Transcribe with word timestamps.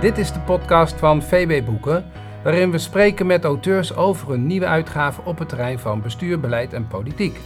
Dit 0.00 0.18
is 0.18 0.32
de 0.32 0.40
podcast 0.40 0.98
van 0.98 1.22
VB 1.22 1.64
Boeken, 1.64 2.04
waarin 2.42 2.70
we 2.70 2.78
spreken 2.78 3.26
met 3.26 3.44
auteurs 3.44 3.96
over 3.96 4.32
een 4.32 4.46
nieuwe 4.46 4.66
uitgave 4.66 5.20
op 5.24 5.38
het 5.38 5.48
terrein 5.48 5.78
van 5.78 6.02
bestuur, 6.02 6.40
beleid 6.40 6.72
en 6.72 6.86
politiek. 6.86 7.40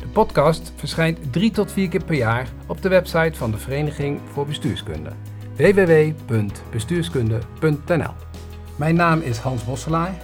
De 0.00 0.06
podcast 0.06 0.72
verschijnt 0.76 1.32
drie 1.32 1.50
tot 1.50 1.72
vier 1.72 1.88
keer 1.88 2.04
per 2.04 2.14
jaar 2.14 2.48
op 2.66 2.82
de 2.82 2.88
website 2.88 3.38
van 3.38 3.50
de 3.50 3.58
Vereniging 3.58 4.20
voor 4.32 4.46
Bestuurskunde 4.46 5.10
www.bestuurskunde.nl. 5.56 8.12
Mijn 8.76 8.94
naam 8.94 9.20
is 9.20 9.38
Hans 9.38 9.64
Bosselaar. 9.64 10.14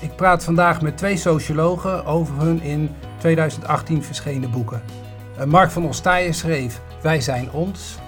Ik 0.00 0.16
praat 0.16 0.44
vandaag 0.44 0.82
met 0.82 0.98
twee 0.98 1.16
sociologen 1.16 2.04
over 2.04 2.40
hun 2.40 2.62
in 2.62 2.90
2018 3.18 4.02
verschenen 4.02 4.50
boeken. 4.50 4.82
Eh, 5.38 5.44
Mark 5.44 5.70
van 5.70 5.86
Ostaaien 5.86 6.34
schreef 6.34 6.80
Wij 7.02 7.20
zijn 7.20 7.50
ons 7.50 7.98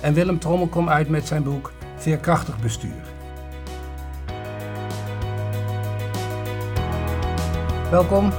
en 0.00 0.14
Willem 0.14 0.38
Trommel 0.38 0.66
kwam 0.66 0.88
uit 0.88 1.08
met 1.08 1.26
zijn 1.26 1.42
boek 1.42 1.72
Veerkrachtig 2.02 2.60
bestuur. 2.60 3.02
Welkom, 7.90 8.32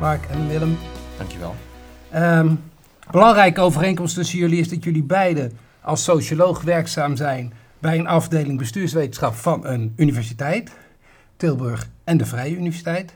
Mark 0.00 0.24
en 0.24 0.48
Willem. 0.48 0.78
Dankjewel. 1.18 1.54
Um, 2.14 2.60
belangrijke 3.10 3.60
overeenkomst 3.60 4.14
tussen 4.14 4.38
jullie 4.38 4.60
is 4.60 4.68
dat 4.68 4.84
jullie 4.84 5.02
beiden 5.02 5.52
als 5.80 6.04
socioloog 6.04 6.62
werkzaam 6.62 7.16
zijn 7.16 7.52
bij 7.78 7.98
een 7.98 8.06
afdeling 8.06 8.58
bestuurswetenschap 8.58 9.34
van 9.34 9.66
een 9.66 9.92
universiteit, 9.96 10.72
Tilburg 11.36 11.88
en 12.04 12.16
de 12.16 12.26
Vrije 12.26 12.56
Universiteit. 12.56 13.14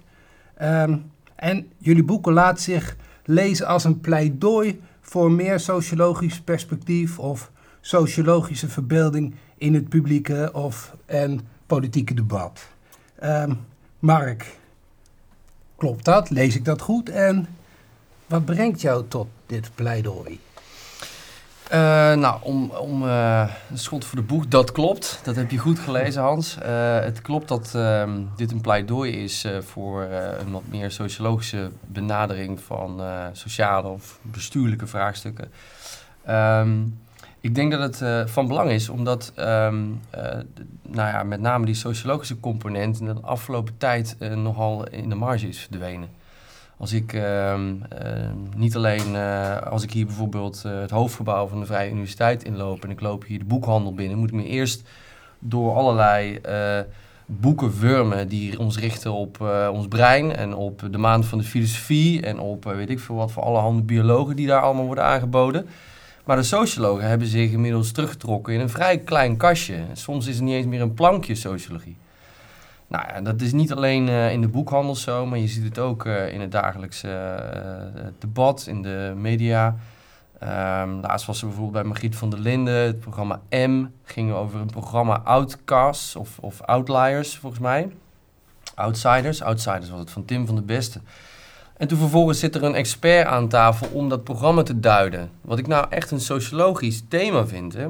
Um, 0.63 1.11
en 1.37 1.69
jullie 1.79 2.05
boeken 2.05 2.33
laten 2.33 2.63
zich 2.63 2.97
lezen 3.25 3.67
als 3.67 3.85
een 3.85 4.01
pleidooi 4.01 4.81
voor 5.01 5.31
meer 5.31 5.61
sociologisch 5.61 6.41
perspectief 6.41 7.19
of 7.19 7.51
sociologische 7.81 8.69
verbeelding 8.69 9.35
in 9.59 9.75
het 9.75 9.89
publieke 9.89 10.51
of 10.53 10.95
en 11.07 11.49
politieke 11.67 12.15
debat. 12.15 12.69
Um, 13.23 13.67
Mark, 13.99 14.59
klopt 15.77 16.05
dat? 16.05 16.31
Lees 16.31 16.55
ik 16.55 16.65
dat 16.65 16.81
goed? 16.81 17.09
En 17.09 17.49
wat 18.27 18.45
brengt 18.45 18.81
jou 18.81 19.05
tot 19.09 19.29
dit 19.47 19.71
pleidooi? 19.75 20.41
Uh, 21.73 21.79
nou, 22.15 22.39
om, 22.43 22.71
om 22.71 23.03
uh, 23.03 23.51
een 23.71 23.79
schot 23.79 24.05
voor 24.05 24.19
de 24.19 24.25
boeg, 24.25 24.49
dat 24.49 24.73
klopt. 24.73 25.21
Dat 25.23 25.37
heb 25.37 25.51
je 25.51 25.59
goed 25.59 25.79
gelezen, 25.79 26.23
Hans. 26.23 26.59
Uh, 26.63 27.01
het 27.01 27.23
klopt 27.23 27.49
dat 27.49 27.73
uh, 27.77 28.13
dit 28.37 28.53
een 28.53 28.61
pleidooi 28.61 29.13
is 29.13 29.47
voor 29.61 30.03
een 30.03 30.51
wat 30.51 30.63
meer 30.71 30.91
sociologische 30.91 31.71
benadering 31.81 32.61
van 32.61 33.03
sociale 33.33 33.89
of 33.89 34.19
bestuurlijke 34.23 34.87
vraagstukken. 34.87 35.53
Um, 36.29 36.99
ik 37.41 37.55
denk 37.55 37.73
dat 37.73 37.99
het 38.01 38.31
van 38.31 38.47
belang 38.47 38.71
is, 38.71 38.89
omdat 38.89 39.33
um, 39.39 40.01
nou 40.83 41.09
ja, 41.09 41.23
met 41.23 41.41
name 41.41 41.67
die 41.67 41.75
sociologische 41.75 42.41
component 42.41 43.01
in 43.01 43.07
de 43.07 43.15
afgelopen 43.21 43.77
tijd 43.79 44.17
nogal 44.35 44.87
in 44.87 45.09
de 45.09 45.15
marge 45.15 45.49
is 45.49 45.59
verdwenen. 45.59 46.09
Als 46.79 46.93
ik 46.93 47.13
uh, 47.13 47.55
niet 48.57 48.77
alleen, 48.77 49.17
als 49.71 49.83
ik 49.83 49.93
hier 49.93 50.07
bijvoorbeeld 50.07 50.63
eh, 50.67 50.81
het 50.81 50.91
hoofdgebouw 50.91 51.47
van 51.47 51.61
de 51.61 51.67
Vrije 51.67 51.91
Universiteit 51.91 52.45
inloop 52.45 52.85
en 52.85 52.91
ik 52.91 53.01
loop 53.01 53.25
hier 53.25 53.39
de 53.39 53.45
boekhandel 53.45 53.95
binnen, 53.95 54.19
moet 54.19 54.29
ik 54.29 54.35
me 54.35 54.45
eerst 54.45 54.89
door 55.39 55.75
allerlei 55.75 56.37
eh, 56.37 56.81
boeken 57.27 57.79
wurmen 57.81 58.29
die 58.29 58.59
ons 58.59 58.79
richten 58.79 59.13
op 59.13 59.41
ons 59.73 59.89
brein 59.89 60.37
en 60.37 60.55
op 60.55 60.89
de 60.91 60.99
maand 60.99 61.27
van 61.27 61.39
de 61.39 61.45
filosofie 61.45 62.23
en 62.23 62.39
op 62.39 62.65
weet 62.65 62.91
ik 62.91 63.01
veel 63.01 63.17
wat 63.17 63.33
voor 63.33 63.43
allerhande 63.43 63.83
biologen 63.83 64.37
die 64.37 64.47
daar 64.47 64.61
allemaal 64.61 64.87
worden 64.87 65.05
aangeboden. 65.05 65.67
Maar 66.27 66.37
de 66.37 66.43
sociologen 66.43 67.09
hebben 67.09 67.27
zich 67.27 67.51
inmiddels 67.51 67.93
teruggetrokken 67.93 68.55
in 68.55 68.61
een 68.61 68.69
vrij 68.69 68.99
klein 68.99 69.37
kastje. 69.37 69.85
Soms 69.93 70.27
is 70.27 70.35
het 70.35 70.45
niet 70.45 70.55
eens 70.55 70.67
meer 70.67 70.81
een 70.81 70.95
plankje 70.95 71.35
sociologie. 71.35 71.97
Nou 72.87 73.05
ja, 73.09 73.21
dat 73.21 73.41
is 73.41 73.53
niet 73.53 73.73
alleen 73.73 74.09
uh, 74.09 74.33
in 74.33 74.41
de 74.41 74.49
boekhandel 74.49 74.95
zo, 74.95 75.27
maar 75.27 75.39
je 75.39 75.47
ziet 75.47 75.65
het 75.65 75.79
ook 75.79 76.05
uh, 76.05 76.33
in 76.33 76.41
het 76.41 76.53
dagelijkse 76.53 77.09
uh, 77.97 78.03
debat, 78.19 78.67
in 78.67 78.83
de 78.83 79.13
media. 79.17 79.77
Um, 80.43 81.01
laatst 81.01 81.27
was 81.27 81.41
er 81.41 81.47
bijvoorbeeld 81.47 81.73
bij 81.73 81.85
Margriet 81.85 82.17
van 82.17 82.31
der 82.31 82.39
Linden, 82.39 82.75
het 82.75 83.01
programma 83.01 83.41
M 83.51 83.85
ging 84.05 84.33
over 84.33 84.61
een 84.61 84.71
programma 84.71 85.21
Outcasts 85.25 86.17
of, 86.17 86.39
of 86.39 86.61
Outliers 86.61 87.37
volgens 87.37 87.63
mij. 87.63 87.91
Outsiders, 88.75 89.43
Outsiders 89.43 89.91
was 89.91 90.01
het 90.01 90.11
van 90.11 90.25
Tim 90.25 90.47
van 90.47 90.55
der 90.55 90.65
Beste. 90.65 91.01
En 91.77 91.89
toen 91.89 91.99
vervolgens 91.99 92.39
zit 92.39 92.55
er 92.55 92.63
een 92.63 92.75
expert 92.75 93.27
aan 93.27 93.49
tafel 93.49 93.89
om 93.93 94.09
dat 94.09 94.25
programma 94.25 94.63
te 94.63 94.81
duiden. 94.81 95.31
Wat 95.41 95.59
ik 95.59 95.67
nou 95.67 95.87
echt 95.91 96.11
een 96.11 96.21
sociologisch 96.21 97.03
thema 97.09 97.47
vind. 97.47 97.73
Hè? 97.73 97.89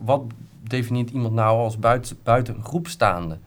Wat 0.00 0.22
definieert 0.62 1.10
iemand 1.10 1.34
nou 1.34 1.58
als 1.58 1.78
buiten, 1.78 2.18
buiten 2.22 2.54
een 2.54 2.64
groep 2.64 2.88
staande? 2.88 3.38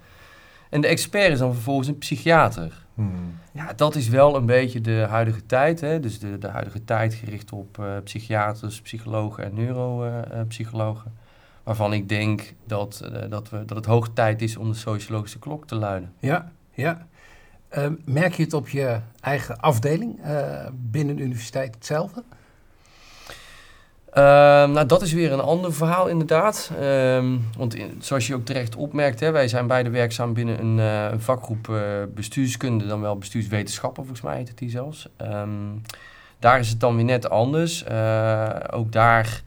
En 0.69 0.81
de 0.81 0.87
expert 0.87 1.31
is 1.31 1.39
dan 1.39 1.53
vervolgens 1.53 1.87
een 1.87 1.97
psychiater. 1.97 2.85
Hmm. 2.93 3.39
Ja, 3.51 3.73
dat 3.75 3.95
is 3.95 4.07
wel 4.07 4.35
een 4.35 4.45
beetje 4.45 4.81
de 4.81 5.05
huidige 5.09 5.45
tijd. 5.45 5.81
Hè? 5.81 5.99
Dus 5.99 6.19
de, 6.19 6.37
de 6.37 6.47
huidige 6.47 6.83
tijd 6.83 7.13
gericht 7.13 7.51
op 7.51 7.77
uh, 7.79 7.85
psychiaters, 8.03 8.81
psychologen 8.81 9.43
en 9.43 9.53
neuropsychologen. 9.53 11.13
waarvan 11.63 11.93
ik 11.93 12.09
denk 12.09 12.53
dat, 12.65 13.01
uh, 13.13 13.21
dat, 13.29 13.49
we, 13.49 13.65
dat 13.65 13.77
het 13.77 13.85
hoog 13.85 14.09
tijd 14.13 14.41
is 14.41 14.57
om 14.57 14.69
de 14.69 14.77
sociologische 14.77 15.39
klok 15.39 15.67
te 15.67 15.75
luiden. 15.75 16.13
Ja, 16.19 16.51
ja. 16.71 17.07
Uh, 17.77 17.85
merk 18.05 18.33
je 18.33 18.43
het 18.43 18.53
op 18.53 18.69
je 18.69 18.99
eigen 19.19 19.59
afdeling 19.59 20.19
binnen 20.73 21.15
de 21.15 21.23
universiteit 21.23 21.75
hetzelfde? 21.75 22.23
Uh, 24.13 24.23
nou, 24.67 24.85
dat 24.85 25.01
is 25.01 25.13
weer 25.13 25.31
een 25.31 25.39
ander 25.39 25.73
verhaal 25.73 26.07
inderdaad. 26.07 26.71
Uh, 26.81 27.25
want 27.57 27.75
zoals 27.99 28.27
je 28.27 28.35
ook 28.35 28.45
terecht 28.45 28.75
opmerkt, 28.75 29.19
hè, 29.19 29.31
wij 29.31 29.47
zijn 29.47 29.67
beide 29.67 29.89
werkzaam 29.89 30.33
binnen 30.33 30.59
een, 30.59 30.77
een 30.77 31.21
vakgroep 31.21 31.67
uh, 31.67 31.81
bestuurskunde, 32.15 32.87
dan 32.87 33.01
wel 33.01 33.17
bestuurswetenschappen, 33.17 34.03
volgens 34.03 34.25
mij 34.25 34.37
heet 34.37 34.47
het 34.47 34.57
die 34.57 34.69
zelfs. 34.69 35.09
Daar 36.39 36.59
is 36.59 36.69
het 36.69 36.79
dan 36.79 36.95
weer 36.95 37.05
net 37.05 37.29
anders. 37.29 37.85
Ook 38.71 38.91
daar, 38.91 39.41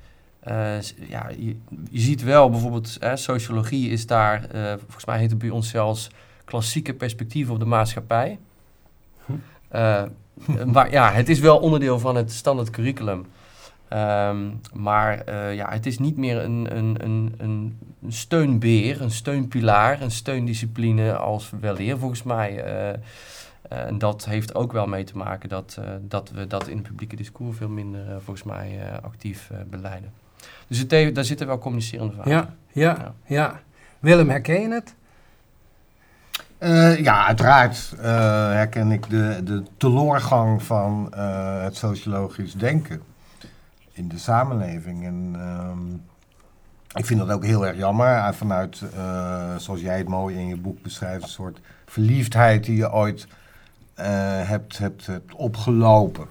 ja, 1.08 1.28
je, 1.38 1.56
je, 1.90 2.00
ziet 2.00 2.22
wel 2.22 2.50
bijvoorbeeld, 2.50 2.98
sociologie 3.14 3.90
is 3.90 4.06
daar, 4.06 4.46
volgens 4.78 5.04
mij 5.04 5.18
heet 5.18 5.30
het 5.30 5.38
bij 5.38 5.50
ons 5.50 5.68
zelfs 5.68 6.10
klassieke 6.44 6.94
perspectief 6.94 7.50
op 7.50 7.58
de 7.58 7.64
maatschappij. 7.64 8.38
Hm. 9.24 9.32
maar 10.72 10.90
ja, 10.90 11.12
het 11.12 11.28
is 11.28 11.38
wel 11.38 11.58
onderdeel 11.58 11.98
van 11.98 12.16
het 12.16 12.32
standaard 12.32 12.70
curriculum. 12.70 13.26
Um, 13.92 14.60
maar 14.72 15.22
uh, 15.28 15.54
ja, 15.54 15.70
het 15.70 15.86
is 15.86 15.98
niet 15.98 16.16
meer 16.16 16.44
een, 16.44 16.76
een, 16.76 16.96
een, 17.04 17.34
een 17.38 17.78
steunbeer, 18.08 19.02
een 19.02 19.10
steunpilaar, 19.10 20.00
een 20.00 20.10
steundiscipline 20.10 21.16
als 21.16 21.50
weleer 21.60 21.98
volgens 21.98 22.22
mij. 22.22 22.66
Uh, 22.66 22.98
en 23.68 23.98
dat 23.98 24.24
heeft 24.24 24.54
ook 24.54 24.72
wel 24.72 24.86
mee 24.86 25.04
te 25.04 25.16
maken 25.16 25.48
dat, 25.48 25.80
dat 26.00 26.30
we 26.30 26.46
dat 26.46 26.68
in 26.68 26.76
het 26.76 26.86
publieke 26.86 27.16
discours 27.16 27.56
veel 27.56 27.68
minder 27.68 28.22
volgens 28.22 28.42
mij 28.46 28.80
actief 29.02 29.50
beleiden. 29.70 30.12
Dus 30.68 30.78
het 30.78 31.14
daar 31.14 31.24
zitten 31.24 31.46
wel 31.46 31.58
communicerende 31.58 32.12
vragen. 32.12 32.32
Ja, 32.32 32.54
ja, 32.72 32.96
ja, 32.98 33.14
ja. 33.26 33.60
Willem, 33.98 34.28
herken 34.28 34.60
je 34.60 34.68
het? 34.68 34.94
Uh, 36.64 36.98
ja, 36.98 37.26
uiteraard 37.26 37.92
uh, 37.96 38.02
herken 38.50 38.92
ik 38.92 39.10
de, 39.10 39.40
de 39.44 39.62
teloorgang 39.76 40.62
van 40.62 41.12
uh, 41.16 41.62
het 41.62 41.76
sociologisch 41.76 42.54
denken 42.54 43.02
in 43.92 44.08
de 44.08 44.18
samenleving. 44.18 45.04
En 45.04 45.36
um, 45.70 46.02
ik 46.94 47.06
vind 47.06 47.20
dat 47.20 47.30
ook 47.30 47.44
heel 47.44 47.66
erg 47.66 47.76
jammer. 47.76 48.34
Vanuit, 48.34 48.82
zoals 49.56 49.80
jij 49.80 49.98
het 49.98 50.08
mooi 50.08 50.36
in 50.36 50.46
je 50.46 50.56
boek 50.56 50.82
beschrijft, 50.82 51.22
een 51.22 51.28
soort 51.28 51.60
verliefdheid 51.86 52.64
die 52.64 52.76
je 52.76 52.92
ooit 52.92 53.26
hebt, 53.94 54.78
hebt, 54.78 55.06
hebt 55.06 55.34
opgelopen 55.34 56.26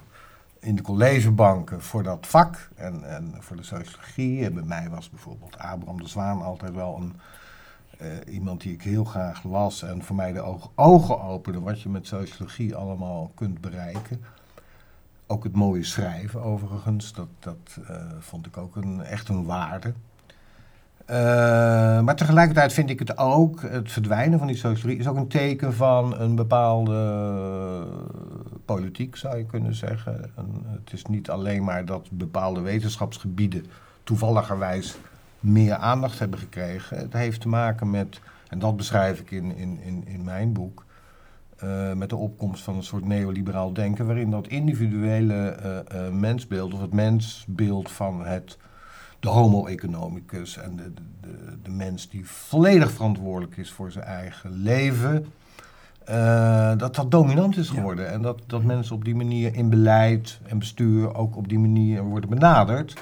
in 0.60 0.76
de 0.76 0.82
collegebanken 0.82 1.82
voor 1.82 2.04
dat 2.04 2.28
vak 2.28 2.70
en, 2.76 3.04
en 3.16 3.36
voor 3.40 3.56
de 3.56 3.64
sociologie. 3.64 4.46
En 4.46 4.54
bij 4.54 4.64
mij 4.64 4.90
was 4.90 5.10
bijvoorbeeld 5.10 5.58
Abraham 5.58 6.02
de 6.02 6.08
Zwaan 6.08 6.42
altijd 6.42 6.74
wel 6.74 6.98
een, 7.02 7.14
uh, 8.04 8.34
iemand 8.34 8.62
die 8.62 8.74
ik 8.74 8.82
heel 8.82 9.04
graag 9.04 9.44
las 9.44 9.84
en 9.84 10.04
voor 10.04 10.16
mij 10.16 10.32
de 10.32 10.60
ogen 10.76 11.22
opende 11.22 11.60
wat 11.60 11.82
je 11.82 11.90
met 11.90 12.08
sociologie 12.08 12.76
allemaal 12.76 13.32
kunt 13.36 13.62
bereiken. 13.62 14.22
Ook 15.28 15.44
het 15.44 15.56
mooie 15.56 15.84
schrijven 15.84 16.42
overigens, 16.42 17.14
dat, 17.14 17.28
dat 17.40 17.78
uh, 17.82 17.96
vond 18.20 18.46
ik 18.46 18.58
ook 18.58 18.76
een, 18.76 19.02
echt 19.02 19.30
een 19.30 19.46
waarde. 19.46 19.94
Uh, 21.10 21.16
maar 22.02 22.16
tegelijkertijd 22.16 22.74
vind 22.74 22.90
ik 22.90 23.00
het 23.00 23.18
ook, 23.18 23.62
het 23.62 23.92
verdwijnen 23.92 24.38
van 24.38 24.48
die 24.48 24.56
sociologie 24.56 25.00
is 25.00 25.08
ook 25.08 25.16
een 25.16 25.28
teken 25.28 25.74
van 25.74 26.20
een 26.20 26.36
bepaalde 26.36 27.88
politiek, 28.66 29.16
zou 29.16 29.38
je 29.38 29.46
kunnen 29.46 29.76
zeggen. 29.76 30.32
En 30.36 30.64
het 30.66 30.94
is 30.94 31.06
niet 31.06 31.30
alleen 31.30 31.64
maar 31.64 31.86
dat 31.86 32.08
bepaalde 32.12 32.62
wetenschapsgebieden 32.62 33.66
toevalligerwijs 34.04 34.98
meer 35.44 35.76
aandacht 35.76 36.20
hebben 36.20 36.40
gekregen. 36.40 36.98
Het 36.98 37.14
heeft 37.14 37.42
te 37.42 37.48
maken 37.48 37.90
met, 37.90 38.20
en 38.50 38.60
dat 38.60 38.78
beschrijf 38.78 39.20
ik 39.20 39.32
in, 39.32 39.56
in, 39.56 39.80
in, 39.82 40.04
in 40.08 40.24
mijn 40.24 40.54
boek, 40.54 40.86
uh, 41.64 41.94
met 41.94 42.10
de 42.10 42.16
opkomst 42.16 42.64
van 42.64 42.76
een 42.76 42.84
soort 42.84 43.06
neoliberaal 43.06 43.74
denken, 43.74 44.06
waarin 44.06 44.30
dat 44.30 44.48
individuele 44.48 45.58
uh, 45.64 46.02
uh, 46.02 46.10
mensbeeld 46.10 46.74
of 46.74 46.82
het 46.82 46.94
mensbeeld 46.94 47.92
van 47.92 48.26
het 48.26 48.58
de 49.20 49.30
homo 49.30 49.66
economicus 49.66 50.58
en 50.58 50.76
de, 50.76 50.94
de, 51.22 51.58
de, 51.64 51.70
mens 51.70 52.10
die 52.10 52.30
volledig 52.30 52.92
verantwoordelijk 52.92 53.58
is 53.58 53.72
voor 53.72 53.92
zijn 53.92 54.06
eigen 54.06 54.52
leven. 54.52 55.26
Dat 56.78 56.96
dat 56.96 57.12
dominant 57.12 57.58
is 57.58 57.70
geworden. 57.70 58.12
En 58.12 58.22
dat, 58.22 58.42
dat 58.48 58.64
mensen 58.64 58.96
op 58.96 59.06
die 59.06 59.16
manier 59.16 59.56
in 59.56 59.70
beleid 59.70 60.40
en 60.46 60.60
bestuur 60.60 61.16
ook 61.16 61.36
op 61.36 61.48
die 61.48 61.60
manier 61.60 62.04
worden 62.04 62.30
benaderd. 62.30 62.96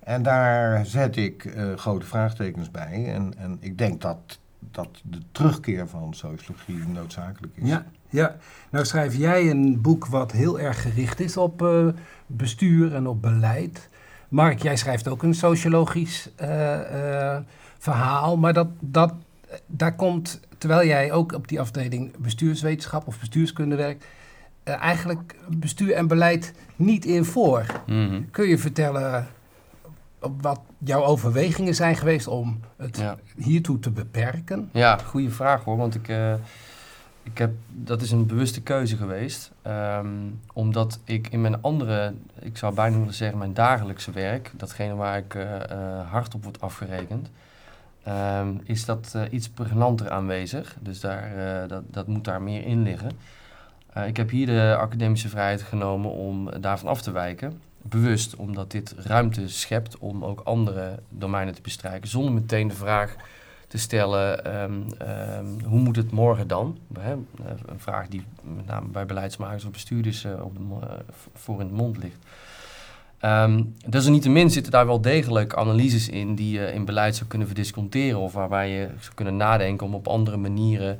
En 0.00 0.22
daar 0.22 0.86
zet 0.86 1.16
ik 1.16 1.44
uh, 1.44 1.76
grote 1.76 2.06
vraagtekens 2.06 2.70
bij. 2.70 3.12
En, 3.14 3.32
en 3.38 3.56
ik 3.60 3.78
denk 3.78 4.00
dat, 4.00 4.38
dat 4.58 4.88
de 5.02 5.18
terugkeer 5.32 5.88
van 5.88 6.14
sociologie 6.14 6.88
noodzakelijk 6.88 7.52
is. 7.56 7.68
Ja, 7.68 7.84
ja, 8.08 8.36
nou 8.70 8.84
schrijf 8.84 9.16
jij 9.16 9.50
een 9.50 9.80
boek 9.80 10.06
wat 10.06 10.32
heel 10.32 10.60
erg 10.60 10.82
gericht 10.82 11.20
is 11.20 11.36
op 11.36 11.62
uh, 11.62 11.86
bestuur 12.26 12.94
en 12.94 13.06
op 13.06 13.22
beleid. 13.22 13.88
Mark, 14.28 14.62
jij 14.62 14.76
schrijft 14.76 15.08
ook 15.08 15.22
een 15.22 15.34
sociologisch 15.34 16.30
uh, 16.42 17.36
verhaal, 17.78 18.36
maar 18.36 18.52
dat, 18.52 18.68
dat, 18.80 19.12
daar 19.66 19.96
komt, 19.96 20.40
terwijl 20.58 20.86
jij 20.86 21.12
ook 21.12 21.32
op 21.32 21.48
die 21.48 21.60
afdeling 21.60 22.16
bestuurswetenschap 22.16 23.06
of 23.06 23.18
bestuurskunde 23.18 23.76
werkt, 23.76 24.04
eigenlijk 24.64 25.36
bestuur 25.48 25.92
en 25.92 26.06
beleid 26.06 26.52
niet 26.76 27.04
in 27.04 27.24
voor. 27.24 27.66
Mm 27.86 28.30
Kun 28.30 28.48
je 28.48 28.58
vertellen 28.58 29.28
wat 30.20 30.60
jouw 30.78 31.04
overwegingen 31.04 31.74
zijn 31.74 31.96
geweest 31.96 32.26
om 32.26 32.60
het 32.76 33.04
hiertoe 33.36 33.78
te 33.78 33.90
beperken? 33.90 34.68
Ja, 34.72 34.96
goede 34.96 35.30
vraag 35.30 35.64
hoor, 35.64 35.76
want 35.76 35.94
ik, 35.94 36.08
uh, 36.08 36.34
ik 37.22 37.38
heb, 37.38 37.52
dat 37.68 38.02
is 38.02 38.10
een 38.10 38.26
bewuste 38.26 38.62
keuze 38.62 38.96
geweest. 38.96 39.52
Um, 39.66 40.40
omdat 40.52 41.00
ik 41.04 41.28
in 41.28 41.40
mijn 41.40 41.62
andere, 41.62 42.14
ik 42.40 42.56
zou 42.56 42.74
bijna 42.74 42.98
willen 42.98 43.14
zeggen 43.14 43.38
mijn 43.38 43.54
dagelijkse 43.54 44.10
werk, 44.10 44.52
datgene 44.56 44.94
waar 44.94 45.18
ik 45.18 45.34
uh, 45.34 45.42
uh, 45.42 46.10
hard 46.10 46.34
op 46.34 46.44
word 46.44 46.60
afgerekend, 46.60 47.30
um, 48.08 48.60
is 48.64 48.84
dat 48.84 49.16
iets 49.30 49.48
pregnanter 49.48 50.10
aanwezig. 50.10 50.76
Dus 50.80 51.00
daar, 51.00 51.68
dat, 51.68 51.82
dat 51.86 52.06
moet 52.06 52.24
daar 52.24 52.42
meer 52.42 52.66
in 52.66 52.82
liggen. 52.82 53.10
ik 54.06 54.16
heb 54.16 54.30
hier 54.30 54.46
de 54.46 54.76
academische 54.78 55.28
vrijheid 55.28 55.62
genomen 55.62 56.10
om 56.10 56.60
daarvan 56.60 56.88
af 56.88 57.02
te 57.02 57.10
wijken 57.10 57.60
bewust, 57.82 58.36
omdat 58.36 58.70
dit 58.70 58.94
ruimte 58.96 59.48
schept 59.48 59.98
om 59.98 60.24
ook 60.24 60.40
andere 60.40 60.98
domeinen 61.08 61.54
te 61.54 61.62
bestrijken, 61.62 62.08
zonder 62.08 62.32
meteen 62.32 62.68
de 62.68 62.74
vraag 62.74 63.16
te 63.68 63.78
stellen, 63.78 64.44
ehm, 64.44 64.80
ehm, 64.98 65.44
hoe 65.64 65.80
moet 65.80 65.96
het 65.96 66.10
morgen 66.10 66.48
dan? 66.48 66.78
Hè? 66.98 67.12
Een 67.66 67.80
vraag 67.80 68.08
die 68.08 68.24
met 68.42 68.66
name 68.66 68.88
bij 68.88 69.06
beleidsmakers 69.06 69.64
of 69.64 69.70
bestuurders 69.70 70.24
uh, 70.24 70.44
op 70.44 70.56
de, 70.56 70.62
uh, 70.62 70.92
voor 71.34 71.60
in 71.60 71.66
de 71.66 71.74
mond 71.74 71.98
ligt. 71.98 72.18
Um, 73.24 73.74
desalniettemin 73.86 74.50
zitten 74.50 74.72
daar 74.72 74.86
wel 74.86 75.00
degelijk 75.00 75.54
analyses 75.54 76.08
in 76.08 76.34
die 76.34 76.58
je 76.58 76.72
in 76.72 76.84
beleid 76.84 77.16
zou 77.16 77.28
kunnen 77.28 77.46
verdisconteren 77.46 78.20
of 78.20 78.32
waarbij 78.32 78.70
je 78.70 78.88
zou 79.00 79.14
kunnen 79.14 79.36
nadenken 79.36 79.86
om 79.86 79.94
op 79.94 80.08
andere 80.08 80.36
manieren 80.36 80.98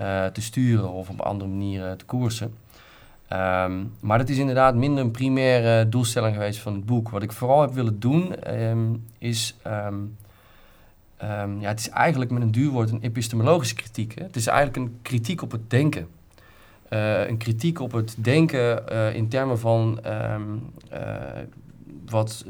uh, 0.00 0.26
te 0.26 0.42
sturen 0.42 0.90
of 0.90 1.08
op 1.08 1.20
andere 1.20 1.50
manieren 1.50 1.98
te 1.98 2.04
koersen. 2.04 2.54
Um, 3.32 3.92
maar 4.00 4.18
dat 4.18 4.28
is 4.28 4.38
inderdaad 4.38 4.74
minder 4.74 5.04
een 5.04 5.10
primaire 5.10 5.88
doelstelling 5.88 6.34
geweest 6.34 6.60
van 6.60 6.74
het 6.74 6.86
boek. 6.86 7.08
Wat 7.08 7.22
ik 7.22 7.32
vooral 7.32 7.60
heb 7.60 7.72
willen 7.72 8.00
doen 8.00 8.54
um, 8.54 9.04
is. 9.18 9.56
Um, 9.66 10.16
ja, 11.60 11.68
het 11.68 11.78
is 11.78 11.88
eigenlijk 11.88 12.30
met 12.30 12.42
een 12.42 12.50
duur 12.50 12.70
woord 12.70 12.90
een 12.90 13.02
epistemologische 13.02 13.74
kritiek. 13.74 14.14
Hè? 14.18 14.24
Het 14.24 14.36
is 14.36 14.46
eigenlijk 14.46 14.76
een 14.76 14.98
kritiek 15.02 15.42
op 15.42 15.50
het 15.50 15.70
denken. 15.70 16.08
Uh, 16.90 17.28
een 17.28 17.36
kritiek 17.36 17.80
op 17.80 17.92
het 17.92 18.14
denken 18.18 18.82
uh, 18.92 19.14
in 19.14 19.28
termen 19.28 19.58
van 19.58 20.00
uh, 20.06 20.36
wat 22.06 22.44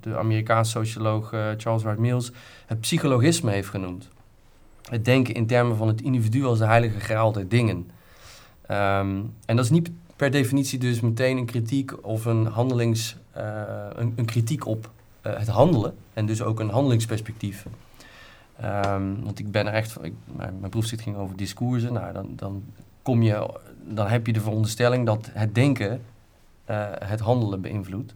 de 0.00 0.16
Amerikaanse 0.16 0.70
socioloog 0.70 1.28
Charles 1.56 1.82
Wright 1.82 1.98
Mills 1.98 2.32
het 2.66 2.80
psychologisme 2.80 3.50
heeft 3.50 3.68
genoemd. 3.68 4.08
Het 4.90 5.04
denken 5.04 5.34
in 5.34 5.46
termen 5.46 5.76
van 5.76 5.88
het 5.88 6.00
individu 6.00 6.44
als 6.44 6.58
de 6.58 6.66
heilige 6.66 7.00
graal 7.00 7.32
der 7.32 7.48
dingen. 7.48 7.90
en 8.66 9.56
dat 9.56 9.64
is 9.64 9.70
niet 9.70 9.90
per 10.22 10.30
definitie 10.30 10.78
dus 10.78 11.00
meteen 11.00 11.36
een 11.36 11.44
kritiek 11.44 12.06
of 12.06 12.24
een 12.24 12.46
handelings, 12.46 13.16
uh, 13.36 13.42
een, 13.94 14.12
een, 14.16 14.24
kritiek 14.24 14.66
op 14.66 14.90
uh, 15.26 15.36
het 15.36 15.48
handelen 15.48 15.94
en 16.12 16.26
dus 16.26 16.42
ook 16.42 16.60
een 16.60 16.68
handelingsperspectief. 16.68 17.66
Um, 18.64 19.24
want 19.24 19.38
ik 19.38 19.50
ben 19.50 19.66
er 19.66 19.72
echt, 19.72 19.98
ik, 20.02 20.12
mijn, 20.24 20.58
mijn 20.58 20.70
proefschrift 20.70 21.02
ging 21.02 21.16
over 21.16 21.36
discoursen. 21.36 21.92
Nou, 21.92 22.12
dan, 22.12 22.32
dan, 22.36 22.62
kom 23.02 23.22
je, 23.22 23.50
dan 23.88 24.06
heb 24.06 24.26
je 24.26 24.32
de 24.32 24.40
veronderstelling 24.40 25.06
dat 25.06 25.30
het 25.32 25.54
denken 25.54 26.02
uh, 26.70 26.86
het 26.98 27.20
handelen 27.20 27.60
beïnvloedt. 27.60 28.14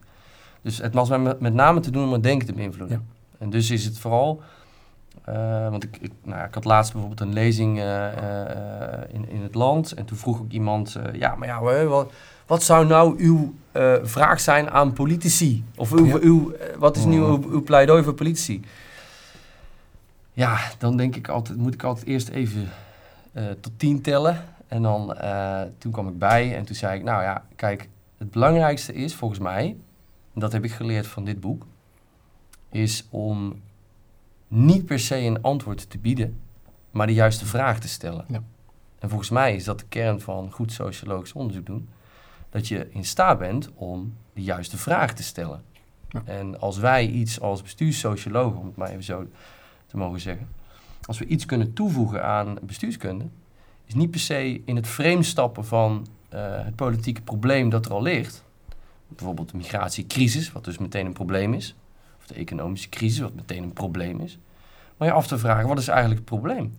Dus 0.62 0.78
het 0.78 0.94
was 0.94 1.08
met, 1.08 1.40
met 1.40 1.54
name 1.54 1.80
te 1.80 1.90
doen 1.90 2.04
om 2.04 2.12
het 2.12 2.22
denken 2.22 2.46
te 2.46 2.52
beïnvloeden. 2.52 2.96
Ja. 2.96 3.24
En 3.38 3.50
dus 3.50 3.70
is 3.70 3.84
het 3.84 3.98
vooral 3.98 4.42
uh, 5.28 5.68
want 5.68 5.84
ik, 5.84 5.96
ik, 6.00 6.12
nou, 6.24 6.44
ik, 6.44 6.54
had 6.54 6.64
laatst 6.64 6.92
bijvoorbeeld 6.92 7.20
een 7.20 7.32
lezing 7.32 7.78
uh, 7.78 7.84
uh, 7.84 8.12
in, 9.08 9.28
in 9.28 9.42
het 9.42 9.54
land. 9.54 9.92
En 9.92 10.04
toen 10.04 10.16
vroeg 10.16 10.40
ook 10.40 10.50
iemand: 10.50 10.96
Ja, 11.12 11.34
maar 11.34 11.48
ja, 11.48 11.86
wat, 11.86 12.12
wat 12.46 12.62
zou 12.62 12.86
nou 12.86 13.18
uw 13.18 13.54
vraag 14.02 14.40
zijn 14.40 14.70
aan 14.70 14.92
politici? 14.92 15.64
Of 15.76 15.92
uw, 15.92 16.06
ja. 16.06 16.18
uw, 16.20 16.52
wat 16.78 16.96
is 16.96 17.04
nu 17.04 17.18
uw, 17.18 17.42
uw, 17.50 17.62
pleidooi 17.62 18.02
voor 18.02 18.14
politici? 18.14 18.64
Ja, 20.32 20.58
dan 20.78 20.96
denk 20.96 21.16
ik 21.16 21.28
altijd: 21.28 21.58
moet 21.58 21.74
ik 21.74 21.82
altijd 21.82 22.06
eerst 22.06 22.28
even 22.28 22.68
tot 23.60 23.72
tien 23.76 24.02
tellen. 24.02 24.44
En 24.68 24.82
dan 24.82 25.16
toen 25.78 25.92
kwam 25.92 26.08
ik 26.08 26.18
bij 26.18 26.56
en 26.56 26.64
toen 26.64 26.76
zei 26.76 26.98
ik: 26.98 27.04
Nou 27.04 27.22
ja, 27.22 27.44
kijk, 27.56 27.88
het 28.18 28.30
belangrijkste 28.30 28.92
is 28.92 29.14
volgens 29.14 29.40
mij, 29.40 29.76
en 30.34 30.40
dat 30.40 30.52
heb 30.52 30.64
ik 30.64 30.72
geleerd 30.72 31.06
van 31.06 31.24
dit 31.24 31.40
boek, 31.40 31.66
is 32.70 33.06
om 33.10 33.56
niet 34.48 34.86
per 34.86 34.98
se 34.98 35.16
een 35.16 35.42
antwoord 35.42 35.90
te 35.90 35.98
bieden, 35.98 36.40
maar 36.90 37.06
de 37.06 37.14
juiste 37.14 37.46
vraag 37.46 37.80
te 37.80 37.88
stellen. 37.88 38.24
Ja. 38.28 38.42
En 38.98 39.08
volgens 39.08 39.30
mij 39.30 39.54
is 39.54 39.64
dat 39.64 39.78
de 39.78 39.86
kern 39.88 40.20
van 40.20 40.50
goed 40.52 40.72
sociologisch 40.72 41.32
onderzoek 41.32 41.66
doen. 41.66 41.88
Dat 42.50 42.68
je 42.68 42.90
in 42.90 43.04
staat 43.04 43.38
bent 43.38 43.70
om 43.74 44.14
de 44.32 44.42
juiste 44.42 44.76
vraag 44.76 45.14
te 45.14 45.22
stellen. 45.22 45.62
Ja. 46.08 46.22
En 46.24 46.60
als 46.60 46.78
wij 46.78 47.06
iets 47.06 47.40
als 47.40 47.62
bestuurssociologen, 47.62 48.58
om 48.58 48.66
het 48.66 48.76
maar 48.76 48.90
even 48.90 49.04
zo 49.04 49.26
te 49.86 49.96
mogen 49.96 50.20
zeggen, 50.20 50.48
als 51.06 51.18
we 51.18 51.26
iets 51.26 51.46
kunnen 51.46 51.72
toevoegen 51.72 52.24
aan 52.24 52.58
bestuurskunde, 52.62 53.24
is 53.84 53.94
niet 53.94 54.10
per 54.10 54.20
se 54.20 54.62
in 54.64 54.76
het 54.76 54.86
frame 54.86 55.22
stappen 55.22 55.64
van 55.64 56.06
uh, 56.34 56.64
het 56.64 56.76
politieke 56.76 57.22
probleem 57.22 57.68
dat 57.68 57.86
er 57.86 57.92
al 57.92 58.02
ligt. 58.02 58.44
Bijvoorbeeld 59.08 59.50
de 59.50 59.56
migratiecrisis, 59.56 60.52
wat 60.52 60.64
dus 60.64 60.78
meteen 60.78 61.06
een 61.06 61.12
probleem 61.12 61.54
is 61.54 61.74
de 62.26 62.34
economische 62.34 62.88
crisis, 62.88 63.18
wat 63.18 63.34
meteen 63.34 63.62
een 63.62 63.72
probleem 63.72 64.20
is. 64.20 64.38
Maar 64.96 65.08
je 65.08 65.14
af 65.14 65.26
te 65.26 65.38
vragen, 65.38 65.68
wat 65.68 65.78
is 65.78 65.88
eigenlijk 65.88 66.20
het 66.20 66.28
probleem? 66.28 66.74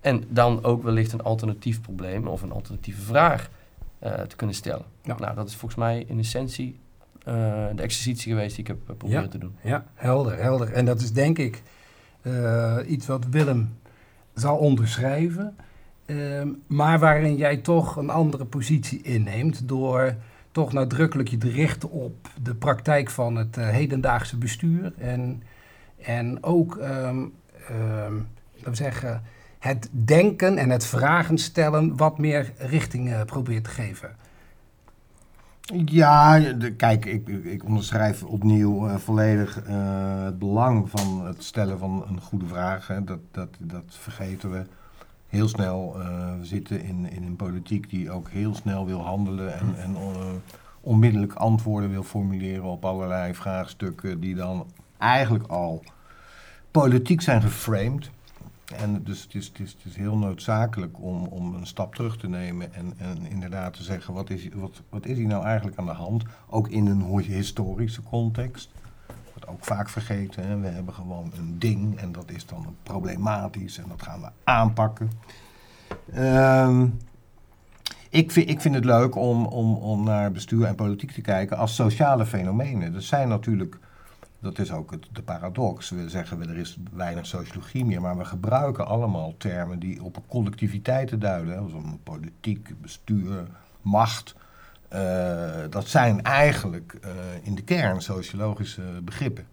En 0.00 0.24
dan 0.28 0.64
ook 0.64 0.82
wellicht 0.82 1.12
een 1.12 1.22
alternatief 1.22 1.80
probleem 1.80 2.26
of 2.26 2.42
een 2.42 2.52
alternatieve 2.52 3.02
vraag 3.02 3.50
uh, 4.02 4.12
te 4.12 4.36
kunnen 4.36 4.56
stellen. 4.56 4.84
Ja. 5.02 5.16
Nou, 5.18 5.34
dat 5.34 5.48
is 5.48 5.56
volgens 5.56 5.80
mij 5.80 6.04
in 6.08 6.18
essentie 6.18 6.78
uh, 7.18 7.34
de 7.74 7.82
exercitie 7.82 8.32
geweest 8.32 8.56
die 8.56 8.64
ik 8.64 8.66
heb 8.66 8.90
uh, 8.90 8.96
proberen 8.96 9.22
ja. 9.22 9.28
te 9.28 9.38
doen. 9.38 9.56
Ja, 9.60 9.84
helder, 9.94 10.42
helder. 10.42 10.72
En 10.72 10.84
dat 10.84 11.00
is 11.00 11.12
denk 11.12 11.38
ik 11.38 11.62
iets 12.86 13.06
wat 13.06 13.26
Willem 13.30 13.78
zal 14.34 14.56
onderschrijven. 14.56 15.56
Ehm, 16.06 16.48
maar 16.66 16.98
waarin 16.98 17.36
jij 17.36 17.56
toch 17.56 17.96
een 17.96 18.10
andere 18.10 18.44
positie 18.44 19.02
inneemt 19.02 19.68
door 19.68 20.14
toch 20.56 20.72
nadrukkelijk 20.72 21.28
je 21.28 21.38
te 21.38 21.88
op 21.88 22.28
de 22.42 22.54
praktijk 22.54 23.10
van 23.10 23.36
het 23.36 23.56
uh, 23.56 23.68
hedendaagse 23.68 24.36
bestuur. 24.36 24.92
En, 24.98 25.42
en 26.02 26.42
ook, 26.42 26.76
um, 26.76 27.32
um, 27.70 28.28
we 28.62 28.74
zeggen, 28.74 29.22
het 29.58 29.88
denken 29.90 30.58
en 30.58 30.70
het 30.70 30.86
vragen 30.86 31.38
stellen 31.38 31.96
wat 31.96 32.18
meer 32.18 32.52
richting 32.58 33.08
uh, 33.08 33.22
probeert 33.22 33.64
te 33.64 33.70
geven. 33.70 34.16
Ja, 35.84 36.38
de, 36.38 36.72
kijk, 36.72 37.04
ik, 37.04 37.28
ik 37.28 37.64
onderschrijf 37.64 38.22
opnieuw 38.22 38.88
uh, 38.88 38.96
volledig 38.96 39.54
het 40.24 40.38
belang 40.38 40.90
van 40.90 41.26
het 41.26 41.42
stellen 41.42 41.78
van 41.78 42.04
een 42.08 42.20
goede 42.20 42.46
vraag. 42.46 42.86
Dat, 43.04 43.20
dat, 43.30 43.48
dat 43.58 43.84
vergeten 43.88 44.50
we 44.50 44.64
heel 45.26 45.48
snel. 45.48 45.96
we 46.38 46.44
zitten 46.44 46.82
in, 46.82 47.10
in 47.10 47.22
een 47.22 47.36
politiek 47.36 47.90
die 47.90 48.10
ook 48.10 48.28
heel 48.28 48.54
snel 48.54 48.86
wil 48.86 49.00
handelen 49.00 49.58
en, 49.58 49.74
en 49.76 49.96
onmiddellijk 50.80 51.32
antwoorden 51.32 51.90
wil 51.90 52.02
formuleren 52.02 52.64
op 52.64 52.84
allerlei 52.84 53.34
vraagstukken 53.34 54.20
die 54.20 54.34
dan 54.34 54.66
eigenlijk 54.98 55.46
al 55.46 55.82
politiek 56.70 57.20
zijn 57.20 57.42
geframed. 57.42 58.10
En 58.76 59.02
dus 59.04 59.22
het 59.22 59.34
is, 59.34 59.46
het 59.46 59.60
is, 59.60 59.72
het 59.72 59.84
is 59.84 59.96
heel 59.96 60.16
noodzakelijk 60.16 61.00
om, 61.00 61.26
om 61.26 61.54
een 61.54 61.66
stap 61.66 61.94
terug 61.94 62.16
te 62.16 62.28
nemen 62.28 62.74
en, 62.74 62.92
en 62.96 63.26
inderdaad 63.26 63.74
te 63.74 63.82
zeggen, 63.82 64.14
wat 64.14 64.30
is, 64.30 64.48
wat, 64.54 64.82
wat 64.88 65.06
is 65.06 65.16
hier 65.16 65.26
nou 65.26 65.44
eigenlijk 65.44 65.78
aan 65.78 65.86
de 65.86 65.92
hand? 65.92 66.24
Ook 66.46 66.68
in 66.68 66.86
een 66.86 67.18
historische 67.18 68.02
context. 68.02 68.70
Ook 69.46 69.64
vaak 69.64 69.88
vergeten. 69.88 70.60
We 70.60 70.68
hebben 70.68 70.94
gewoon 70.94 71.32
een 71.36 71.58
ding 71.58 71.98
en 71.98 72.12
dat 72.12 72.30
is 72.30 72.46
dan 72.46 72.76
problematisch 72.82 73.78
en 73.78 73.84
dat 73.88 74.02
gaan 74.02 74.20
we 74.20 74.28
aanpakken. 74.44 75.10
Um, 76.16 76.98
ik 78.10 78.32
vind, 78.32 78.48
ik 78.48 78.60
vind 78.60 78.74
het 78.74 78.84
leuk 78.84 79.14
om, 79.14 79.46
om, 79.46 79.74
om 79.74 80.04
naar 80.04 80.32
bestuur 80.32 80.64
en 80.64 80.74
politiek 80.74 81.10
te 81.12 81.20
kijken 81.20 81.56
als 81.56 81.74
sociale 81.74 82.26
fenomenen. 82.26 82.92
Dat 82.92 83.02
zijn 83.02 83.28
natuurlijk, 83.28 83.78
Dat 84.38 84.58
is 84.58 84.72
ook 84.72 84.90
het, 84.90 85.08
de 85.12 85.22
paradox. 85.22 85.90
We 85.90 86.08
zeggen 86.08 86.48
er 86.48 86.56
is 86.56 86.78
weinig 86.92 87.26
sociologie 87.26 87.84
meer, 87.84 88.00
maar 88.00 88.16
we 88.16 88.24
gebruiken 88.24 88.86
allemaal 88.86 89.34
termen 89.36 89.78
die 89.78 90.02
op 90.02 90.22
collectiviteiten 90.28 91.18
duiden. 91.18 91.54
Hè, 91.54 91.68
zoals 91.68 91.84
politiek, 92.02 92.80
bestuur, 92.80 93.46
macht. 93.82 94.34
Uh, 94.92 95.64
dat 95.70 95.88
zijn 95.88 96.22
eigenlijk 96.22 96.94
uh, 97.04 97.10
in 97.42 97.54
de 97.54 97.62
kern 97.62 98.02
sociologische 98.02 98.82
begrippen. 99.02 99.46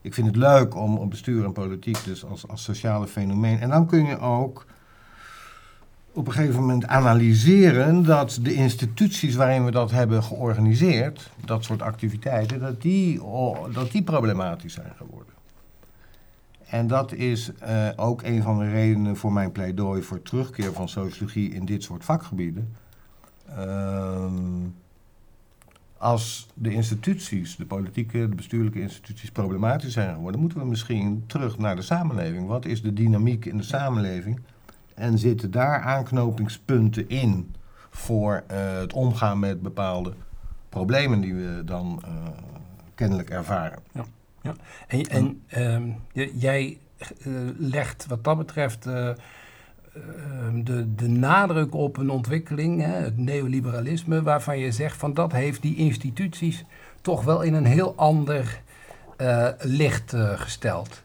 Ik 0.00 0.14
vind 0.14 0.26
het 0.26 0.36
leuk 0.36 0.76
om, 0.76 0.96
om 0.96 1.08
bestuur 1.08 1.44
en 1.44 1.52
politiek 1.52 2.04
dus 2.04 2.24
als, 2.24 2.48
als 2.48 2.62
sociale 2.62 3.06
fenomeen. 3.06 3.60
En 3.60 3.68
dan 3.68 3.86
kun 3.86 4.06
je 4.06 4.18
ook 4.18 4.66
op 6.12 6.26
een 6.26 6.32
gegeven 6.32 6.60
moment 6.60 6.86
analyseren 6.86 8.04
dat 8.04 8.38
de 8.42 8.54
instituties 8.54 9.34
waarin 9.34 9.64
we 9.64 9.70
dat 9.70 9.90
hebben 9.90 10.22
georganiseerd, 10.22 11.30
dat 11.44 11.64
soort 11.64 11.82
activiteiten, 11.82 12.60
dat 12.60 12.82
die, 12.82 13.20
dat 13.72 13.90
die 13.90 14.02
problematisch 14.02 14.74
zijn 14.74 14.92
geworden. 14.96 15.34
En 16.66 16.86
dat 16.86 17.12
is 17.12 17.50
uh, 17.62 17.88
ook 17.96 18.22
een 18.22 18.42
van 18.42 18.58
de 18.58 18.70
redenen 18.70 19.16
voor 19.16 19.32
mijn 19.32 19.52
pleidooi 19.52 20.02
voor 20.02 20.22
terugkeer 20.22 20.72
van 20.72 20.88
sociologie 20.88 21.54
in 21.54 21.64
dit 21.64 21.82
soort 21.82 22.04
vakgebieden. 22.04 22.76
Uh, 23.48 24.24
als 25.98 26.48
de 26.54 26.72
instituties, 26.72 27.56
de 27.56 27.66
politieke, 27.66 28.28
de 28.28 28.34
bestuurlijke 28.34 28.80
instituties 28.80 29.30
problematisch 29.30 29.92
zijn 29.92 30.14
geworden, 30.14 30.40
moeten 30.40 30.58
we 30.58 30.64
misschien 30.64 31.24
terug 31.26 31.58
naar 31.58 31.76
de 31.76 31.82
samenleving. 31.82 32.46
Wat 32.46 32.64
is 32.64 32.82
de 32.82 32.92
dynamiek 32.92 33.44
in 33.44 33.56
de 33.56 33.62
samenleving? 33.62 34.40
En 34.94 35.18
zitten 35.18 35.50
daar 35.50 35.80
aanknopingspunten 35.80 37.08
in 37.08 37.54
voor 37.90 38.44
uh, 38.50 38.78
het 38.78 38.92
omgaan 38.92 39.38
met 39.38 39.62
bepaalde 39.62 40.12
problemen 40.68 41.20
die 41.20 41.34
we 41.34 41.62
dan 41.64 42.02
uh, 42.04 42.10
kennelijk 42.94 43.30
ervaren. 43.30 43.78
Ja, 43.92 44.04
ja. 44.42 44.54
En, 44.86 45.08
en 45.08 45.42
um, 45.74 45.96
jij 46.34 46.78
uh, 47.26 47.34
legt 47.56 48.06
wat 48.06 48.24
dat 48.24 48.38
betreft 48.38 48.88
de, 50.64 50.94
de 50.94 51.08
nadruk 51.08 51.74
op 51.74 51.96
een 51.96 52.10
ontwikkeling, 52.10 52.80
hè, 52.80 52.92
het 52.92 53.18
neoliberalisme, 53.18 54.22
waarvan 54.22 54.58
je 54.58 54.72
zegt 54.72 54.96
van 54.96 55.14
dat 55.14 55.32
heeft 55.32 55.62
die 55.62 55.76
instituties 55.76 56.64
toch 57.00 57.24
wel 57.24 57.42
in 57.42 57.54
een 57.54 57.64
heel 57.64 57.94
ander 57.96 58.62
licht 59.58 60.14
gesteld. 60.34 61.02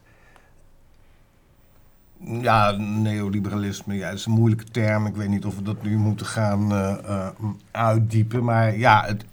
Ja, 2.24 2.70
neoliberalisme, 2.78 3.94
ja, 3.94 4.08
is 4.08 4.26
een 4.26 4.32
moeilijke 4.32 4.64
term. 4.64 5.06
Ik 5.06 5.16
weet 5.16 5.28
niet 5.28 5.44
of 5.44 5.56
we 5.56 5.62
dat 5.62 5.82
nu 5.82 5.96
moeten 5.96 6.26
gaan 6.26 6.72
uh, 6.72 7.28
uitdiepen. 7.70 8.44
Maar 8.44 8.76
ja, 8.76 9.04
het, 9.06 9.24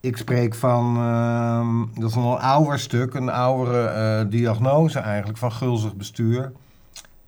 ik 0.00 0.16
spreek 0.16 0.54
van, 0.54 0.96
uh, 0.96 2.00
dat 2.00 2.10
is 2.10 2.16
een 2.16 2.22
ouder 2.22 2.78
stuk, 2.78 3.14
een 3.14 3.28
oudere 3.28 4.28
diagnose 4.28 4.98
eigenlijk 4.98 5.38
van 5.38 5.52
gulzig 5.52 5.94
bestuur. 5.94 6.52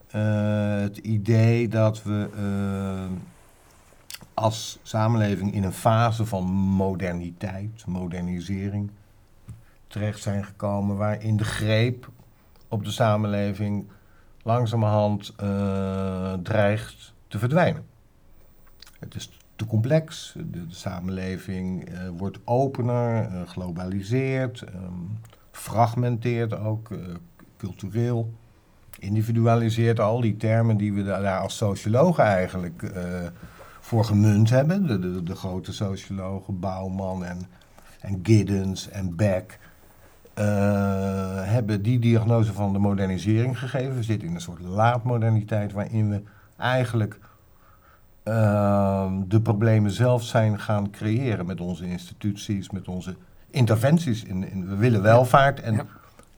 Het 0.07 0.97
idee 0.97 1.69
dat 1.69 2.03
we 2.03 2.29
als 4.35 4.79
samenleving 4.83 5.55
in 5.55 5.65
een 5.65 5.73
fase 5.73 6.27
van 6.27 6.45
moderniteit, 6.55 7.87
modernisering 7.87 8.91
terecht 9.87 10.23
zijn 10.23 10.45
gekomen, 10.45 10.97
waarin 10.97 11.37
de 11.37 11.45
greep 11.45 12.11
op 12.69 12.85
de 12.85 12.91
samenleving 12.91 13.87
langzamerhand 14.43 15.35
uh, 15.43 16.33
dreigt 16.33 17.15
te 17.29 17.39
verdwijnen. 17.39 17.85
Het 18.99 19.15
is 19.15 19.31
te 19.57 19.67
complex, 19.67 20.35
de, 20.51 20.65
samenleving 20.69 21.91
wordt 22.17 22.39
opener, 22.45 23.31
uh, 23.33 23.43
globaliseert, 23.43 24.61
um, 24.61 25.19
fragmenteert 25.51 26.59
ook, 26.59 26.89
cultureel, 27.57 28.33
individualiseert. 28.99 30.01
Al 30.01 30.21
die 30.21 30.37
termen 30.37 30.77
die 30.77 30.93
we 30.93 31.05
daar 31.05 31.39
als 31.39 31.57
sociologen 31.57 32.25
eigenlijk 32.25 32.83
voor 33.81 34.05
gemunt 34.05 34.51
hebben. 34.51 34.87
De, 34.87 34.99
de, 34.99 35.23
de 35.23 35.35
grote 35.35 35.73
sociologen, 35.73 36.61
Bouwman 36.61 37.25
en, 37.25 37.47
en 38.01 38.21
Giddens 38.23 38.89
en 38.89 39.17
Beck 39.17 39.59
uh, 40.39 40.45
hebben 41.43 41.83
die 41.83 41.99
diagnose 41.99 42.53
van 42.53 42.73
de 42.73 42.79
modernisering 42.79 43.59
gegeven. 43.59 43.97
We 43.97 44.03
zitten 44.03 44.29
in 44.29 44.35
een 44.35 44.41
soort 44.41 44.61
laatmoderniteit 44.61 45.73
waarin 45.73 46.11
we 46.11 46.23
eigenlijk 46.57 47.19
uh, 48.25 49.13
de 49.27 49.41
problemen 49.41 49.91
zelf 49.91 50.23
zijn 50.23 50.61
gaan 50.61 50.91
creëren 50.91 51.47
met 51.47 51.61
onze 51.61 51.87
instituties, 51.87 52.71
met 52.71 52.89
onze 52.89 53.17
interventies. 53.51 54.25
In, 54.25 54.51
in 54.51 54.69
we 54.69 54.77
willen 54.77 55.03
welvaart 55.03 55.61
en, 55.61 55.75
ja. 55.75 55.85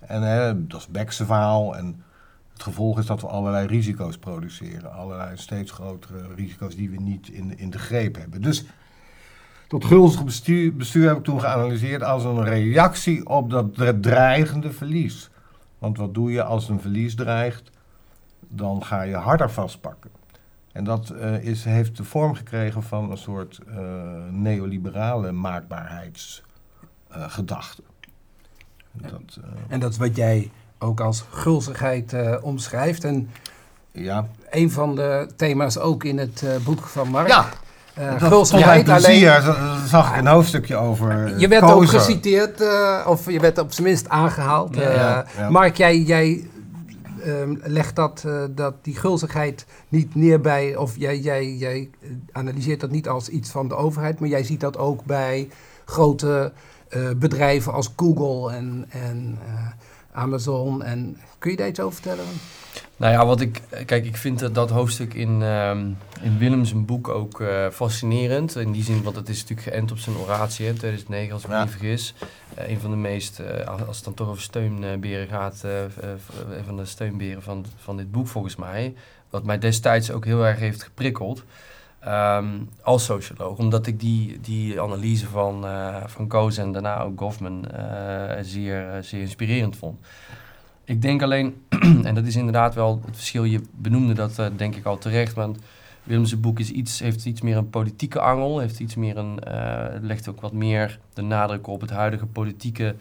en 0.07 0.67
dat 0.69 0.81
is 0.81 0.87
Beck's 0.87 1.17
verhaal. 1.17 1.77
En 1.77 2.03
het 2.59 2.67
gevolg 2.67 2.99
is 2.99 3.07
dat 3.07 3.21
we 3.21 3.27
allerlei 3.27 3.67
risico's 3.67 4.19
produceren. 4.19 4.93
Allerlei 4.93 5.37
steeds 5.37 5.71
grotere 5.71 6.35
risico's 6.35 6.77
die 6.77 6.91
we 6.91 6.97
niet 6.97 7.29
in, 7.29 7.59
in 7.59 7.71
de 7.71 7.79
greep 7.79 8.17
hebben. 8.17 8.41
Dus 8.41 8.65
dat 9.69 9.85
gulzig 9.85 10.25
bestuur, 10.25 10.77
bestuur 10.77 11.09
heb 11.09 11.17
ik 11.17 11.25
toen 11.25 11.41
geanalyseerd 11.41 12.03
als 12.03 12.25
een 12.25 12.45
reactie 12.45 13.29
op 13.29 13.51
dat 13.51 14.03
dreigende 14.03 14.73
verlies. 14.73 15.31
Want 15.79 15.99
wat 15.99 16.15
doe 16.15 16.33
je 16.33 16.43
als 16.43 16.69
een 16.69 16.81
verlies 16.81 17.15
dreigt? 17.15 17.71
Dan 18.41 18.85
ga 18.85 19.03
je 19.03 19.17
harder 19.17 19.51
vastpakken. 19.51 20.11
En 20.73 20.85
dat 20.85 21.13
uh, 21.13 21.45
is, 21.45 21.65
heeft 21.65 21.97
de 21.97 22.05
vorm 22.05 22.35
gekregen 22.35 22.83
van 22.83 23.11
een 23.11 23.17
soort 23.17 23.61
uh, 23.69 23.75
neoliberale 24.31 25.33
maakbaarheidsgedachte. 25.33 27.83
Uh, 27.83 27.89
dat, 29.11 29.39
en 29.69 29.81
dat 29.81 29.91
is 29.91 29.99
wat 29.99 30.17
jij 30.17 30.51
ook 30.79 31.01
als 31.01 31.25
gulzigheid 31.31 32.15
omschrijft. 32.41 33.05
En 33.05 33.31
ja. 33.93 34.27
een 34.51 34.71
van 34.71 34.95
de 34.95 35.29
thema's 35.37 35.79
ook 35.79 36.05
in 36.05 36.19
het 36.19 36.45
boek 36.65 36.87
van 36.87 37.09
Mark. 37.09 37.29
Ja. 37.29 37.49
Uh, 37.99 38.23
Gulsigheid 38.23 38.89
alleen. 38.89 39.25
Daar 39.25 39.79
zag 39.87 40.11
ik 40.11 40.17
een 40.17 40.27
hoofdstukje 40.27 40.77
over. 40.77 41.39
Je 41.39 41.49
werd 41.49 41.63
ook 41.63 41.87
geciteerd, 41.87 42.61
uh, 42.61 43.05
of 43.07 43.31
je 43.31 43.41
werd 43.41 43.59
op 43.59 43.73
zijn 43.73 43.87
minst 43.87 44.09
aangehaald. 44.09 44.75
Ja, 44.75 44.91
ja, 44.91 45.25
ja. 45.37 45.51
Mark, 45.51 45.77
jij, 45.77 45.99
jij 45.99 46.49
um, 47.27 47.61
legt 47.63 47.97
dat, 47.97 48.23
uh, 48.27 48.43
dat 48.51 48.75
die 48.83 48.97
gulzigheid 48.97 49.67
niet 49.89 50.15
neer 50.15 50.41
bij, 50.41 50.77
of 50.77 50.97
jij, 50.97 51.19
jij, 51.19 51.55
jij 51.55 51.91
analyseert 52.33 52.81
dat 52.81 52.91
niet 52.91 53.09
als 53.09 53.29
iets 53.29 53.51
van 53.51 53.69
de 53.69 53.75
overheid, 53.75 54.21
maar 54.21 54.29
jij 54.29 54.45
ziet 54.45 54.61
dat 54.61 54.77
ook 54.77 55.05
bij 55.05 55.49
grote 55.85 56.53
bedrijven 57.17 57.73
als 57.73 57.93
Google 57.97 58.53
en, 58.57 58.87
en 58.89 59.39
Amazon. 60.19 60.83
En 60.83 61.17
kun 61.39 61.51
je 61.51 61.57
daar 61.57 61.69
iets 61.69 61.81
over 61.81 61.95
vertellen? 61.95 62.25
Nou 62.97 63.13
ja, 63.13 63.27
wat 63.27 63.41
ik, 63.41 63.63
kijk, 63.87 64.07
ik 64.07 64.17
vind 64.17 64.55
dat 64.55 64.71
hoofdstuk 64.71 65.15
in, 65.15 65.43
um, 65.43 65.99
in 66.23 66.39
Willems 66.39 66.85
boek 66.85 67.09
ook 67.09 67.41
uh, 67.41 67.69
fascinerend. 67.69 68.57
In 68.57 68.73
die 68.73 68.83
zin, 68.83 69.03
want 69.03 69.17
het 69.17 69.29
is 69.29 69.41
natuurlijk 69.41 69.69
geënt 69.69 69.91
op 69.91 69.99
zijn 69.99 70.17
oratie 70.17 70.67
in 70.67 70.77
2009, 70.77 71.33
als 71.33 71.43
ik 71.43 71.49
me 71.49 71.61
niet 71.61 71.71
vergis. 71.71 72.15
Uh, 72.59 72.69
een 72.69 72.81
van 72.81 72.91
de 72.91 72.97
meest, 72.97 73.41
uh, 73.41 73.67
als 73.87 73.97
het 73.97 74.05
dan 74.05 74.15
toch 74.15 74.29
over 74.29 74.43
steunberen 74.43 75.29
gaat, 75.29 75.63
een 75.63 76.65
van 76.65 76.77
de 76.77 76.85
steunberen 76.85 77.43
van, 77.43 77.65
van 77.77 77.97
dit 77.97 78.11
boek 78.11 78.29
volgens 78.29 78.57
mij. 78.57 78.95
Wat 79.31 79.45
mij 79.45 79.59
destijds 79.59 80.11
ook 80.11 80.25
heel 80.25 80.47
erg 80.47 80.59
heeft 80.59 80.83
geprikkeld. 80.83 81.45
Um, 82.09 82.69
als 82.83 83.05
socioloog, 83.05 83.59
omdat 83.59 83.87
ik 83.87 84.01
die, 84.01 84.41
die 84.41 84.81
analyse 84.81 85.27
van, 85.27 85.65
van 86.07 86.27
Koos 86.27 86.57
en 86.57 86.73
daarna 86.73 87.01
ook 87.01 87.19
Goffman 87.19 87.65
zeer, 88.43 88.99
zeer 89.01 89.21
inspirerend 89.21 89.77
vond. 89.77 89.99
Ik 90.89 91.03
denk 91.03 91.23
alleen, 91.23 91.55
en 92.05 92.15
dat 92.15 92.27
is 92.27 92.37
inderdaad 92.37 92.75
wel 92.75 93.01
het 93.07 93.17
verschil, 93.17 93.45
je 93.45 93.61
benoemde 93.71 94.13
dat 94.13 94.39
uh, 94.39 94.47
denk 94.57 94.77
ik 94.77 94.85
al 94.85 94.99
terecht, 94.99 95.35
want 95.35 95.59
Willem's 96.03 96.41
boek 96.41 96.59
is 96.59 96.71
iets, 96.71 96.99
heeft 96.99 97.25
iets 97.25 97.41
meer 97.41 97.57
een 97.57 97.71
politieke 97.71 98.21
angel, 98.21 98.59
heeft 98.59 98.81
iets 98.81 98.95
meer 98.95 99.17
een, 99.17 99.41
uh, 99.49 99.85
legt 100.01 100.29
ook 100.29 100.41
wat 100.41 100.53
meer 100.53 100.99
de 101.15 101.23
nadruk 101.23 101.67
op 101.67 101.81
het 101.81 101.91
huidige 101.91 102.27
politieke 102.27 102.95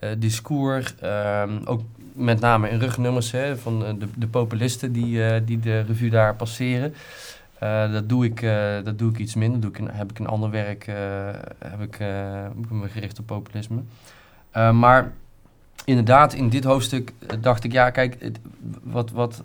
uh, 0.00 0.10
discours. 0.18 0.94
Um, 1.04 1.60
ook 1.64 1.80
met 2.12 2.40
name 2.40 2.68
in 2.68 2.78
rugnummers 2.78 3.30
hè, 3.30 3.56
van 3.56 3.78
de, 3.98 4.06
de 4.16 4.28
populisten 4.28 4.92
die, 4.92 5.44
die 5.44 5.60
de 5.60 5.80
revue 5.80 6.10
daar 6.10 6.36
passeren. 6.36 6.94
Dat, 7.92 8.08
doe 8.08 8.24
ik, 8.24 8.40
dat 8.84 8.98
doe 8.98 9.10
ik 9.10 9.18
iets 9.18 9.34
minder. 9.34 9.60
Doe 9.60 9.70
ik 9.70 9.80
heb 9.92 10.10
ik 10.10 10.18
een 10.18 10.26
ander 10.26 10.50
werk 10.50 10.86
heb 11.58 11.80
ik, 11.80 11.98
me 12.68 12.88
gericht 12.88 13.18
op 13.18 13.26
populisme. 13.26 13.82
maar 14.52 15.12
inderdaad, 15.86 16.34
in 16.34 16.48
dit 16.48 16.64
hoofdstuk 16.64 17.12
eh, 17.26 17.36
dacht 17.40 17.64
ik, 17.64 17.72
ja, 17.72 17.90
kijk, 17.90 18.30
wat, 18.82 19.10
wat, 19.10 19.42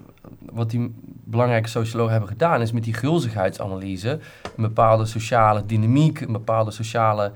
wat 0.52 0.70
die 0.70 0.94
belangrijke 1.24 1.70
sociologen 1.70 2.12
hebben 2.12 2.30
gedaan, 2.30 2.62
is 2.62 2.72
met 2.72 2.84
die 2.84 2.94
gulzigheidsanalyse 2.94 4.20
een 4.44 4.64
bepaalde 4.64 5.06
sociale 5.06 5.66
dynamiek, 5.66 6.22
een 6.22 6.32
bepaalde 6.32 6.72
sociale 6.72 7.32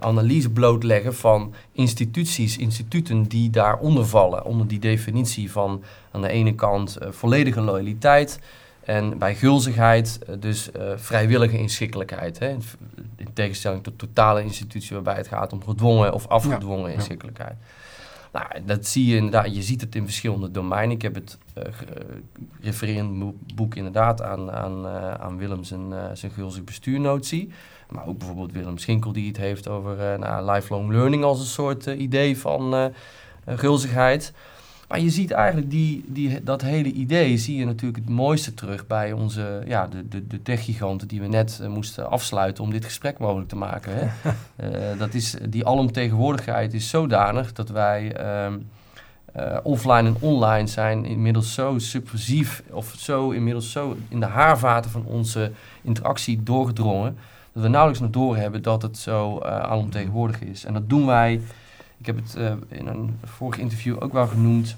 analyse 0.00 0.50
blootleggen 0.50 1.14
van 1.14 1.54
instituties, 1.72 2.58
instituten 2.58 3.22
die 3.22 3.50
daaronder 3.50 4.06
vallen, 4.06 4.44
onder 4.44 4.68
die 4.68 4.78
definitie 4.78 5.52
van 5.52 5.82
aan 6.10 6.22
de 6.22 6.28
ene 6.28 6.54
kant 6.54 6.98
volledige 7.10 7.60
loyaliteit 7.60 8.40
En 8.86 9.18
bij 9.18 9.34
gulzigheid 9.34 10.18
uh, 10.28 10.36
dus 10.40 10.70
uh, 10.76 10.92
vrijwillige 10.96 11.58
inschikkelijkheid. 11.58 12.38
Hè? 12.38 12.48
In, 12.48 12.62
in, 13.16 13.32
tegenstelling 13.32 13.82
tot 13.82 13.98
totale 13.98 14.42
institutie 14.42 14.94
waarbij 14.94 15.14
het 15.14 15.28
gaat 15.28 15.52
om 15.52 15.64
gedwongen 15.64 16.12
of 16.12 16.28
afgedwongen 16.28 16.90
ja. 16.90 16.94
inschikkelijkheid. 16.94 17.56
Nou, 18.32 18.46
dat 18.64 18.86
zie 18.86 19.06
je 19.06 19.16
inderdaad. 19.16 19.54
Je 19.54 19.62
ziet 19.62 19.80
het 19.80 19.94
in 19.94 20.04
verschillende 20.04 20.50
domeinen. 20.50 20.96
Ik 20.96 21.02
heb 21.02 21.14
het 21.14 21.38
uh, 21.58 21.64
refererend 22.60 23.34
boek 23.54 23.74
inderdaad 23.74 24.22
aan, 24.22 24.50
aan, 24.52 24.86
aan 25.20 25.36
Willem 25.36 25.64
zijn, 25.64 26.16
zijn 26.16 26.32
gulzig 26.32 26.64
bestuurnotie. 26.64 27.52
Maar 27.88 28.06
ook 28.06 28.18
bijvoorbeeld 28.18 28.52
Willem 28.52 28.78
Schinkel 28.78 29.12
die 29.12 29.28
het 29.28 29.36
heeft 29.36 29.68
over 29.68 30.18
nou, 30.18 30.50
lifelong 30.50 30.90
learning 30.90 31.24
als 31.24 31.40
een 31.40 31.46
soort 31.46 31.86
idee 31.86 32.38
van 32.38 32.92
gulzigheid. 33.46 34.32
Maar 34.86 35.00
je 35.00 35.10
ziet 35.10 35.30
eigenlijk 35.30 35.70
die, 35.70 36.04
die, 36.06 36.42
dat 36.42 36.62
hele 36.62 36.92
idee, 36.92 37.36
zie 37.36 37.56
je 37.56 37.64
natuurlijk 37.64 38.04
het 38.04 38.14
mooiste 38.14 38.54
terug 38.54 38.86
bij 38.86 39.12
onze, 39.12 39.62
ja, 39.66 39.86
de, 39.86 40.08
de, 40.08 40.26
de 40.26 40.42
techgiganten 40.42 41.08
die 41.08 41.20
we 41.20 41.26
net 41.26 41.58
uh, 41.62 41.68
moesten 41.68 42.10
afsluiten 42.10 42.64
om 42.64 42.70
dit 42.70 42.84
gesprek 42.84 43.18
mogelijk 43.18 43.48
te 43.48 43.56
maken. 43.56 43.92
Hè? 43.94 44.30
uh, 44.92 44.98
dat 44.98 45.14
is, 45.14 45.36
die 45.48 45.66
alomtegenwoordigheid 45.66 46.74
is 46.74 46.88
zodanig 46.88 47.52
dat 47.52 47.68
wij 47.68 48.20
uh, 48.20 48.52
offline 49.62 50.08
en 50.08 50.16
online 50.20 50.66
zijn 50.66 51.04
inmiddels 51.04 51.54
zo 51.54 51.78
subversief 51.78 52.62
of 52.70 52.94
zo 52.98 53.30
inmiddels 53.30 53.72
zo 53.72 53.96
in 54.08 54.20
de 54.20 54.26
haarvaten 54.26 54.90
van 54.90 55.04
onze 55.04 55.52
interactie 55.82 56.42
doorgedrongen, 56.42 57.16
dat 57.52 57.62
we 57.62 57.68
nauwelijks 57.68 58.02
nog 58.02 58.10
doorhebben 58.10 58.62
dat 58.62 58.82
het 58.82 58.98
zo 58.98 59.38
alomtegenwoordig 59.40 60.40
is. 60.40 60.64
En 60.64 60.72
dat 60.72 60.88
doen 60.88 61.06
wij 61.06 61.40
ik 61.98 62.06
heb 62.06 62.16
het 62.16 62.34
uh, 62.38 62.52
in 62.68 62.86
een 62.86 63.18
vorig 63.24 63.58
interview 63.58 64.02
ook 64.02 64.12
wel 64.12 64.26
genoemd. 64.26 64.76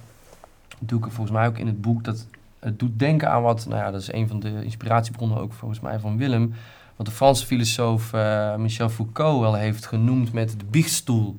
Dat 0.79 0.89
doe 0.89 0.99
ik 0.99 1.13
volgens 1.13 1.37
mij 1.37 1.47
ook 1.47 1.59
in 1.59 1.67
het 1.67 1.81
boek. 1.81 2.05
Dat 2.05 2.27
het 2.59 2.79
doet 2.79 2.99
denken 2.99 3.31
aan 3.31 3.43
wat, 3.43 3.67
nou 3.69 3.83
ja, 3.83 3.91
dat 3.91 4.01
is 4.01 4.13
een 4.13 4.29
van 4.29 4.41
de 4.41 4.65
inspiratiebronnen 4.65 5.39
ook 5.39 5.53
volgens 5.53 5.81
mij 5.81 5.99
van 5.99 6.17
Willem. 6.17 6.55
Wat 6.97 7.07
de 7.07 7.13
Franse 7.13 7.47
filosoof 7.47 8.13
uh, 8.13 8.57
Michel 8.57 8.89
Foucault 8.89 9.41
wel 9.41 9.55
heeft 9.55 9.87
genoemd 9.87 10.33
met 10.33 10.51
de 10.51 10.65
biechtstoel. 10.71 11.37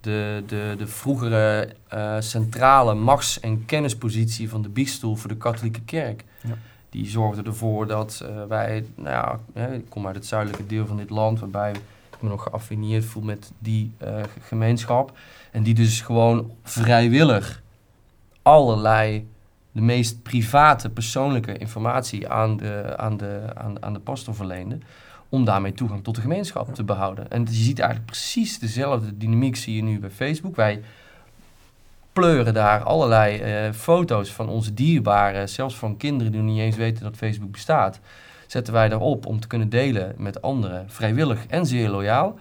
De, 0.00 0.42
de, 0.46 0.74
de 0.78 0.86
vroegere 0.86 1.74
uh, 1.94 2.16
centrale 2.18 2.94
machts- 2.94 3.40
en 3.40 3.64
kennispositie 3.64 4.48
van 4.48 4.62
de 4.62 4.68
biechtstoel 4.68 5.16
voor 5.16 5.28
de 5.28 5.36
katholieke 5.36 5.80
kerk. 5.80 6.24
Ja. 6.42 6.54
Die 6.90 7.08
zorgde 7.08 7.42
ervoor 7.42 7.86
dat 7.86 8.24
wij, 8.48 8.84
nou 8.94 9.38
ja, 9.54 9.66
ik 9.66 9.84
kom 9.88 10.06
uit 10.06 10.14
het 10.14 10.26
zuidelijke 10.26 10.66
deel 10.66 10.86
van 10.86 10.96
dit 10.96 11.10
land, 11.10 11.40
waarbij 11.40 11.74
me 12.22 12.28
nog 12.28 12.42
geaffineerd 12.42 13.04
voel 13.04 13.22
met 13.22 13.52
die 13.58 13.92
uh, 14.02 14.22
gemeenschap. 14.40 15.18
En 15.50 15.62
die 15.62 15.74
dus 15.74 16.00
gewoon 16.00 16.50
vrijwillig 16.62 17.62
allerlei 18.42 19.26
de 19.72 19.80
meest 19.80 20.22
private, 20.22 20.90
persoonlijke 20.90 21.58
informatie 21.58 22.28
aan 22.28 22.56
de, 22.56 22.94
aan 22.96 23.16
de, 23.16 23.42
aan, 23.54 23.82
aan 23.82 23.92
de 23.92 23.98
pastor 23.98 24.34
verleende. 24.34 24.78
Om 25.28 25.44
daarmee 25.44 25.72
toegang 25.72 26.04
tot 26.04 26.14
de 26.14 26.20
gemeenschap 26.20 26.74
te 26.74 26.84
behouden. 26.84 27.30
En 27.30 27.44
je 27.44 27.52
ziet 27.52 27.78
eigenlijk 27.78 28.10
precies 28.10 28.58
dezelfde 28.58 29.16
dynamiek 29.16 29.56
zie 29.56 29.76
je 29.76 29.82
nu 29.82 29.98
bij 29.98 30.10
Facebook. 30.10 30.56
Wij 30.56 30.82
pleuren 32.12 32.54
daar 32.54 32.82
allerlei 32.82 33.66
uh, 33.66 33.72
foto's 33.72 34.32
van 34.32 34.48
onze 34.48 34.74
dierbaren, 34.74 35.48
zelfs 35.48 35.74
van 35.74 35.96
kinderen 35.96 36.32
die 36.32 36.40
nog 36.40 36.50
niet 36.50 36.60
eens 36.60 36.76
weten 36.76 37.02
dat 37.02 37.16
Facebook 37.16 37.50
bestaat 37.50 38.00
zetten 38.52 38.72
wij 38.72 38.88
daarop 38.88 39.26
om 39.26 39.40
te 39.40 39.46
kunnen 39.46 39.68
delen 39.68 40.14
met 40.16 40.42
anderen, 40.42 40.90
vrijwillig 40.90 41.46
en 41.46 41.66
zeer 41.66 41.88
loyaal. 41.88 42.38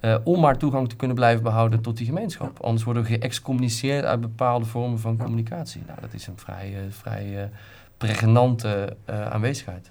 Uh, 0.00 0.16
om 0.24 0.40
maar 0.40 0.58
toegang 0.58 0.88
te 0.88 0.96
kunnen 0.96 1.16
blijven 1.16 1.42
behouden 1.42 1.80
tot 1.80 1.96
die 1.96 2.06
gemeenschap. 2.06 2.60
Anders 2.60 2.84
worden 2.84 3.02
we 3.02 3.08
geëxcommuniceerd 3.08 4.04
uit 4.04 4.20
bepaalde 4.20 4.64
vormen 4.64 4.98
van 4.98 5.16
communicatie. 5.16 5.82
Nou, 5.86 6.00
dat 6.00 6.12
is 6.12 6.26
een 6.26 6.38
vrij, 6.38 6.70
uh, 6.70 6.78
vrij 6.90 7.26
uh, 7.34 7.42
pregnante 7.96 8.96
aanwezigheid. 9.06 9.90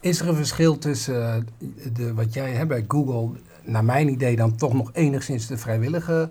Is 0.00 0.20
er 0.20 0.28
een 0.28 0.34
verschil 0.34 0.78
tussen 0.78 1.48
de, 1.92 2.14
wat 2.14 2.34
jij 2.34 2.50
hebt 2.50 2.68
bij 2.68 2.84
Google, 2.88 3.38
naar 3.64 3.84
mijn 3.84 4.08
idee 4.08 4.36
dan 4.36 4.56
toch 4.56 4.72
nog 4.72 4.90
enigszins 4.92 5.46
de 5.46 5.58
vrijwillige, 5.58 6.28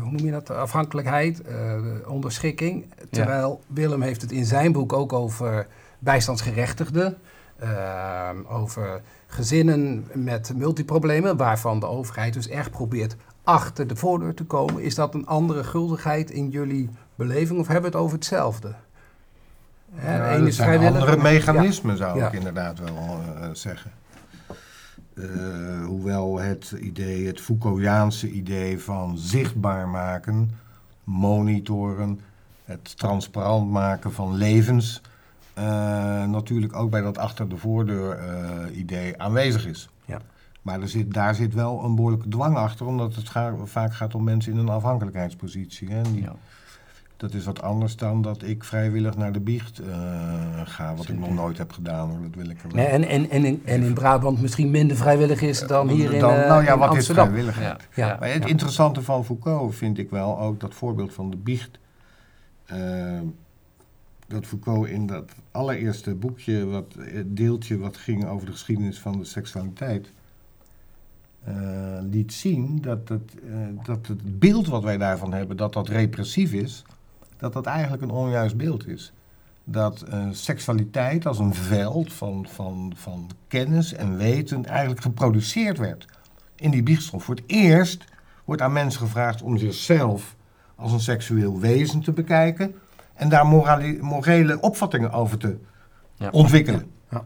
hoe 0.00 0.10
noem 0.10 0.24
je 0.24 0.30
dat, 0.30 0.50
afhankelijkheid, 0.50 1.42
onderschikking. 2.06 2.84
Terwijl 3.10 3.60
ja. 3.60 3.74
Willem 3.74 4.02
heeft 4.02 4.22
het 4.22 4.32
in 4.32 4.44
zijn 4.44 4.72
boek 4.72 4.92
ook 4.92 5.12
over 5.12 5.66
bijstandsgerechtigden, 6.00 7.16
uh, 7.62 8.30
over 8.48 9.00
gezinnen 9.26 10.06
met 10.14 10.52
multiproblemen, 10.56 11.36
waarvan 11.36 11.80
de 11.80 11.86
overheid 11.86 12.34
dus 12.34 12.48
echt 12.48 12.70
probeert 12.70 13.16
achter 13.44 13.86
de 13.86 13.96
voordeur 13.96 14.34
te 14.34 14.44
komen. 14.44 14.82
Is 14.82 14.94
dat 14.94 15.14
een 15.14 15.26
andere 15.26 15.64
guldigheid 15.64 16.30
in 16.30 16.48
jullie 16.48 16.90
beleving 17.14 17.58
of 17.60 17.66
hebben 17.66 17.90
we 17.90 17.96
het 17.96 18.04
over 18.04 18.16
hetzelfde? 18.16 18.74
Ja, 20.02 20.38
dat 20.38 20.54
zijn 20.54 20.94
andere 20.94 21.16
mechanismen, 21.16 21.96
ja. 21.96 21.98
zou 21.98 22.18
ja. 22.18 22.26
ik 22.26 22.32
inderdaad 22.32 22.78
wel 22.78 23.20
uh, 23.38 23.48
zeggen. 23.52 23.90
Uh, 25.14 25.86
hoewel 25.86 26.38
het 26.38 26.74
idee, 26.78 27.26
het 27.26 27.40
Foucaultiaanse 27.40 28.30
idee 28.30 28.80
van 28.80 29.18
zichtbaar 29.18 29.88
maken, 29.88 30.50
monitoren, 31.04 32.20
het 32.64 32.96
transparant 32.98 33.70
maken 33.70 34.12
van 34.12 34.34
levens, 34.34 35.02
natuurlijk 36.30 36.76
ook 36.76 36.90
bij 36.90 37.00
dat 37.00 37.18
achter 37.18 37.48
de 37.48 37.56
voordeur 37.56 38.18
uh, 38.18 38.78
idee 38.78 39.22
aanwezig 39.22 39.66
is. 39.66 39.88
Ja. 40.04 40.20
Maar 40.62 40.80
er 40.80 40.88
zit, 40.88 41.14
daar 41.14 41.34
zit 41.34 41.54
wel 41.54 41.84
een 41.84 41.94
behoorlijke 41.94 42.28
dwang 42.28 42.56
achter, 42.56 42.86
omdat 42.86 43.14
het 43.14 43.28
ga, 43.28 43.54
vaak 43.64 43.94
gaat 43.94 44.14
om 44.14 44.24
mensen 44.24 44.52
in 44.52 44.58
een 44.58 44.68
afhankelijkheidspositie. 44.68 45.90
Hè? 45.90 46.02
Die, 46.02 46.22
ja. 46.22 46.34
Dat 47.16 47.34
is 47.34 47.44
wat 47.44 47.62
anders 47.62 47.96
dan 47.96 48.22
dat 48.22 48.42
ik 48.42 48.64
vrijwillig 48.64 49.16
naar 49.16 49.32
de 49.32 49.40
biecht 49.40 49.80
uh, 49.80 49.86
ga, 50.64 50.94
wat 50.94 51.04
Zeker. 51.04 51.14
ik 51.14 51.20
nog 51.20 51.34
nooit 51.34 51.58
heb 51.58 51.72
gedaan. 51.72 52.08
Hoor. 52.08 52.22
Dat 52.22 52.34
wil 52.34 52.50
ik 52.50 52.74
nee, 52.74 52.86
en, 52.86 53.04
en, 53.04 53.30
en, 53.30 53.44
in, 53.44 53.62
en 53.64 53.82
in 53.82 53.94
Brabant 53.94 54.40
misschien 54.40 54.70
minder 54.70 54.96
vrijwillig 54.96 55.40
is 55.40 55.66
dan 55.66 55.88
hier 55.88 56.12
in, 56.12 56.20
dan, 56.20 56.34
Nou 56.34 56.64
ja, 56.64 56.78
wat 56.78 56.88
Amsterdam. 56.88 57.24
is 57.24 57.30
vrijwilligheid? 57.30 57.88
Ja. 57.94 58.06
Ja. 58.06 58.16
Maar 58.20 58.32
het 58.32 58.46
interessante 58.46 59.02
van 59.02 59.24
Foucault 59.24 59.74
vind 59.74 59.98
ik 59.98 60.10
wel 60.10 60.40
ook 60.40 60.60
dat 60.60 60.74
voorbeeld 60.74 61.12
van 61.12 61.30
de 61.30 61.36
biecht 61.36 61.78
dat 64.30 64.46
Foucault 64.46 64.88
in 64.88 65.06
dat 65.06 65.30
allereerste 65.50 66.14
boekje, 66.14 66.66
wat, 66.66 66.94
deeltje 67.26 67.78
wat 67.78 67.96
ging 67.96 68.26
over 68.26 68.46
de 68.46 68.52
geschiedenis 68.52 68.98
van 68.98 69.18
de 69.18 69.24
seksualiteit, 69.24 70.12
uh, 71.48 71.54
liet 72.10 72.32
zien 72.32 72.80
dat 72.80 73.08
het, 73.08 73.34
uh, 73.44 73.56
dat 73.82 74.06
het 74.06 74.38
beeld 74.38 74.66
wat 74.66 74.82
wij 74.82 74.96
daarvan 74.96 75.32
hebben, 75.32 75.56
dat 75.56 75.72
dat 75.72 75.88
repressief 75.88 76.52
is, 76.52 76.84
dat 77.36 77.52
dat 77.52 77.66
eigenlijk 77.66 78.02
een 78.02 78.10
onjuist 78.10 78.56
beeld 78.56 78.86
is. 78.86 79.12
Dat 79.64 80.04
seksualiteit 80.30 81.26
als 81.26 81.38
een 81.38 81.54
veld 81.54 82.12
van, 82.12 82.46
van, 82.48 82.92
van 82.96 83.30
kennis 83.48 83.92
en 83.92 84.16
weten 84.16 84.64
eigenlijk 84.64 85.00
geproduceerd 85.00 85.78
werd 85.78 86.06
in 86.56 86.70
die 86.70 86.82
biechtstof. 86.82 87.24
Voor 87.24 87.34
het 87.34 87.44
eerst 87.46 88.04
wordt 88.44 88.62
aan 88.62 88.72
mensen 88.72 89.00
gevraagd 89.00 89.42
om 89.42 89.58
zichzelf 89.58 90.36
als 90.74 90.92
een 90.92 91.00
seksueel 91.00 91.60
wezen 91.60 92.00
te 92.00 92.12
bekijken 92.12 92.74
en 93.20 93.28
daar 93.28 93.46
morale, 93.46 93.96
morele 94.00 94.60
opvattingen 94.60 95.12
over 95.12 95.38
te 95.38 95.58
ja. 96.14 96.28
ontwikkelen. 96.30 96.90
Ja. 97.10 97.24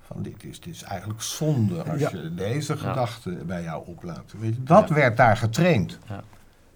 Van 0.00 0.22
dit 0.22 0.44
is, 0.44 0.60
dit 0.60 0.74
is 0.74 0.82
eigenlijk 0.82 1.22
zonde 1.22 1.82
als 1.82 2.00
ja. 2.00 2.10
je 2.12 2.34
deze 2.34 2.76
gedachten 2.76 3.46
bij 3.46 3.62
jou 3.62 3.82
oplaat. 3.86 4.34
Weet 4.38 4.54
je, 4.54 4.62
dat 4.62 4.88
werd 4.88 5.16
daar 5.16 5.36
getraind. 5.36 5.98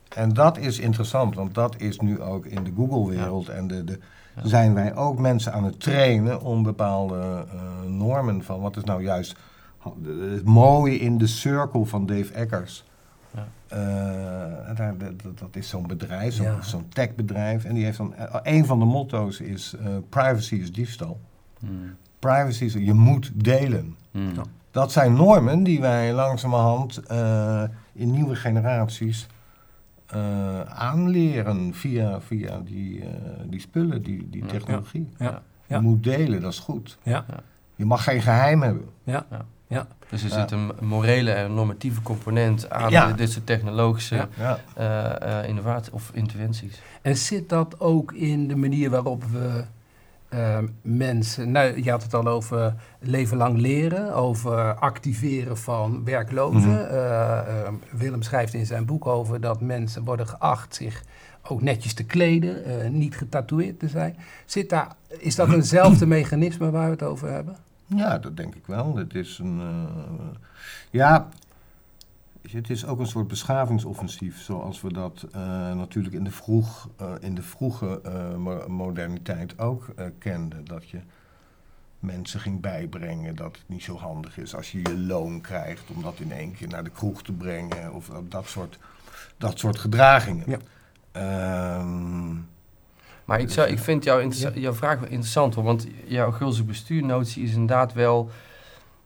En 0.08 0.32
dat 0.32 0.58
is 0.58 0.78
interessant, 0.78 1.34
want 1.34 1.54
dat 1.54 1.74
is 1.78 1.98
nu 1.98 2.20
ook 2.20 2.46
in 2.46 2.64
de 2.64 2.72
Google-wereld 2.76 3.48
en 3.48 3.66
de, 3.66 3.84
de 3.84 3.98
zijn 4.42 4.74
wij 4.74 4.96
ook 4.96 5.18
mensen 5.18 5.52
aan 5.52 5.64
het 5.64 5.80
trainen 5.80 6.40
om 6.40 6.62
bepaalde 6.62 7.44
uh, 7.54 7.90
normen 7.90 8.42
van 8.42 8.60
wat 8.60 8.76
is 8.76 8.84
nou 8.84 9.02
juist 9.02 9.36
het 10.32 10.44
mooie 10.44 10.98
in 10.98 11.18
de 11.18 11.26
cirkel 11.26 11.84
van 11.84 12.06
Dave 12.06 12.32
Eckers. 12.32 12.84
Uh, 13.34 13.78
daar, 14.76 14.94
dat, 14.98 15.38
dat, 15.38 15.56
is 15.56 15.68
zo'n 15.68 15.86
bedrijf, 15.86 16.34
zo'n 16.34 16.46
ja. 16.46 16.62
zo 16.62 16.82
techbedrijf. 16.88 17.64
En 17.64 17.74
die 17.74 17.84
heeft 17.84 17.96
dan, 17.96 18.14
een 18.42 18.66
van 18.66 18.78
de 18.78 18.84
motto's 18.84 19.40
is, 19.40 19.74
uh, 19.80 19.96
privacy 20.08 20.54
is 20.54 20.72
diefstal. 20.72 21.20
Mm. 21.58 21.96
Privacy 22.18 22.64
is, 22.64 22.72
je 22.72 22.92
moet 22.92 23.30
delen. 23.34 23.96
Mm. 24.10 24.32
Dat 24.70 24.92
zijn 24.92 25.14
normen 25.14 25.62
die 25.62 25.80
wij 25.80 26.12
langzamerhand 26.12 27.00
uh, 27.10 27.62
in 27.92 28.10
nieuwe 28.10 28.34
generaties 28.34 29.26
aanleren 30.68 31.74
via, 31.74 32.20
via 32.20 32.60
die, 32.60 33.04
die 33.46 33.60
spullen, 33.60 34.02
die, 34.02 34.30
die 34.30 34.46
technologie. 34.46 35.08
Ja. 35.18 35.42
Je 35.66 35.78
moet 35.78 36.04
delen, 36.04 36.40
dat 36.40 36.52
is 36.52 36.58
goed. 36.58 36.98
Je 37.76 37.84
mag 37.84 38.04
geen 38.04 38.22
geheim 38.22 38.62
hebben. 38.62 38.88
Ja. 39.04 39.26
Ja. 39.74 39.86
Dus 40.08 40.22
er 40.22 40.30
zit 40.30 40.50
een 40.50 40.72
morele 40.80 41.30
en 41.30 41.54
normatieve 41.54 42.02
component 42.02 42.70
aan 42.70 42.90
ja. 42.90 43.12
dit 43.12 43.30
soort 43.30 43.46
technologische 43.46 44.28
ja. 44.38 44.58
uh, 44.78 45.42
uh, 45.42 45.48
innovaties 45.48 45.92
of 45.92 46.10
interventies. 46.12 46.80
En 47.02 47.16
zit 47.16 47.48
dat 47.48 47.80
ook 47.80 48.12
in 48.12 48.48
de 48.48 48.56
manier 48.56 48.90
waarop 48.90 49.24
we 49.24 49.64
ehm, 50.28 50.66
mensen, 50.82 51.50
nou, 51.50 51.82
je 51.82 51.90
had 51.90 52.02
het 52.02 52.14
al 52.14 52.26
over 52.26 52.74
leven 53.00 53.36
lang 53.36 53.58
leren, 53.58 54.14
over 54.14 54.74
activeren 54.74 55.58
van 55.58 56.04
werklozen. 56.04 56.70
Mhm. 56.70 56.80
Eh, 56.80 57.38
ehm, 57.38 57.74
Willem 57.90 58.22
schrijft 58.22 58.54
in 58.54 58.66
zijn 58.66 58.84
boek 58.84 59.06
over 59.06 59.40
dat 59.40 59.60
mensen 59.60 60.04
worden 60.04 60.28
geacht 60.28 60.74
zich 60.74 61.02
ook 61.48 61.62
netjes 61.62 61.94
te 61.94 62.04
kleden, 62.04 62.64
eh, 62.64 62.90
niet 62.90 63.16
getatoeëerd 63.16 63.78
te 63.78 63.88
zijn. 63.88 64.16
Zit 64.44 64.70
daar, 64.70 64.88
is 65.18 65.34
dat 65.34 65.52
eenzelfde 65.52 66.06
mechanisme 66.06 66.70
waar 66.70 66.84
we 66.84 66.90
het 66.90 67.02
over 67.02 67.28
hebben? 67.28 67.56
Ja, 67.86 68.18
dat 68.18 68.36
denk 68.36 68.54
ik 68.54 68.66
wel. 68.66 68.96
Het 68.96 69.14
is 69.14 69.38
een. 69.38 69.60
eh, 69.60 70.36
ja, 70.90 71.28
het 72.50 72.70
is 72.70 72.86
ook 72.86 72.98
een 72.98 73.06
soort 73.06 73.28
beschavingsoffensief, 73.28 74.40
zoals 74.42 74.80
we 74.80 74.92
dat 74.92 75.26
eh, 75.32 75.40
natuurlijk 75.74 76.14
in 76.14 76.24
de, 76.24 76.30
vroeg, 76.30 76.88
eh, 76.96 77.12
in 77.20 77.34
de 77.34 77.42
vroege 77.42 78.00
mo- 78.38 78.68
moderniteit 78.68 79.58
ook 79.58 79.94
kenden. 80.18 80.64
Dat 80.64 80.88
je 80.88 81.00
mensen 81.98 82.40
ging 82.40 82.60
bijbrengen 82.60 83.36
dat 83.36 83.56
het 83.56 83.68
niet 83.68 83.82
zo 83.82 83.96
handig 83.98 84.38
is 84.38 84.54
als 84.54 84.72
je 84.72 84.78
je 84.78 84.98
loon 84.98 85.40
krijgt 85.40 85.90
om 85.90 86.02
dat 86.02 86.20
in 86.20 86.32
één 86.32 86.54
keer 86.54 86.68
naar 86.68 86.84
de 86.84 86.90
kroeg 86.90 87.22
te 87.22 87.32
brengen 87.32 87.92
of 87.92 88.06
dat, 88.06 88.30
dat 88.30 88.46
soort, 88.46 88.78
dat 89.36 89.58
soort 89.58 89.78
gedragingen. 89.78 90.44
Ja. 90.50 90.58
Ehm, 91.12 92.36
Maar 93.24 93.40
ik, 93.40 93.50
zou, 93.50 93.68
ik 93.68 93.78
vind 93.78 94.04
jouw, 94.04 94.28
jouw 94.54 94.72
vraag 94.74 94.98
wel 94.98 95.08
interessant 95.08 95.54
hoor, 95.54 95.64
want 95.64 95.86
jouw 96.06 96.30
gulzig 96.30 96.64
bestuurnotie 96.64 97.42
is 97.42 97.52
inderdaad 97.52 97.92
wel, 97.92 98.30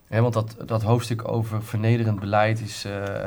hè, 0.07 0.21
want 0.21 0.33
dat, 0.33 0.55
dat 0.65 0.83
hoofdstuk 0.83 1.27
over 1.27 1.63
vernederend 1.63 2.19
beleid 2.19 2.59
is, 2.61 2.85
eh, 2.85 3.25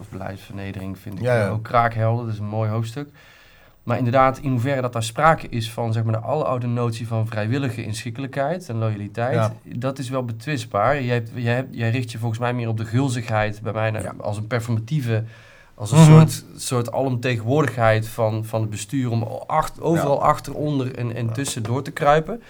of 0.00 0.08
beleidsvernedering 0.08 0.98
vind 0.98 1.14
ik 1.18 1.24
Ja, 1.24 1.36
ja. 1.38 1.48
ook 1.48 1.64
kraakhelder, 1.64 2.24
dat 2.24 2.34
is 2.34 2.40
een 2.40 2.46
mooi 2.46 2.70
hoofdstuk. 2.70 3.08
Maar 3.82 3.98
inderdaad, 3.98 4.38
in 4.38 4.50
hoeverre 4.50 4.80
dat 4.80 4.92
daar 4.92 5.02
sprake 5.02 5.48
is 5.48 5.70
van 5.70 5.92
zeg 5.92 6.02
maar, 6.04 6.12
de 6.12 6.26
aloude 6.26 6.66
notie 6.66 7.06
van 7.06 7.26
vrijwillige 7.26 7.84
inschikkelijkheid 7.84 8.68
en 8.68 8.76
loyaliteit, 8.76 9.34
Ja. 9.34 9.52
dat 9.62 9.98
is 9.98 10.08
wel 10.08 10.24
betwistbaar. 10.24 11.02
Jij, 11.02 11.14
hebt, 11.14 11.30
jij, 11.34 11.54
hebt, 11.54 11.74
jij 11.76 11.90
richt 11.90 12.12
je 12.12 12.18
volgens 12.18 12.40
mij 12.40 12.52
meer 12.54 12.68
op 12.68 12.76
de 12.76 12.84
gulzigheid 12.84 13.60
bij 13.62 13.72
mij 13.72 14.10
als 14.18 14.36
een 14.36 14.46
performatieve, 14.46 15.24
als 15.78 15.90
een 15.92 15.98
Mhm. 15.98 16.10
soort, 16.10 16.44
soort 16.56 16.92
alomtegenwoordigheid 16.92 18.08
van, 18.08 18.44
van 18.44 18.60
het 18.60 18.70
bestuur 18.70 19.10
om 19.10 19.22
acht, 19.46 19.80
overal 19.80 20.22
achter, 20.22 20.54
onder 20.54 20.94
en, 20.98 21.14
en 21.14 21.32
tussen 21.32 21.62
door 21.62 21.82
te 21.82 21.90
kruipen. 21.90 22.42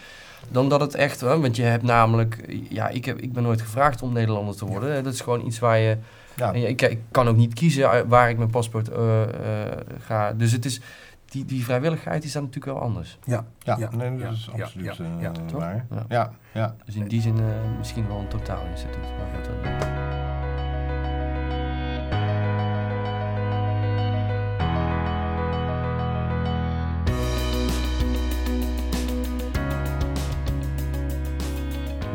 Dan 0.49 0.69
dat 0.69 0.81
het 0.81 0.95
echt, 0.95 1.21
hè, 1.21 1.41
want 1.41 1.57
je 1.57 1.63
hebt 1.63 1.83
namelijk, 1.83 2.61
ja, 2.69 2.89
ik, 2.89 3.05
heb, 3.05 3.19
ik 3.19 3.33
ben 3.33 3.43
nooit 3.43 3.61
gevraagd 3.61 4.03
om 4.03 4.13
Nederlander 4.13 4.57
te 4.57 4.65
worden. 4.67 4.93
hè. 4.93 5.03
Dat 5.03 5.13
is 5.13 5.21
gewoon 5.21 5.47
iets 5.47 5.59
waar 5.59 5.79
je, 5.79 5.97
ja. 6.37 6.53
ik, 6.53 6.83
ik 6.83 6.99
kan 7.11 7.29
ook 7.29 7.37
niet 7.37 7.55
kiezen 7.55 7.91
eh, 7.93 8.01
waar 8.07 8.31
ik 8.31 8.37
mijn 8.39 8.51
paspoort 8.51 8.89
eh, 8.89 9.23
eh, 9.23 9.73
ga. 10.01 10.33
Dus 10.33 10.53
het 10.53 10.65
is, 10.65 10.81
die, 11.25 11.45
die 11.45 11.65
vrijwilligheid 11.65 12.25
is 12.25 12.33
dan 12.33 12.43
natuurlijk 12.43 12.73
wel 12.79 12.83
anders. 12.85 13.19
Ja, 13.25 13.45
Ja, 13.63 13.77
nee, 13.97 14.17
dat 14.19 14.33
is 14.33 14.49
ja, 14.57 14.63
absoluut 14.65 14.97
ja, 15.21 15.33
waar. 15.53 15.87
Ja. 15.91 16.05
Ja, 16.09 16.33
ja. 16.53 16.75
Dus 16.85 16.95
in 16.95 17.09
die 17.09 17.21
zin 17.21 17.37
eh, 17.39 17.45
misschien 17.79 18.09
wel 18.09 18.19
een 18.19 18.29
totaal 18.29 18.63
instituut. 18.71 19.05
Maar 19.19 20.26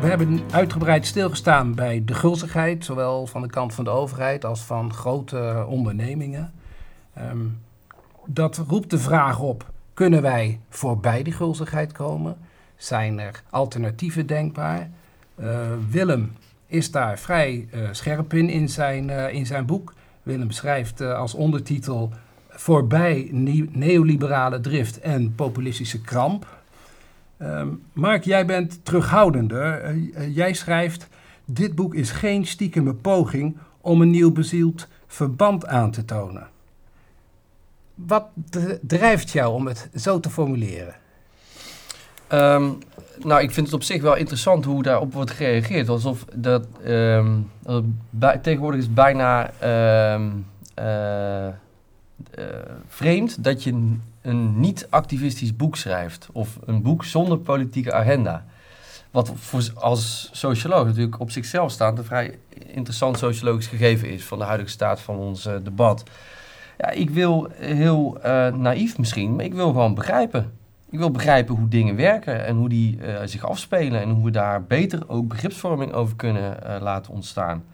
We 0.02 0.08
hebben 0.08 0.40
uitgebreid 0.50 1.06
stilgestaan 1.06 1.74
bij 1.74 2.02
de 2.04 2.14
gulzigheid, 2.14 2.84
zowel 2.84 3.26
van 3.26 3.42
de 3.42 3.48
kant 3.48 3.74
van 3.74 3.84
de 3.84 3.90
overheid 3.90 4.44
als 4.44 4.60
van 4.60 4.92
grote 4.92 5.64
ondernemingen. 5.68 6.52
Ehm, 7.14 7.46
dat 8.26 8.56
roept 8.68 8.90
de 8.90 8.98
vraag 8.98 9.40
op: 9.40 9.70
kunnen 9.94 10.22
wij 10.22 10.60
voorbij 10.68 11.22
die 11.22 11.32
gulzigheid 11.32 11.92
komen? 11.92 12.36
Zijn 12.76 13.18
er 13.18 13.42
alternatieven 13.50 14.26
denkbaar? 14.26 14.90
Eh, 15.34 15.46
Willem 15.90 16.32
is 16.66 16.90
daar 16.90 17.18
vrij 17.18 17.68
eh, 17.70 17.80
scherp 17.90 18.34
in 18.34 18.48
in 18.48 18.68
zijn, 18.68 19.10
eh, 19.10 19.34
in 19.34 19.46
zijn 19.46 19.66
boek. 19.66 19.94
Willem 20.22 20.50
schrijft 20.50 21.00
als 21.00 21.34
ondertitel 21.34 22.12
Voorbij 22.48 23.28
neoliberale 23.72 24.60
drift 24.60 25.00
en 25.00 25.34
populistische 25.34 26.00
kramp. 26.00 26.61
Ehm, 27.42 27.68
Mark, 27.92 28.24
jij 28.24 28.46
bent 28.46 28.84
terughoudender. 28.84 29.80
Eh, 29.80 29.90
eh, 30.14 30.36
jij 30.36 30.52
schrijft: 30.52 31.08
Dit 31.44 31.74
boek 31.74 31.94
is 31.94 32.10
geen 32.10 32.46
stiekeme 32.46 32.94
poging 32.94 33.56
om 33.80 34.00
een 34.00 34.10
nieuw 34.10 34.32
bezield 34.32 34.88
verband 35.06 35.66
aan 35.66 35.90
te 35.90 36.04
tonen. 36.04 36.48
Wat 37.94 38.26
drijft 38.80 39.30
jou 39.30 39.54
om 39.54 39.66
het 39.66 39.90
zo 39.94 40.20
te 40.20 40.30
formuleren? 40.30 40.94
Ehm, 42.26 42.70
nou, 43.18 43.42
ik 43.42 43.50
vind 43.50 43.66
het 43.66 43.74
op 43.74 43.82
zich 43.82 44.02
wel 44.02 44.16
interessant 44.16 44.64
hoe 44.64 44.82
daarop 44.82 45.12
wordt 45.12 45.30
gereageerd. 45.30 45.88
Alsof 45.88 46.24
dat, 46.34 46.66
ehm, 46.84 47.38
tegenwoordig 48.42 48.80
is 48.80 48.92
bijna 48.92 49.50
eh, 52.32 52.78
vreemd 52.88 53.44
dat 53.44 53.62
je 53.62 53.96
een- 54.22 54.60
niet-activistisch 54.60 55.56
boek 55.56 55.76
schrijft. 55.76 56.28
Of 56.32 56.58
een 56.64 56.82
boek 56.82 57.04
zonder 57.04 57.38
politieke 57.38 57.92
agenda. 57.92 58.44
Wat 59.10 59.32
voor, 59.34 59.70
als 59.74 60.28
socioloog 60.32 60.86
natuurlijk 60.86 61.20
op 61.20 61.30
zichzelf 61.30 61.70
staand 61.70 61.98
een 61.98 62.04
vrij 62.04 62.38
interessant 62.66 63.18
sociologisch 63.18 63.66
gegeven 63.66 64.10
is 64.10 64.24
van 64.24 64.38
de 64.38 64.44
huidige 64.44 64.70
staat 64.70 65.00
van 65.00 65.16
ons 65.16 65.46
eh, 65.46 65.54
debat. 65.62 66.02
Ja, 66.78 66.90
ik 66.90 67.10
wil 67.10 67.48
heel 67.56 68.18
eh, 68.22 68.54
naïef 68.54 68.98
misschien, 68.98 69.34
maar 69.36 69.44
ik 69.44 69.54
wil 69.54 69.66
gewoon 69.66 69.94
begrijpen. 69.94 70.52
Ik 70.90 70.98
wil 70.98 71.10
begrijpen 71.10 71.54
hoe 71.54 71.68
dingen 71.68 71.96
werken 71.96 72.44
en 72.46 72.56
hoe 72.56 72.68
die 72.68 73.02
eh, 73.02 73.14
zich 73.24 73.44
afspelen 73.44 74.00
en 74.00 74.10
hoe 74.10 74.24
we 74.24 74.30
daar 74.30 74.64
beter 74.64 75.08
ook 75.08 75.28
begripsvorming 75.28 75.92
over 75.92 76.16
kunnen 76.16 76.56
laten 76.80 77.12
ontstaan. 77.12 77.64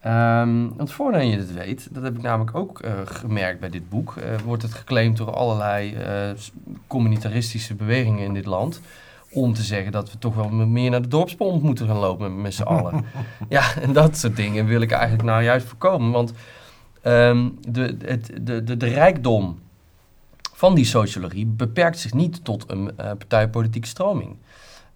Ehm, 0.00 0.68
want 0.76 0.92
voordat 0.92 1.22
je 1.22 1.36
het 1.36 1.52
weet, 1.52 1.88
dat 1.90 2.02
heb 2.02 2.16
ik 2.16 2.22
namelijk 2.22 2.56
ook 2.56 2.80
eh, 2.80 2.92
gemerkt 3.04 3.60
bij 3.60 3.70
dit 3.70 3.88
boek, 3.88 4.16
eh, 4.16 4.38
wordt 4.44 4.62
het 4.62 4.74
geclaimd 4.74 5.16
door 5.16 5.34
allerlei 5.34 5.94
eh, 5.94 6.30
communitaristische 6.86 7.74
bewegingen 7.74 8.24
in 8.24 8.34
dit 8.34 8.46
land. 8.46 8.80
Om 9.32 9.54
te 9.54 9.62
zeggen 9.62 9.92
dat 9.92 10.12
we 10.12 10.18
toch 10.18 10.34
wel 10.34 10.48
meer 10.48 10.90
naar 10.90 11.02
de 11.02 11.08
dorpspomp 11.08 11.62
moeten 11.62 11.86
gaan 11.86 11.96
lopen 11.96 12.40
met, 12.40 12.54
z'n 12.54 12.62
allen. 12.62 13.04
ja, 13.48 13.74
en 13.74 13.92
dat 13.92 14.16
soort 14.16 14.36
dingen 14.36 14.66
wil 14.66 14.80
ik 14.80 14.90
eigenlijk 14.90 15.22
nou 15.22 15.42
juist 15.42 15.66
voorkomen. 15.66 16.10
Want 16.10 16.32
ehm, 17.02 17.48
de, 17.68 17.96
het, 18.04 18.30
de, 18.40 18.64
de, 18.64 18.76
de 18.76 18.88
rijkdom 18.88 19.58
van 20.52 20.74
die 20.74 20.84
sociologie 20.84 21.46
beperkt 21.46 21.98
zich 21.98 22.14
niet 22.14 22.44
tot 22.44 22.64
een 22.70 22.94
partijpolitieke 22.94 23.88
stroming. 23.88 24.36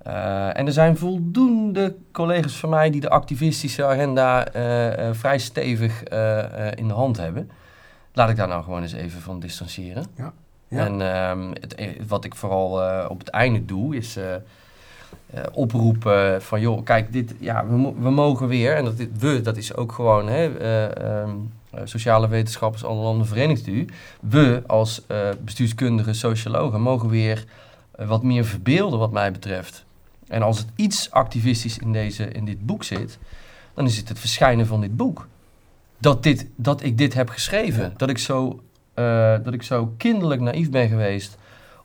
Eh, 0.05 0.59
en 0.59 0.67
er 0.67 0.73
zijn 0.73 0.97
voldoende 0.97 1.95
collega's 2.13 2.57
van 2.57 2.69
mij 2.71 2.91
die 2.91 3.01
de 3.01 3.09
activistische 3.11 3.85
agenda 3.85 4.47
eh, 4.47 5.09
eh, 5.09 5.15
vrij 5.15 5.39
stevig 5.39 6.03
in 6.75 6.89
de 6.89 6.95
hand 6.95 7.17
hebben. 7.17 7.51
Laat 8.13 8.31
ik 8.31 8.37
daar 8.37 8.49
nou 8.49 8.63
gewoon 8.65 8.83
eens 8.83 8.93
even 8.93 9.21
van 9.21 9.41
distancieren. 9.41 10.05
Ja. 10.17 10.33
En 10.69 11.01
ehm, 11.15 11.49
het, 11.61 11.75
eh, 11.75 11.89
wat 12.09 12.25
ik 12.25 12.35
vooral 12.35 12.71
op 13.09 13.19
het 13.19 13.29
einde 13.29 13.65
doe, 13.65 13.97
is 13.97 14.19
oproepen 15.53 16.43
van 16.43 16.61
joh, 16.61 16.85
kijk, 16.85 17.13
dit, 17.13 17.35
ja, 17.39 17.67
we, 17.67 17.93
we 17.99 18.11
mogen 18.11 18.49
weer, 18.49 18.75
en 18.77 18.85
dat, 18.85 18.97
dit- 18.97 19.19
we, 19.19 19.41
dat 19.41 19.57
is 19.57 19.75
ook 19.77 19.93
gewoon 19.93 20.29
hè, 20.29 20.59
eh, 20.59 21.21
ehm, 21.23 21.31
eh, 21.71 21.81
sociale 21.85 22.29
wetenschappers, 22.29 22.85
alle 22.85 23.03
landen 23.03 23.27
verenigd 23.27 23.67
u. 23.67 23.87
We 24.21 24.63
als 24.67 25.03
bestuurskundige 25.41 26.13
sociologen 26.13 26.81
mogen 26.81 27.09
weer 27.09 27.45
wat 27.97 28.23
meer 28.23 28.45
verbeelden 28.45 28.99
wat 28.99 29.13
mij 29.13 29.33
betreft. 29.33 29.85
En 30.29 30.43
als 30.43 30.59
het 30.59 30.69
iets 30.75 31.11
activistisch 31.11 31.79
in, 31.79 31.93
deze, 31.93 32.29
in 32.29 32.45
dit 32.45 32.67
boek 32.67 32.85
zit, 32.85 33.19
dan 33.75 33.85
is 33.85 33.97
het 33.97 34.09
het 34.09 34.19
verschijnen 34.19 34.67
van 34.67 34.81
dit 34.81 34.97
boek. 34.97 35.29
Dat, 35.99 36.23
dit, 36.23 36.47
dat 36.57 36.83
ik 36.83 36.99
dit 36.99 37.15
heb 37.15 37.29
geschreven. 37.29 37.83
Ja. 37.83 37.93
Dat, 37.97 38.09
ik 38.09 38.19
zo, 38.19 38.63
eh, 38.95 39.35
dat 39.43 39.55
ik 39.55 39.63
zo 39.63 39.95
kinderlijk 39.97 40.41
naïef 40.41 40.71
ben 40.71 40.89
geweest 40.89 41.39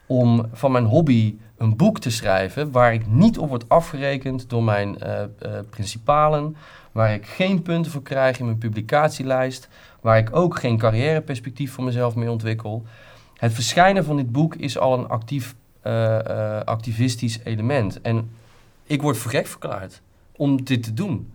om 0.06 0.46
van 0.54 0.72
mijn 0.72 0.86
hobby 0.86 1.36
een 1.58 1.76
boek 1.76 2.00
te 2.00 2.10
schrijven 2.10 2.72
waar 2.72 2.94
ik 2.94 3.08
niet 3.08 3.38
op 3.38 3.50
word 3.50 3.70
afgerekend 3.70 4.50
door 4.50 4.64
mijn 4.64 5.00
eh, 5.00 5.24
eh, 5.24 5.30
principalen, 5.70 6.56
waar 6.92 7.14
ik 7.14 7.26
geen 7.26 7.62
punten 7.62 7.92
voor 7.92 8.02
krijg 8.02 8.40
in 8.40 8.46
mijn 8.46 8.58
publicatielijst, 8.58 9.68
waar 10.02 10.18
ik 10.18 10.36
ook 10.36 10.60
geen 10.60 10.78
carrièreperspectief 10.78 11.72
voor 11.72 11.84
mezelf 11.84 12.16
mee 12.16 12.32
ontwikkel. 12.32 12.86
Het 13.36 13.54
verschijnen 13.54 14.06
van 14.06 14.16
dit 14.16 14.32
boek 14.32 14.56
is 14.56 14.78
al 14.78 15.00
een 15.00 15.08
actief, 15.08 15.56
eh, 15.90 16.58
eh, 16.58 16.64
activistisch 16.64 17.40
element. 17.44 18.02
En 18.02 18.30
ik 18.84 19.02
word 19.02 19.18
voor 19.18 19.32
gek 19.32 19.48
verklaard 19.48 20.02
om 20.36 20.64
dit 20.64 20.84
te 20.84 20.94
doen. 20.94 21.32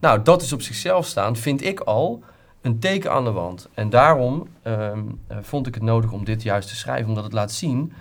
Nou, 0.00 0.22
dat 0.22 0.42
is 0.42 0.52
op 0.52 0.62
zichzelf 0.62 1.06
staan, 1.06 1.36
vind 1.36 1.64
ik 1.64 1.80
al 1.80 2.22
een 2.60 2.78
teken 2.78 3.12
aan 3.12 3.24
de 3.24 3.30
wand. 3.30 3.68
En 3.74 3.90
daarom 3.90 4.46
ehm, 4.62 5.00
eh, 5.26 5.36
vond 5.40 5.66
ik 5.66 5.74
het 5.74 5.82
nodig 5.82 6.12
om 6.12 6.24
dit 6.24 6.42
juist 6.42 6.68
te 6.68 6.76
schrijven, 6.76 7.08
omdat 7.08 7.24
het 7.24 7.32
laat 7.32 7.52
zien 7.52 7.92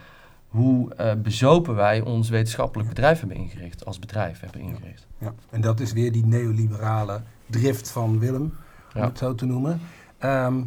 hoe 0.48 0.96
bezopen 1.18 1.76
wij 1.76 2.02
ons 2.02 2.30
wetenschappelijk 2.30 2.90
bedrijf 2.90 3.20
hebben 3.20 3.38
ingericht, 3.38 3.86
als 3.86 4.00
bedrijf 4.00 4.40
hebben 4.40 4.62
ingericht. 4.62 5.08
Ja. 5.18 5.34
En 5.50 5.62
dat 5.62 5.80
is 5.80 5.94
weer 5.94 6.12
die 6.12 6.26
neoliberale 6.26 7.22
drift 7.46 7.92
van 7.92 8.20
Willem, 8.20 8.54
om 8.96 9.02
Ja. 9.02 9.08
het 9.08 9.18
zo 9.18 9.36
te 9.36 9.46
noemen. 9.46 9.82
Ehm, 10.18 10.62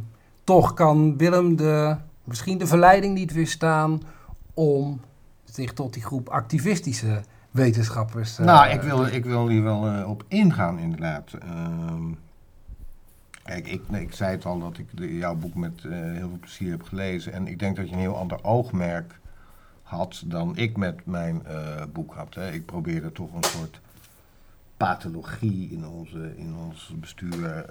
toch 0.45 0.75
kan 0.75 1.17
Willem 1.17 1.57
de, 1.57 1.97
misschien 2.25 2.59
de 2.59 2.67
verleiding 2.67 3.15
niet 3.15 3.33
weerstaan 3.33 4.03
om 4.55 5.01
zich 5.59 5.73
tot 5.73 5.93
die 5.93 6.03
groep 6.03 6.29
activistische 6.29 7.21
wetenschappers. 7.51 8.39
eh, 8.39 8.47
Nou, 8.47 8.69
ik 8.71 8.81
wil, 8.83 9.07
ik 9.07 9.25
wil 9.25 9.49
hier 9.49 9.63
wel 9.63 9.87
eh, 9.89 10.09
op 10.11 10.25
ingaan, 10.29 10.79
inderdaad. 10.79 11.33
Ehm, 11.33 12.03
kijk, 13.43 13.67
ik, 13.69 13.83
ik 13.89 14.13
zei 14.15 14.31
het 14.31 14.45
al 14.45 14.59
dat 14.59 14.79
ik 14.79 14.87
de- 14.97 15.17
jouw 15.17 15.35
boek 15.35 15.55
met 15.55 15.85
eh, 15.85 15.91
heel 15.93 16.29
veel 16.29 16.39
plezier 16.41 16.71
heb 16.71 16.83
gelezen. 16.83 17.33
En 17.33 17.47
ik 17.47 17.59
denk 17.59 17.77
dat 17.77 17.89
je 17.89 17.93
een 17.95 18.01
heel 18.01 18.17
ander 18.17 18.45
oogmerk 18.45 19.19
had 19.83 20.23
dan 20.27 20.57
ik 20.57 20.77
met 20.77 21.07
mijn 21.07 21.43
boek 21.93 22.15
had. 22.15 22.35
Hè. 22.35 22.51
Ik 22.51 22.67
probeerde 22.67 23.13
toch 23.13 23.35
een 23.35 23.45
soort 23.45 23.81
pathologie 24.77 25.71
in, 25.71 25.87
onze, 25.87 26.33
in 26.37 26.55
ons 26.57 26.93
bestuur 26.97 27.65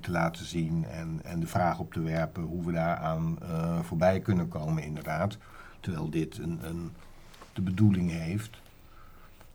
te 0.00 0.10
laten 0.10 0.44
zien. 0.44 0.84
En, 0.90 1.20
en 1.24 1.40
de 1.40 1.46
vraag 1.46 1.78
op 1.78 1.92
te 1.92 2.00
werpen 2.02 2.42
hoe 2.42 2.64
we 2.66 2.72
daaraan 2.72 3.38
voorbij 3.82 4.20
kunnen 4.20 4.48
komen, 4.48 4.82
inderdaad. 4.82 5.36
Terwijl 5.80 6.10
dit 6.10 6.38
een, 6.38 6.58
een, 6.62 6.90
de 7.58 7.70
bedoeling 7.70 8.10
heeft 8.10 8.60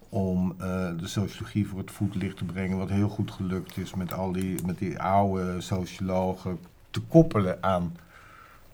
om 0.09 0.55
eh, 0.57 0.67
de 0.99 1.07
sociologie 1.07 1.67
voor 1.67 1.79
het 1.79 1.91
voetlicht 1.91 2.37
te 2.37 2.43
brengen, 2.45 2.77
wat 2.77 2.89
heel 2.89 3.09
goed 3.09 3.31
gelukt 3.31 3.77
is 3.77 3.93
met 3.93 4.13
al 4.13 4.31
die, 4.31 4.65
met 4.65 4.77
die 4.77 4.99
oude 4.99 5.61
sociologen 5.61 6.57
te 6.89 6.99
koppelen 7.01 7.63
aan 7.63 7.95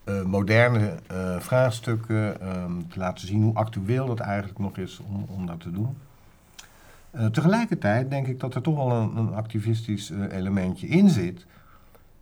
eh, 0.04 0.24
moderne 0.24 0.96
eh, 1.08 1.40
vraagstukken, 1.40 2.42
ehm, 2.42 2.72
te 2.88 3.00
laten 3.00 3.28
zien 3.28 3.42
hoe 3.42 3.54
actueel 3.54 4.06
dat 4.06 4.20
eigenlijk 4.20 4.60
nog 4.60 4.78
is 4.78 5.00
om, 5.00 5.26
om 5.28 5.46
dat 5.46 5.60
te 5.60 5.72
doen. 5.72 5.98
Tegelijkertijd 7.32 8.10
denk 8.10 8.28
ik 8.28 8.40
dat 8.40 8.56
er 8.56 8.62
toch 8.62 8.76
wel 8.76 8.92
een, 8.92 9.18
een 9.18 9.34
activistisch 9.34 10.12
elementje 10.32 10.88
in 10.88 11.10
zit. 11.10 11.46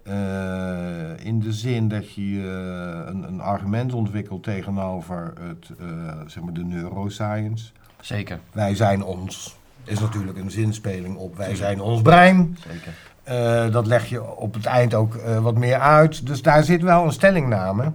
Eh, 0.07 1.25
in 1.25 1.39
de 1.39 1.53
zin 1.53 1.87
dat 1.87 2.13
je 2.13 2.21
eh, 2.21 3.13
een, 3.13 3.23
een 3.23 3.41
argument 3.41 3.93
ontwikkelt 3.93 4.43
tegenover 4.43 5.33
het, 5.39 5.69
eh, 5.79 5.87
zeg 6.25 6.43
maar 6.43 6.53
de 6.53 6.63
neuroscience. 6.63 7.71
Zeker, 7.99 8.39
Wij 8.51 8.75
zijn 8.75 9.03
ons, 9.03 9.57
is 9.83 9.99
natuurlijk 9.99 10.37
een 10.37 10.51
zinspeling 10.51 11.15
op 11.15 11.37
wij 11.37 11.55
zijn 11.55 11.81
ons 11.81 12.01
brein. 12.01 12.57
zeker. 12.67 13.71
Dat 13.71 13.87
leg 13.87 14.05
je 14.05 14.35
op 14.35 14.53
het 14.53 14.65
eind 14.65 14.93
ook 14.93 15.15
wat 15.41 15.57
meer 15.57 15.79
uit. 15.79 16.25
Dus 16.25 16.41
daar 16.41 16.63
zit 16.63 16.81
wel 16.81 17.05
een 17.05 17.11
stellingname. 17.11 17.91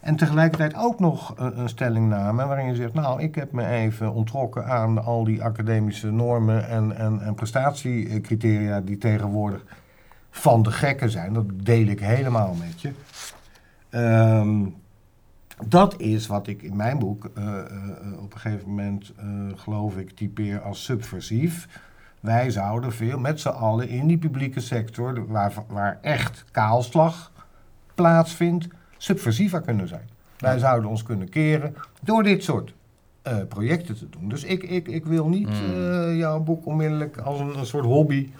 En 0.00 0.16
tegelijkertijd 0.16 0.74
ook 0.76 1.00
nog 1.00 1.34
een, 1.36 1.58
een 1.58 1.68
stellingname 1.68 2.46
waarin 2.46 2.66
je 2.66 2.74
zegt, 2.74 2.94
nou, 2.94 3.22
ik 3.22 3.34
heb 3.34 3.52
me 3.52 3.66
even 3.66 4.12
ontrokken 4.12 4.66
aan 4.66 5.04
al 5.04 5.24
die 5.24 5.42
academische 5.42 6.10
normen 6.10 6.68
en, 6.68 6.96
en, 6.96 7.20
en 7.20 7.34
prestatiecriteria 7.34 8.80
die 8.80 8.98
tegenwoordig 8.98 9.64
van 10.34 10.62
de 10.62 10.70
gekken 10.70 11.10
zijn. 11.10 11.32
Dat 11.32 11.44
deel 11.54 11.86
ik 11.86 12.00
helemaal 12.00 12.54
met 12.54 12.80
je. 12.80 12.90
Ehm, 13.90 14.64
dat 15.66 16.00
is 16.00 16.26
wat 16.26 16.46
ik 16.46 16.62
in 16.62 16.76
mijn 16.76 16.98
boek 16.98 17.30
eh, 17.34 17.58
eh, 17.58 17.64
op 18.22 18.34
een 18.34 18.40
gegeven 18.40 18.68
moment, 18.68 19.12
eh, 19.16 19.24
geloof 19.56 19.96
ik, 19.96 20.10
typeer 20.10 20.60
als 20.60 20.84
subversief. 20.84 21.80
Wij 22.20 22.50
zouden 22.50 22.92
veel 22.92 23.18
met 23.18 23.40
z'n 23.40 23.48
allen 23.48 23.88
in 23.88 24.06
die 24.06 24.18
publieke 24.18 24.60
sector, 24.60 25.26
waar, 25.26 25.52
waar 25.68 25.98
echt 26.02 26.44
kaalslag 26.50 27.32
plaatsvindt, 27.94 28.68
subversiever 28.96 29.60
kunnen 29.60 29.88
zijn. 29.88 30.08
Wij 30.38 30.58
zouden 30.58 30.90
ons 30.90 31.02
kunnen 31.02 31.28
keren 31.28 31.74
door 32.02 32.22
dit 32.22 32.44
soort 32.44 32.74
projecten 33.48 33.96
te 33.96 34.08
doen. 34.08 34.28
Dus 34.28 34.44
ik, 34.44 34.62
ik, 34.62 34.88
ik 34.88 35.04
wil 35.06 35.28
niet 35.28 35.48
Mm. 35.48 35.74
eh, 35.74 36.16
jouw 36.16 36.40
boek 36.40 36.66
onmiddellijk 36.66 37.16
als 37.16 37.40
een, 37.40 37.58
een 37.58 37.66
soort 37.66 37.84
hobby 37.84 38.30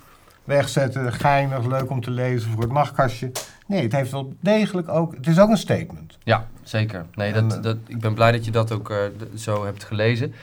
wegzetten. 0.45 1.13
Geinig, 1.13 1.67
leuk 1.67 1.91
om 1.91 2.01
te 2.01 2.11
lezen 2.11 2.51
voor 2.51 2.63
het 2.63 2.73
nachtkastje. 2.73 3.31
Nee, 3.67 3.83
het 3.83 3.93
heeft 3.93 4.11
wel 4.11 4.35
degelijk 4.41 4.89
ook. 4.89 5.15
Het 5.15 5.27
is 5.27 5.39
ook 5.39 5.51
een 5.51 5.57
statement. 5.57 6.19
Ja, 6.25 6.47
zeker. 6.63 7.07
Nee, 7.15 7.33
En, 7.33 7.49
dat, 7.49 7.57
eh, 7.57 7.63
dat, 7.63 7.77
ik 7.87 8.01
ben 8.01 8.15
blij 8.15 8.33
dat 8.33 8.45
je 8.45 8.51
dat 8.51 8.73
ook 8.73 8.91
eh, 8.91 8.99
zo 9.35 9.65
hebt 9.65 9.85
gelezen. 9.85 10.35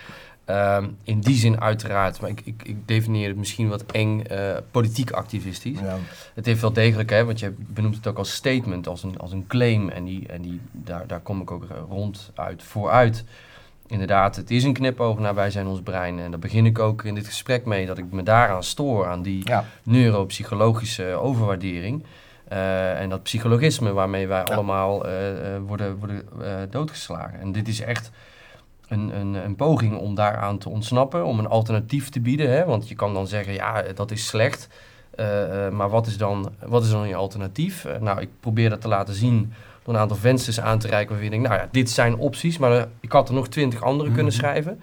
Ehm, 0.45 0.87
in 1.03 1.19
die 1.19 1.35
zin 1.35 1.61
uiteraard, 1.61 2.21
maar 2.21 2.29
ik, 2.29 2.41
ik, 2.43 2.63
ik 2.63 2.87
definieer 2.87 3.27
het 3.27 3.37
misschien 3.37 3.69
wat 3.69 3.85
eng 3.85 4.21
eh, 4.21 4.55
politiek 4.71 5.11
activistisch. 5.11 5.79
Ja. 5.79 5.97
Het 6.33 6.45
heeft 6.45 6.61
wel 6.61 6.73
degelijk, 6.73 7.09
hè, 7.09 7.25
want 7.25 7.39
je 7.39 7.53
benoemt 7.57 7.95
het 7.95 8.07
ook 8.07 8.17
als 8.17 8.33
statement, 8.33 8.87
als 8.87 9.03
een, 9.03 9.19
als 9.19 9.31
een 9.31 9.47
claim. 9.47 9.89
En, 9.89 10.03
die, 10.03 10.27
en 10.27 10.41
die, 10.41 10.59
daar, 10.71 11.07
daar 11.07 11.19
kom 11.19 11.41
ik 11.41 11.51
ook 11.51 11.67
rond 11.89 12.31
uit 12.35 12.63
vooruit. 12.63 13.23
Inderdaad, 13.89 14.35
het 14.35 14.51
is 14.51 14.63
een 14.63 14.73
knipoog 14.73 15.19
naar 15.19 15.35
wij 15.35 15.51
zijn 15.51 15.67
ons 15.67 15.81
brein. 15.81 16.19
En 16.19 16.31
daar 16.31 16.39
begin 16.39 16.65
ik 16.65 16.79
ook 16.79 17.03
in 17.03 17.15
dit 17.15 17.25
gesprek 17.25 17.65
mee, 17.65 17.85
dat 17.85 17.97
ik 17.97 18.11
me 18.11 18.23
daaraan 18.23 18.63
stoor, 18.63 19.07
aan 19.07 19.21
die 19.21 19.47
ja. 19.47 19.65
neuropsychologische 19.83 21.05
overwaardering. 21.05 22.03
Eh, 22.47 22.99
en 22.99 23.09
dat 23.09 23.23
psychologisme 23.23 23.93
waarmee 23.93 24.27
wij 24.27 24.43
Ja. 24.47 24.53
allemaal 24.53 25.05
eh, 25.05 25.55
eh, 25.55 25.61
worden, 25.61 25.97
worden 25.97 26.23
doodgeslagen. 26.69 27.39
En 27.39 27.51
dit 27.51 27.67
is 27.67 27.81
echt 27.81 28.11
een, 28.87 29.19
een, 29.19 29.33
een 29.33 29.55
poging 29.55 29.97
om 29.97 30.15
daaraan 30.15 30.57
te 30.57 30.69
ontsnappen, 30.69 31.25
om 31.25 31.39
een 31.39 31.47
alternatief 31.47 32.09
te 32.09 32.19
bieden. 32.19 32.49
Hè? 32.49 32.65
Want 32.65 32.89
je 32.89 32.95
kan 32.95 33.13
dan 33.13 33.27
zeggen, 33.27 33.53
ja, 33.53 33.83
dat 33.95 34.11
is 34.11 34.27
slecht. 34.27 34.67
Maar 35.71 35.89
wat 35.89 36.07
is, 36.07 36.17
dan, 36.17 36.51
wat 36.65 36.83
is 36.83 36.89
dan 36.89 37.07
je 37.07 37.15
alternatief? 37.15 37.85
Nou, 37.99 38.21
ik 38.21 38.29
probeer 38.39 38.69
dat 38.69 38.81
te 38.81 38.87
laten 38.87 39.13
zien 39.13 39.53
door 39.89 39.97
een 39.97 40.03
aantal 40.03 40.17
vensters 40.17 40.59
aan 40.59 40.79
te 40.79 40.87
reiken 40.87 41.07
waarvan 41.09 41.25
je 41.25 41.29
denkt, 41.35 41.47
nou 41.49 41.61
ja, 41.61 41.67
dit 41.71 41.89
zijn 41.89 42.15
opties, 42.17 42.57
maar 42.57 42.77
eh, 42.77 42.83
ik 42.99 43.11
had 43.11 43.27
er 43.29 43.33
nog 43.35 43.47
twintig 43.47 43.81
andere 43.83 44.09
kunnen 44.11 44.31
Mhm. 44.33 44.41
schrijven. 44.41 44.79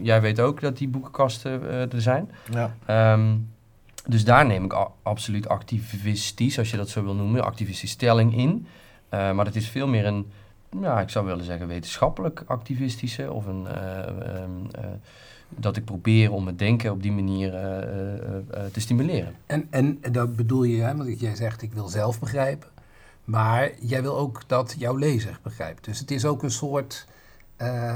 Jij 0.00 0.20
weet 0.20 0.40
ook 0.40 0.60
dat 0.60 0.76
die 0.76 0.88
boekenkasten 0.88 1.68
eh, 1.70 1.92
er 1.92 2.00
zijn. 2.02 2.30
ja. 2.52 2.74
Ehm, 2.86 3.34
dus 4.08 4.24
daar 4.24 4.46
neem 4.46 4.64
ik 4.64 4.74
a- 4.74 4.90
absoluut 5.02 5.48
activistisch, 5.48 6.58
als 6.58 6.70
je 6.70 6.76
dat 6.76 6.88
zo 6.88 7.04
wil 7.04 7.14
noemen, 7.14 7.44
activistisch 7.44 7.90
stelling 7.90 8.36
in. 8.36 8.66
Eh, 9.08 9.32
maar 9.32 9.44
het 9.44 9.56
is 9.56 9.68
veel 9.68 9.86
meer 9.88 10.06
een, 10.06 10.26
ja, 10.80 11.00
ik 11.00 11.08
zou 11.08 11.26
willen 11.26 11.44
zeggen 11.44 11.66
wetenschappelijk 11.66 12.42
activistische. 12.46 13.32
Of 13.32 13.46
een, 13.46 13.66
eh, 13.66 13.98
ehm, 13.98 14.50
eh, 14.72 14.84
dat 15.48 15.76
ik 15.76 15.84
probeer 15.84 16.32
om 16.32 16.46
het 16.46 16.58
denken 16.58 16.90
op 16.92 17.02
die 17.02 17.12
manier 17.12 17.54
eh, 17.54 17.82
eh, 17.82 18.36
eh, 18.50 18.64
te 18.72 18.80
stimuleren. 18.80 19.34
En, 19.46 19.66
en 19.70 19.98
dat 20.12 20.36
bedoel 20.36 20.62
je, 20.62 20.82
hè, 20.82 20.96
want 20.96 21.20
jij 21.20 21.34
zegt 21.34 21.62
ik 21.62 21.72
wil 21.72 21.88
zelf 21.88 22.18
begrijpen. 22.20 22.68
Maar 23.26 23.70
jij 23.80 24.02
wil 24.02 24.16
ook 24.18 24.40
dat 24.46 24.74
jouw 24.78 24.96
lezer 24.96 25.38
begrijpt. 25.42 25.84
Dus 25.84 25.98
het 25.98 26.10
is 26.10 26.24
ook 26.24 26.42
een 26.42 26.50
soort 26.50 27.06
eh, 27.56 27.94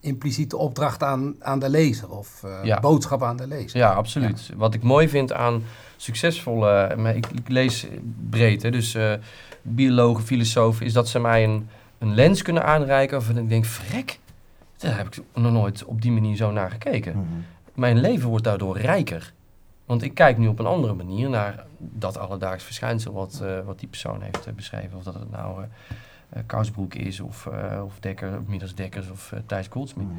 impliciete 0.00 0.56
opdracht 0.56 1.02
aan, 1.02 1.34
aan 1.38 1.58
de 1.58 1.68
lezer. 1.70 2.10
Of 2.10 2.42
eh, 2.44 2.64
Ja. 2.64 2.80
boodschap 2.80 3.22
aan 3.22 3.36
de 3.36 3.46
lezer. 3.46 3.78
Ja, 3.78 3.92
absoluut. 3.92 4.50
Wat 4.56 4.74
ik 4.74 4.82
mooi 4.82 5.08
vind 5.08 5.32
aan 5.32 5.62
succesvolle, 5.96 6.94
maar 6.96 7.16
ik, 7.16 7.26
ik 7.26 7.48
lees 7.48 7.86
breed, 8.30 8.62
hè, 8.62 8.70
dus 8.70 8.94
eh, 8.94 9.12
biologen, 9.62 10.24
filosofen, 10.24 10.86
is 10.86 10.92
dat 10.92 11.08
ze 11.08 11.18
mij 11.18 11.44
een, 11.44 11.68
een 11.98 12.14
lens 12.14 12.42
kunnen 12.42 12.64
aanreiken 12.64 13.16
waarvan 13.18 13.38
ik 13.38 13.48
denk, 13.48 13.64
vrek, 13.64 14.18
daar 14.76 14.96
heb 14.96 15.06
ik 15.06 15.22
nog 15.34 15.52
nooit 15.52 15.84
op 15.84 16.02
die 16.02 16.12
manier 16.12 16.36
zo 16.36 16.50
naar 16.50 16.70
gekeken. 16.70 17.12
Mhm. 17.12 17.24
Mijn 17.74 18.00
leven 18.00 18.28
wordt 18.28 18.44
daardoor 18.44 18.78
rijker. 18.78 19.32
Want 19.92 20.04
ik 20.04 20.14
kijk 20.14 20.38
nu 20.38 20.48
op 20.48 20.58
een 20.58 20.66
andere 20.66 20.94
manier 20.94 21.28
naar 21.28 21.64
dat 21.78 22.18
alledaags 22.18 22.64
verschijnsel 22.64 23.12
wat, 23.12 23.40
eh, 23.44 23.60
wat 23.64 23.78
die 23.78 23.88
persoon 23.88 24.22
heeft 24.22 24.46
eh, 24.46 24.52
beschreven. 24.52 24.96
Of 24.96 25.02
dat 25.02 25.14
het 25.14 25.30
nou 25.30 25.62
eh 25.62 25.68
eh, 26.28 26.42
Kousbroek 26.46 26.94
is, 26.94 27.20
of, 27.20 27.46
eh 27.46 27.82
of 27.84 27.98
Dekker, 28.00 28.42
Midas 28.46 28.74
Dekkers, 28.74 29.10
of 29.10 29.32
Thijs 29.46 29.66
Goldsmith. 29.70 30.08
Mhm. 30.08 30.18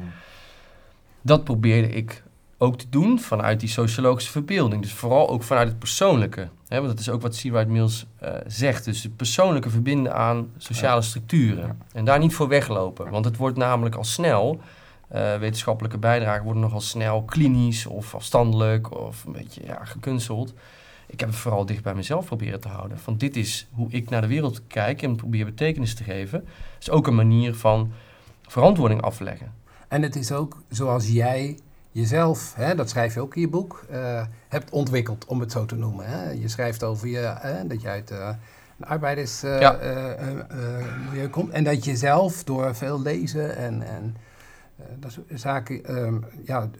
Dat 1.22 1.44
probeerde 1.44 1.88
ik 1.88 2.22
ook 2.58 2.78
te 2.78 2.88
doen 2.88 3.20
vanuit 3.20 3.60
die 3.60 3.68
sociologische 3.68 4.30
verbeelding. 4.30 4.82
Dus 4.82 4.92
vooral 4.92 5.28
ook 5.28 5.42
vanuit 5.42 5.68
het 5.68 5.78
persoonlijke. 5.78 6.48
Hè? 6.68 6.76
Want 6.76 6.88
dat 6.88 7.00
is 7.00 7.08
ook 7.08 7.22
wat 7.22 7.40
C. 7.40 7.42
Wright 7.42 7.68
Mills 7.68 8.06
zegt. 8.46 8.84
Dus 8.84 9.02
het 9.02 9.16
persoonlijke 9.16 9.70
verbinden 9.70 10.14
aan 10.14 10.50
sociale 10.56 11.02
structuren. 11.02 11.66
Ja. 11.66 11.76
En 11.92 12.04
daar 12.04 12.18
niet 12.18 12.34
voor 12.34 12.48
weglopen. 12.48 13.10
Want 13.10 13.24
het 13.24 13.36
wordt 13.36 13.56
namelijk 13.56 13.94
al 13.94 14.04
snel... 14.04 14.60
eh, 15.08 15.36
wetenschappelijke 15.38 15.98
bijdragen 15.98 16.44
worden 16.44 16.62
nogal 16.62 16.80
snel 16.80 17.22
klinisch 17.22 17.86
of 17.86 18.14
afstandelijk 18.14 18.98
of 18.98 19.24
een 19.24 19.32
beetje 19.32 19.64
ja, 19.64 19.84
gekunsteld. 19.84 20.54
Ik 21.06 21.20
heb 21.20 21.28
het 21.28 21.38
vooral 21.38 21.66
dicht 21.66 21.82
bij 21.82 21.94
mezelf 21.94 22.26
proberen 22.26 22.60
te 22.60 22.68
houden. 22.68 22.98
Van 22.98 23.16
dit 23.16 23.36
is 23.36 23.68
hoe 23.72 23.90
ik 23.90 24.10
naar 24.10 24.20
de 24.20 24.26
wereld 24.26 24.66
kijk 24.66 25.02
en 25.02 25.16
probeer 25.16 25.44
betekenis 25.44 25.94
te 25.94 26.04
geven. 26.04 26.38
Het 26.74 26.82
is 26.82 26.90
ook 26.90 27.06
een 27.06 27.14
manier 27.14 27.54
van 27.54 27.92
verantwoording 28.46 29.02
afleggen. 29.02 29.52
En 29.88 30.02
het 30.02 30.16
is 30.16 30.32
ook 30.32 30.62
zoals 30.68 31.08
jij 31.08 31.58
jezelf, 31.92 32.54
hè, 32.56 32.74
dat 32.74 32.90
schrijf 32.90 33.14
je 33.14 33.20
ook 33.20 33.34
in 33.34 33.40
je 33.40 33.48
boek, 33.48 33.84
eh, 33.90 34.22
hebt 34.48 34.70
ontwikkeld, 34.70 35.24
om 35.24 35.40
het 35.40 35.52
zo 35.52 35.64
te 35.64 35.74
noemen. 35.76 36.06
Hè. 36.06 36.30
Je 36.30 36.48
schrijft 36.48 36.82
over 36.82 37.08
je, 37.08 37.34
hè, 37.38 37.66
dat 37.66 37.82
je 37.82 37.88
uit 37.88 38.10
eh, 38.10 38.28
een 38.78 39.60
Ja. 39.60 39.78
milieu 41.10 41.28
komt. 41.28 41.50
En 41.50 41.64
dat 41.64 41.84
je 41.84 41.96
zelf 41.96 42.44
door 42.44 42.74
veel 42.74 43.02
lezen 43.02 43.56
en, 43.56 43.82
en 43.82 44.16
dat 44.98 45.12
soort 45.12 45.26
zaken, 45.34 45.84
ehm, 45.84 46.14
ja, 46.44 46.70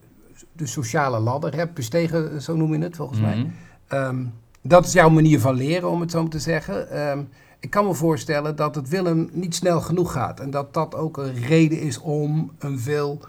de 0.53 0.67
sociale 0.67 1.19
ladder 1.19 1.55
hebt 1.55 1.75
bestegen, 1.75 2.43
zo 2.43 2.57
noem 2.57 2.75
je 2.75 2.83
het 2.83 2.97
volgens 2.97 3.21
mij. 3.21 3.37
Mhm. 3.37 3.47
Ehm, 3.89 4.25
dat 4.63 4.87
is 4.87 4.93
jouw 4.93 5.11
manier 5.11 5.41
van 5.41 5.55
leren, 5.55 5.91
om 5.91 6.01
het 6.01 6.11
zo 6.11 6.21
maar 6.23 6.31
te 6.31 6.39
zeggen. 6.39 6.91
Ehm, 6.91 7.23
ik 7.59 7.71
kan 7.71 7.87
me 7.87 7.95
voorstellen 7.95 8.57
dat 8.57 8.75
het 8.75 8.89
Willem 8.89 9.29
niet 9.33 9.55
snel 9.55 9.81
genoeg 9.81 10.13
gaat. 10.13 10.41
En 10.41 10.51
dat 10.51 10.75
dat 10.75 10.95
ook 10.95 11.17
een 11.17 11.35
reden 11.35 11.81
is 11.81 11.99
om 11.99 12.53
een 12.59 12.79
veel 12.79 13.21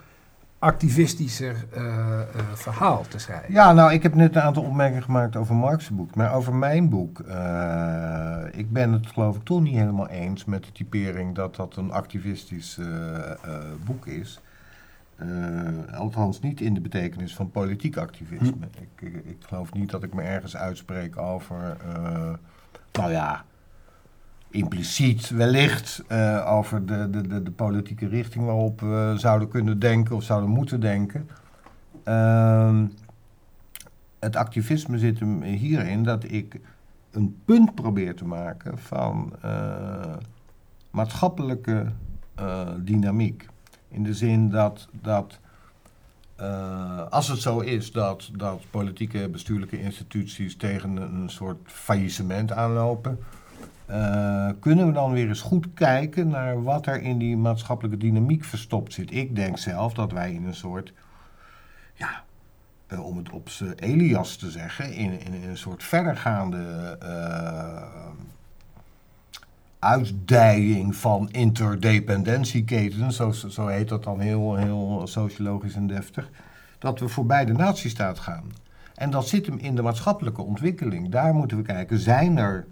activistischer 0.59 1.65
eh, 1.71 2.21
eh, 2.21 2.25
verhaal 2.53 3.03
te 3.07 3.19
schrijven. 3.19 3.53
Ja, 3.53 3.73
nou, 3.73 3.93
ik 3.93 4.03
heb 4.03 4.15
net 4.15 4.35
een 4.35 4.41
aantal 4.41 4.63
opmerkingen 4.63 5.03
gemaakt 5.03 5.35
over 5.35 5.55
Marx' 5.55 5.89
boek. 5.89 6.15
Maar 6.15 6.33
over 6.33 6.53
mijn 6.53 6.89
boek, 6.89 7.19
eh, 7.19 8.43
ik 8.51 8.71
ben 8.71 8.91
het 8.91 9.07
geloof 9.07 9.35
ik 9.35 9.43
toch 9.43 9.61
niet 9.61 9.77
helemaal 9.77 10.07
eens 10.07 10.45
met 10.45 10.63
de 10.63 10.71
typering 10.71 11.35
dat 11.35 11.55
dat 11.55 11.75
een 11.75 11.91
activistisch 11.91 12.77
eh, 12.77 13.31
eh, 13.31 13.37
boek 13.85 14.05
is. 14.05 14.39
Uh, 15.23 15.93
althans 15.93 16.39
niet 16.39 16.61
in 16.61 16.73
de 16.73 16.81
betekenis 16.81 17.35
van 17.35 17.51
politiek 17.51 17.97
activisme. 17.97 18.67
Hm. 18.71 18.81
Ik, 18.81 19.13
ik, 19.13 19.25
ik, 19.25 19.37
geloof 19.39 19.73
niet 19.73 19.89
dat 19.89 20.03
ik 20.03 20.13
me 20.13 20.21
ergens 20.21 20.55
uitspreek 20.55 21.17
over, 21.17 21.77
uh, 21.87 22.33
nou 22.91 23.11
ja, 23.11 23.45
impliciet 24.49 25.29
wellicht 25.29 26.03
uh, 26.11 26.51
over 26.51 26.85
de, 26.85 27.09
de, 27.09 27.27
de, 27.27 27.43
de, 27.43 27.51
politieke 27.51 28.07
richting 28.07 28.45
waarop 28.45 28.79
we 28.81 29.13
zouden 29.17 29.47
kunnen 29.47 29.79
denken 29.79 30.15
of 30.15 30.23
zouden 30.23 30.49
moeten 30.49 30.79
denken. 30.79 31.29
Ehm, 32.03 32.85
het 34.19 34.35
activisme 34.35 34.97
zit 34.97 35.19
hem 35.19 35.41
hierin 35.41 36.03
dat 36.03 36.31
ik 36.31 36.59
een 37.11 37.41
punt 37.45 37.75
probeer 37.75 38.15
te 38.15 38.25
maken 38.25 38.77
van 38.77 39.33
maatschappelijke 40.89 41.91
dynamiek. 42.83 43.47
In 43.95 44.03
de 44.03 44.13
zin 44.13 44.49
dat, 44.49 44.87
dat 44.91 45.39
uh, 46.41 47.07
als 47.09 47.27
het 47.27 47.41
zo 47.41 47.59
is 47.59 47.91
dat, 47.91 48.29
dat 48.33 48.63
politieke 48.69 49.29
bestuurlijke 49.29 49.81
instituties 49.81 50.55
tegen 50.55 50.95
een, 50.97 51.29
soort 51.29 51.57
faillissement 51.65 52.51
aanlopen, 52.51 53.19
uh, 53.89 54.49
kunnen 54.59 54.87
we 54.87 54.91
dan 54.91 55.11
weer 55.11 55.27
eens 55.27 55.41
goed 55.41 55.73
kijken 55.73 56.27
naar 56.27 56.63
wat 56.63 56.85
er 56.85 57.01
in 57.01 57.17
die 57.17 57.37
maatschappelijke 57.37 57.97
dynamiek 57.97 58.43
verstopt 58.43 58.93
zit. 58.93 59.13
Ik 59.13 59.35
denk 59.35 59.57
zelf 59.57 59.93
dat 59.93 60.11
wij 60.11 60.33
in 60.33 60.45
een 60.45 60.55
soort, 60.55 60.93
ja, 61.93 62.23
uh, 62.89 63.05
om 63.05 63.17
het 63.17 63.29
op 63.29 63.49
z'n 63.49 63.73
Elias 63.75 64.35
te 64.35 64.51
zeggen, 64.51 64.93
in, 64.93 65.19
in, 65.19 65.33
in, 65.33 65.49
een 65.49 65.57
soort 65.57 65.83
verdergaande 65.83 66.97
uitdijing 69.85 70.95
van 70.95 71.29
interdependentieketens, 71.31 73.15
zo, 73.15 73.31
zo 73.31 73.67
heet 73.67 73.89
dat 73.89 74.03
dan 74.03 74.19
heel, 74.19 74.55
heel 74.55 75.01
sociologisch 75.03 75.75
en 75.75 75.87
deftig, 75.87 76.29
dat 76.79 76.99
we 76.99 77.07
voorbij 77.07 77.45
de 77.45 77.53
natiestaat 77.53 78.19
gaan. 78.19 78.43
En 78.95 79.09
dat 79.09 79.27
zit 79.27 79.45
hem 79.45 79.57
in 79.57 79.75
de 79.75 79.81
maatschappelijke 79.81 80.41
ontwikkeling. 80.41 81.09
Daar 81.09 81.33
moeten 81.33 81.57
we 81.57 81.63
kijken, 81.63 81.99
zijn 81.99 82.37
er 82.37 82.65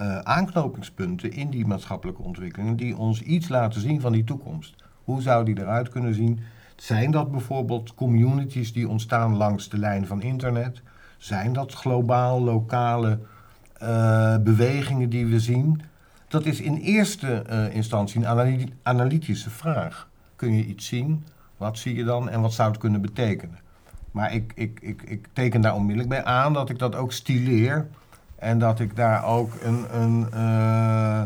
uh, 0.00 0.18
aanknopingspunten 0.18 1.32
in 1.32 1.50
die 1.50 1.66
maatschappelijke 1.66 2.22
ontwikkeling 2.22 2.78
die 2.78 2.96
ons 2.96 3.22
iets 3.22 3.48
laten 3.48 3.80
zien 3.80 4.00
van 4.00 4.12
die 4.12 4.24
toekomst? 4.24 4.74
Hoe 5.04 5.22
zou 5.22 5.44
die 5.44 5.60
eruit 5.60 5.88
kunnen 5.88 6.14
zien? 6.14 6.40
Zijn 6.76 7.10
dat 7.10 7.30
bijvoorbeeld 7.30 7.94
communities 7.94 8.72
die 8.72 8.88
ontstaan 8.88 9.36
langs 9.36 9.68
de 9.68 9.78
lijn 9.78 10.06
van 10.06 10.22
internet? 10.22 10.82
Zijn 11.18 11.52
dat 11.52 11.72
globaal, 11.72 12.42
lokale 12.42 13.18
uh, 13.82 14.36
bewegingen 14.38 15.08
die 15.08 15.26
we 15.26 15.40
zien? 15.40 15.82
Dat 16.28 16.46
is 16.46 16.60
in 16.60 16.76
eerste 16.76 17.44
uh, 17.50 17.74
instantie 17.74 18.26
een 18.26 18.72
analytische 18.82 19.50
vraag. 19.50 20.08
Kun 20.36 20.56
je 20.56 20.64
iets 20.64 20.86
zien? 20.86 21.24
Wat 21.56 21.78
zie 21.78 21.94
je 21.94 22.04
dan 22.04 22.28
en 22.28 22.40
wat 22.40 22.52
zou 22.52 22.70
het 22.70 22.78
kunnen 22.78 23.00
betekenen? 23.00 23.58
Maar 24.10 24.34
ik, 24.34 24.52
ik, 24.54 24.78
ik, 24.80 25.02
ik 25.02 25.26
teken 25.32 25.60
daar 25.60 25.74
onmiddellijk 25.74 26.08
bij 26.08 26.24
aan 26.24 26.52
dat 26.52 26.70
ik 26.70 26.78
dat 26.78 26.94
ook 26.94 27.12
stileer. 27.12 27.86
En 28.36 28.58
dat 28.58 28.80
ik 28.80 28.96
daar 28.96 29.24
ook 29.24 29.52
een, 29.62 30.00
een, 30.00 30.26
uh, 30.34 31.22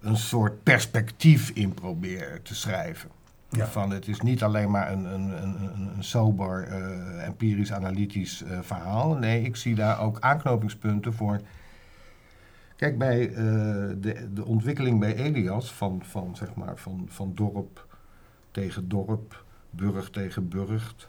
een 0.00 0.16
soort 0.16 0.62
perspectief 0.62 1.50
in 1.50 1.74
probeer 1.74 2.40
te 2.42 2.54
schrijven. 2.54 3.10
Ja. 3.48 3.66
Van 3.66 3.90
het 3.90 4.08
is 4.08 4.20
niet 4.20 4.42
alleen 4.42 4.70
maar 4.70 4.92
een, 4.92 5.04
een, 5.04 5.42
een, 5.42 5.56
een 5.96 6.04
sober, 6.04 6.68
uh, 6.68 7.26
empirisch-analytisch 7.26 8.42
uh, 8.42 8.58
verhaal. 8.62 9.14
Nee, 9.14 9.42
ik 9.42 9.56
zie 9.56 9.74
daar 9.74 10.00
ook 10.00 10.20
aanknopingspunten 10.20 11.14
voor 11.14 11.40
Kijk, 12.82 12.98
bij 12.98 13.28
uh, 13.28 13.36
de, 13.98 14.28
de 14.34 14.44
ontwikkeling 14.44 15.00
bij 15.00 15.14
Elias 15.14 15.72
van, 15.72 16.02
van, 16.04 16.36
zeg 16.36 16.54
maar, 16.54 16.76
van, 16.76 17.06
van 17.08 17.32
dorp 17.34 17.86
tegen 18.50 18.88
dorp, 18.88 19.44
burg 19.70 20.10
tegen 20.10 20.48
burcht, 20.48 21.08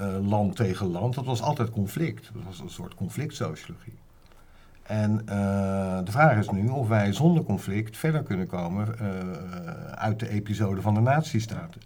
uh, 0.00 0.28
land 0.28 0.56
tegen 0.56 0.86
land, 0.86 1.14
dat 1.14 1.24
was 1.24 1.42
altijd 1.42 1.70
conflict. 1.70 2.30
Dat 2.34 2.42
was 2.42 2.60
een 2.60 2.70
soort 2.70 2.94
conflictsociologie. 2.94 3.98
En 4.82 5.10
uh, 5.12 6.04
de 6.04 6.10
vraag 6.10 6.38
is 6.38 6.50
nu 6.50 6.68
of 6.68 6.88
wij 6.88 7.12
zonder 7.12 7.44
conflict 7.44 7.96
verder 7.96 8.22
kunnen 8.22 8.46
komen 8.46 8.98
uit 9.96 10.20
de 10.20 10.28
episode 10.28 10.80
van 10.80 10.94
de 10.94 11.00
nazistaten. 11.00 11.80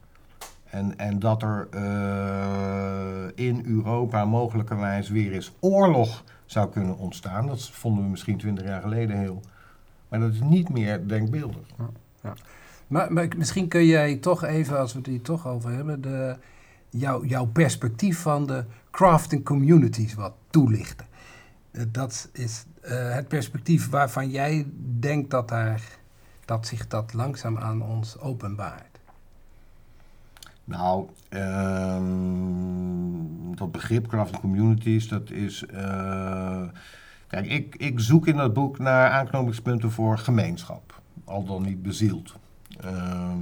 En, 0.71 0.99
en 0.99 1.19
dat 1.19 1.43
er 1.43 1.69
in 3.35 3.63
Europa 3.67 4.25
mogelijkerwijs 4.25 5.09
weer 5.09 5.33
eens 5.33 5.53
oorlog 5.61 6.25
zou 6.47 6.71
kunnen 6.71 6.99
ontstaan. 6.99 7.47
Dat 7.47 7.71
vonden 7.71 8.05
we 8.05 8.11
misschien 8.11 8.39
twintig 8.39 8.65
jaar 8.67 8.83
geleden 8.83 9.19
heel. 9.19 9.41
Maar 10.09 10.21
dat 10.21 10.33
is 10.33 10.41
niet 10.41 10.69
meer 10.69 11.09
denkbeeldig. 11.09 11.67
Ja, 11.79 11.91
ja. 12.23 12.35
Maar, 12.87 13.29
misschien 13.37 13.69
kun 13.69 13.87
jij 13.87 14.17
toch 14.17 14.45
even, 14.45 14.79
als 14.79 14.93
we 14.93 14.99
het 14.99 15.07
hier 15.07 15.23
toch 15.23 15.47
over 15.47 15.71
hebben, 15.71 16.01
de, 16.01 16.37
jou, 16.89 17.27
jouw 17.27 17.47
perspectief 17.47 18.19
van 18.19 18.47
de 18.47 18.65
crafting 18.91 19.45
communities 19.45 20.15
wat 20.15 20.33
toelichten. 20.51 21.07
Eh, 21.71 21.83
dat 21.89 22.29
is 22.33 22.65
uh, 22.85 23.15
het 23.15 23.29
perspectief 23.29 23.91
waarvan 23.91 24.31
jij 24.31 24.67
denkt 24.99 25.31
dat, 25.31 25.49
daar, 25.49 25.83
dat 26.45 26.67
zich 26.67 26.87
dat 26.87 27.15
langzaam 27.15 27.59
aan 27.59 27.83
ons 27.83 28.19
openbaart. 28.19 28.90
Nou, 30.71 31.09
uh, 31.31 32.01
dat 33.55 33.73
begrip 33.73 34.07
craft 34.07 34.41
communities, 34.41 35.09
dat 35.09 35.31
is. 35.31 35.65
Uh, 35.73 36.63
kijk, 37.27 37.47
ik, 37.47 37.77
ik 37.77 38.01
zoek 38.01 38.27
in 38.27 38.37
dat 38.37 38.53
boek 38.53 38.79
naar 38.79 39.11
aanknopingspunten 39.11 39.91
voor 39.91 40.19
gemeenschap, 40.19 41.01
al 41.25 41.45
dan 41.45 41.63
niet 41.63 41.83
bezield. 41.83 42.37
Uh, 42.85 43.33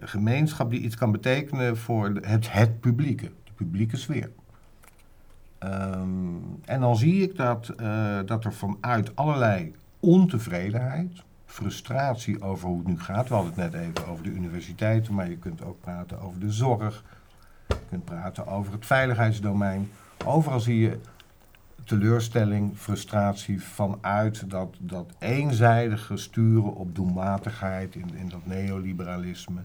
gemeenschap 0.00 0.70
die 0.70 0.80
iets 0.80 0.96
kan 0.96 1.12
betekenen 1.12 1.76
voor 1.76 2.20
het, 2.22 2.52
het 2.52 2.80
publieke, 2.80 3.30
de 3.44 3.52
publieke 3.54 3.96
sfeer. 3.96 4.30
Um, 5.60 6.60
en 6.64 6.80
dan 6.80 6.96
zie 6.96 7.22
ik 7.22 7.36
dat, 7.36 7.72
uh, 7.80 8.18
dat 8.26 8.44
er 8.44 8.52
vanuit 8.52 9.16
allerlei 9.16 9.72
ontevredenheid, 10.00 11.22
frustratie 11.54 12.42
over 12.42 12.68
hoe 12.68 12.78
het 12.78 12.86
nu 12.86 13.00
gaat. 13.00 13.28
We 13.28 13.34
hadden 13.34 13.52
het 13.52 13.72
net 13.72 13.82
even 13.82 14.06
over 14.08 14.24
de 14.24 14.30
universiteiten, 14.30 15.14
maar 15.14 15.28
je 15.28 15.36
kunt 15.36 15.64
ook 15.64 15.80
praten 15.80 16.20
over 16.20 16.40
de 16.40 16.52
zorg. 16.52 17.04
Je 17.68 17.76
kunt 17.88 18.04
praten 18.04 18.46
over 18.46 18.72
het 18.72 18.86
veiligheidsdomein. 18.86 19.90
Overal 20.24 20.60
zie 20.60 20.78
je 20.78 20.98
teleurstelling, 21.84 22.76
frustratie 22.76 23.62
vanuit 23.62 24.50
dat, 24.50 24.76
dat 24.78 25.12
eenzijdige 25.18 26.16
sturen 26.16 26.74
op 26.74 26.94
doelmatigheid 26.94 27.94
in, 27.94 28.14
in 28.14 28.28
dat 28.28 28.46
neoliberalisme. 28.46 29.60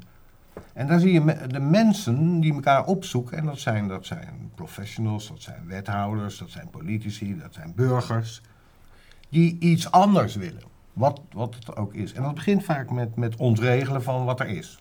En 0.73 0.87
daar 0.87 0.99
zie 0.99 1.13
je 1.13 1.47
de 1.47 1.59
mensen 1.59 2.39
die 2.39 2.53
elkaar 2.53 2.85
opzoeken, 2.85 3.37
en 3.37 3.45
dat 3.45 3.59
zijn, 3.59 3.87
dat 3.87 4.05
zijn 4.05 4.51
professionals, 4.55 5.27
dat 5.27 5.41
zijn 5.41 5.67
wethouders, 5.67 6.37
dat 6.37 6.49
zijn 6.49 6.69
politici, 6.69 7.37
dat 7.37 7.53
zijn 7.53 7.73
burgers, 7.75 8.41
die 9.29 9.59
iets 9.59 9.91
anders 9.91 10.35
willen. 10.35 10.68
Wat, 10.93 11.21
wat 11.31 11.55
het 11.55 11.75
ook 11.75 11.93
is. 11.93 12.13
En 12.13 12.23
dat 12.23 12.35
begint 12.35 12.63
vaak 12.63 12.91
met, 12.91 13.15
met 13.15 13.35
ontregelen 13.35 14.03
van 14.03 14.25
wat 14.25 14.39
er 14.39 14.47
is. 14.47 14.79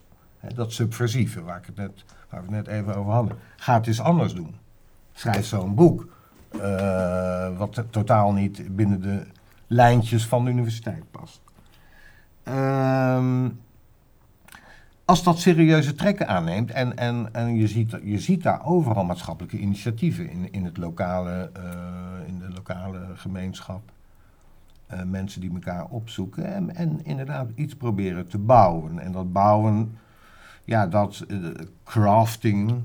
dat 0.55 0.73
subversieve, 0.73 1.43
waar, 1.43 1.57
ik 1.57 1.65
het 1.65 1.75
net, 1.75 2.05
waar 2.29 2.45
we 2.45 2.55
het 2.55 2.65
net 2.65 2.75
even 2.75 2.95
over 2.95 3.11
hadden. 3.11 3.37
Ga 3.55 3.73
het 3.73 3.87
eens 3.87 4.01
anders 4.01 4.33
doen. 4.33 4.55
Schrijf 5.11 5.45
zo'n 5.45 5.75
boek. 5.75 6.07
Uh, 6.55 7.57
wat 7.57 7.83
totaal 7.89 8.33
niet 8.33 8.75
binnen 8.75 9.01
de 9.01 9.25
lijntjes 9.67 10.27
van 10.27 10.45
de 10.45 10.51
universiteit 10.51 11.03
past. 11.11 11.41
Uh, 12.47 13.45
als 15.05 15.23
dat 15.23 15.39
serieuze 15.39 15.95
trekken 15.95 16.27
aanneemt 16.27 16.71
en, 16.71 16.97
en, 16.97 17.29
en 17.31 17.55
je, 17.55 17.67
ziet, 17.67 17.97
je 18.03 18.19
ziet 18.19 18.43
daar 18.43 18.65
overal 18.65 19.03
maatschappelijke 19.03 19.57
initiatieven 19.57 20.29
in, 20.29 20.51
in, 20.51 20.65
het 20.65 20.77
lokale, 20.77 21.51
uh, 21.57 22.27
in 22.27 22.39
de 22.39 22.49
lokale 22.49 22.99
gemeenschap. 23.15 23.81
Uh, 24.93 25.03
mensen 25.03 25.41
die 25.41 25.53
elkaar 25.53 25.85
opzoeken 25.85 26.53
en, 26.53 26.75
en, 26.75 27.05
inderdaad 27.05 27.49
iets 27.55 27.75
proberen 27.75 28.27
te 28.27 28.37
bouwen. 28.37 28.99
En 28.99 29.11
dat 29.11 29.33
bouwen, 29.33 29.97
ja, 30.63 30.87
dat 30.87 31.25
uh, 31.27 31.49
crafting, 31.83 32.81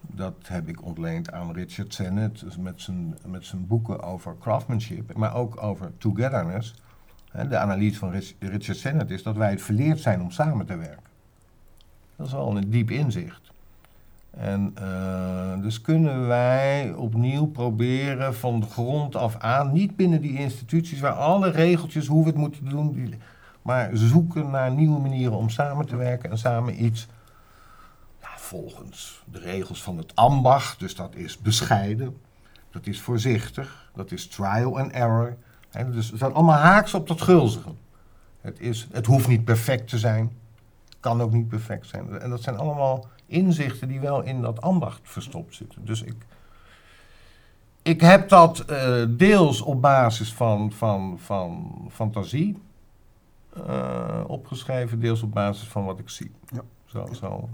dat 0.00 0.34
heb 0.42 0.68
ik 0.68 0.84
ontleend 0.84 1.32
aan 1.32 1.52
Richard 1.52 1.94
Sennett 1.94 2.40
dus 2.40 2.56
met, 2.56 2.80
zijn, 2.80 3.14
met 3.26 3.44
zijn 3.44 3.66
boeken 3.66 4.02
over 4.02 4.36
craftsmanship, 4.38 5.16
maar 5.16 5.34
ook 5.34 5.62
over 5.62 5.92
togetherness. 5.98 6.74
de 7.48 7.58
analyse 7.58 7.98
van 7.98 8.10
Richard 8.38 8.78
Sennett 8.78 9.10
is 9.10 9.22
dat 9.22 9.36
wij 9.36 9.50
het 9.50 9.62
verleerd 9.62 10.00
zijn 10.00 10.20
om 10.20 10.30
samen 10.30 10.66
te 10.66 10.76
werken. 10.76 11.10
Dat 12.16 12.26
is 12.26 12.32
wel 12.32 12.56
een 12.56 12.70
diep 12.70 12.90
inzicht. 12.90 13.51
En 14.36 14.74
uh, 14.82 15.62
dus 15.62 15.80
kunnen 15.80 16.26
wij 16.26 16.94
opnieuw 16.94 17.46
proberen 17.46 18.34
van 18.34 18.60
de 18.60 18.66
grond 18.66 19.16
af 19.16 19.36
aan, 19.36 19.72
niet 19.72 19.96
binnen 19.96 20.20
die 20.20 20.38
instituties 20.38 21.00
waar 21.00 21.12
alle 21.12 21.50
regeltjes 21.50 22.06
hoe 22.06 22.22
we 22.22 22.28
het 22.28 22.38
moeten 22.38 22.68
doen, 22.68 23.14
maar 23.62 23.90
zoeken 23.92 24.50
naar 24.50 24.72
nieuwe 24.72 25.00
manieren 25.00 25.36
om 25.36 25.48
samen 25.48 25.86
te 25.86 25.96
werken 25.96 26.30
en 26.30 26.38
samen 26.38 26.84
iets 26.84 27.08
volgens 28.52 29.22
de 29.30 29.38
regels 29.38 29.82
van 29.82 29.96
het 29.96 30.16
ambacht. 30.16 30.78
Dus 30.78 30.94
dat 30.94 31.14
is 31.14 31.38
bescheiden, 31.38 32.16
dat 32.70 32.86
is 32.86 33.00
voorzichtig, 33.00 33.90
dat 33.94 34.10
is 34.10 34.26
trial 34.26 34.78
and 34.78 34.92
error. 34.92 35.36
En 35.70 35.92
dus 35.92 36.10
het 36.10 36.18
zijn 36.18 36.32
allemaal 36.32 36.58
haaks 36.58 36.94
op 36.94 37.08
dat 37.08 37.22
gulzige. 37.22 37.74
Het, 38.40 38.60
is, 38.60 38.88
het 38.92 39.06
hoeft 39.06 39.28
niet 39.28 39.44
perfect 39.44 39.88
te 39.88 39.98
zijn. 39.98 40.32
kan 41.00 41.20
ook 41.20 41.32
niet 41.32 41.48
perfect 41.48 41.86
zijn. 41.86 42.20
En 42.20 42.30
dat 42.30 42.42
zijn 42.42 42.56
allemaal 42.56 43.06
inzichten 43.32 43.88
die 43.88 44.00
wel 44.00 44.22
in 44.22 44.40
dat 44.42 44.60
ambacht 44.60 45.00
verstopt 45.02 45.54
zitten. 45.54 45.84
Dus 45.84 46.02
ik, 46.02 46.14
ik 47.82 48.00
heb 48.00 48.28
dat 48.28 48.58
eh, 48.60 49.02
deels 49.08 49.60
op 49.60 49.80
basis 49.82 50.32
van, 50.32 50.72
van, 50.72 51.18
van 51.22 51.74
fantasie 51.92 52.58
eh, 53.66 54.20
opgeschreven, 54.26 55.00
deels 55.00 55.22
op 55.22 55.32
basis 55.32 55.68
van 55.68 55.84
wat 55.84 55.98
ik 55.98 56.08
zie. 56.08 56.30
Ja. 56.48 56.62
Zo, 56.86 57.06
zo. 57.20 57.48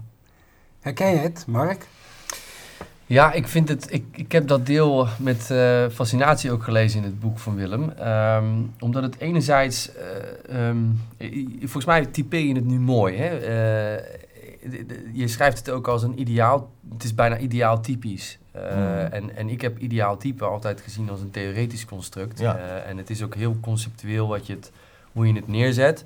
Herken 0.79 1.09
je 1.09 1.17
het, 1.17 1.43
Mark? 1.47 1.87
Ja, 3.05 3.31
ik 3.31 3.47
vind 3.47 3.69
het. 3.69 3.93
Ik, 3.93 4.05
ik 4.11 4.31
heb 4.31 4.47
dat 4.47 4.65
deel 4.65 5.07
met 5.19 5.51
eh, 5.51 5.85
fascinatie 5.91 6.51
ook 6.51 6.63
gelezen 6.63 6.99
in 6.99 7.05
het 7.05 7.19
boek 7.19 7.39
van 7.39 7.55
Willem. 7.55 7.89
Ehm, 7.89 8.45
omdat 8.79 9.03
het 9.03 9.19
enerzijds. 9.19 9.91
eh, 9.95 10.67
ehm, 10.69 10.77
i- 11.19 11.57
volgens 11.59 11.85
mij 11.85 12.05
typeer 12.05 12.45
je 12.45 12.53
het 12.55 12.65
nu 12.65 12.79
mooi. 12.79 13.15
Hè? 13.17 13.37
Eh, 13.37 14.03
je 15.13 15.27
schrijft 15.27 15.57
het 15.57 15.69
ook 15.69 15.87
als 15.87 16.03
een 16.03 16.19
ideaal. 16.19 16.71
Het 16.93 17.03
is 17.03 17.15
bijna 17.15 17.37
ideaal 17.37 17.81
typisch. 17.81 18.39
Eh, 18.51 18.61
Hmm. 18.71 18.83
en, 19.11 19.35
en 19.35 19.49
ik 19.49 19.61
heb 19.61 19.79
ideaal 19.79 20.17
type 20.17 20.45
altijd 20.45 20.81
gezien 20.81 21.09
als 21.09 21.21
een 21.21 21.31
theoretisch 21.31 21.85
construct. 21.85 22.39
Ja. 22.39 22.57
Eh, 22.57 22.89
en 22.89 22.97
het 22.97 23.09
is 23.09 23.23
ook 23.23 23.35
heel 23.35 23.57
conceptueel 23.61 24.27
wat 24.27 24.47
je 24.47 24.53
het, 24.53 24.71
hoe 25.11 25.27
je 25.27 25.33
het 25.33 25.47
neerzet. 25.47 26.05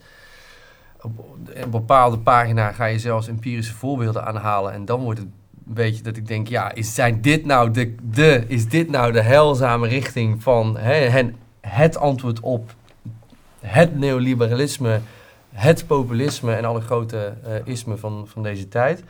Op, 1.01 1.25
een 1.53 1.69
bepaalde 1.69 2.17
pagina 2.17 2.71
ga 2.71 2.85
je 2.85 2.99
zelfs 2.99 3.27
empirische 3.27 3.73
voorbeelden 3.73 4.25
aanhalen. 4.25 4.73
En 4.73 4.85
dan 4.85 5.01
wordt 5.01 5.19
het 5.19 5.27
een 5.67 5.73
beetje 5.73 6.03
dat 6.03 6.17
ik 6.17 6.27
denk, 6.27 6.47
ja, 6.47 6.73
is, 6.73 6.95
zijn 6.95 7.21
dit 7.21 7.45
nou 7.45 7.71
de, 7.71 7.95
de, 8.01 8.43
is 8.47 8.69
dit 8.69 8.89
nou 8.89 9.11
de 9.11 9.21
heilzame 9.21 9.87
richting 9.87 10.43
van 10.43 10.77
hè, 10.77 11.23
het 11.61 11.97
antwoord 11.97 12.39
op 12.39 12.75
het 13.59 13.95
neoliberalisme, 13.95 14.99
het 15.53 15.87
populisme 15.87 16.53
en 16.53 16.65
alle 16.65 16.81
grote 16.81 17.33
eh, 17.43 17.53
ismen 17.63 17.99
van, 17.99 18.27
van 18.27 18.43
deze 18.43 18.67
tijd? 18.67 19.03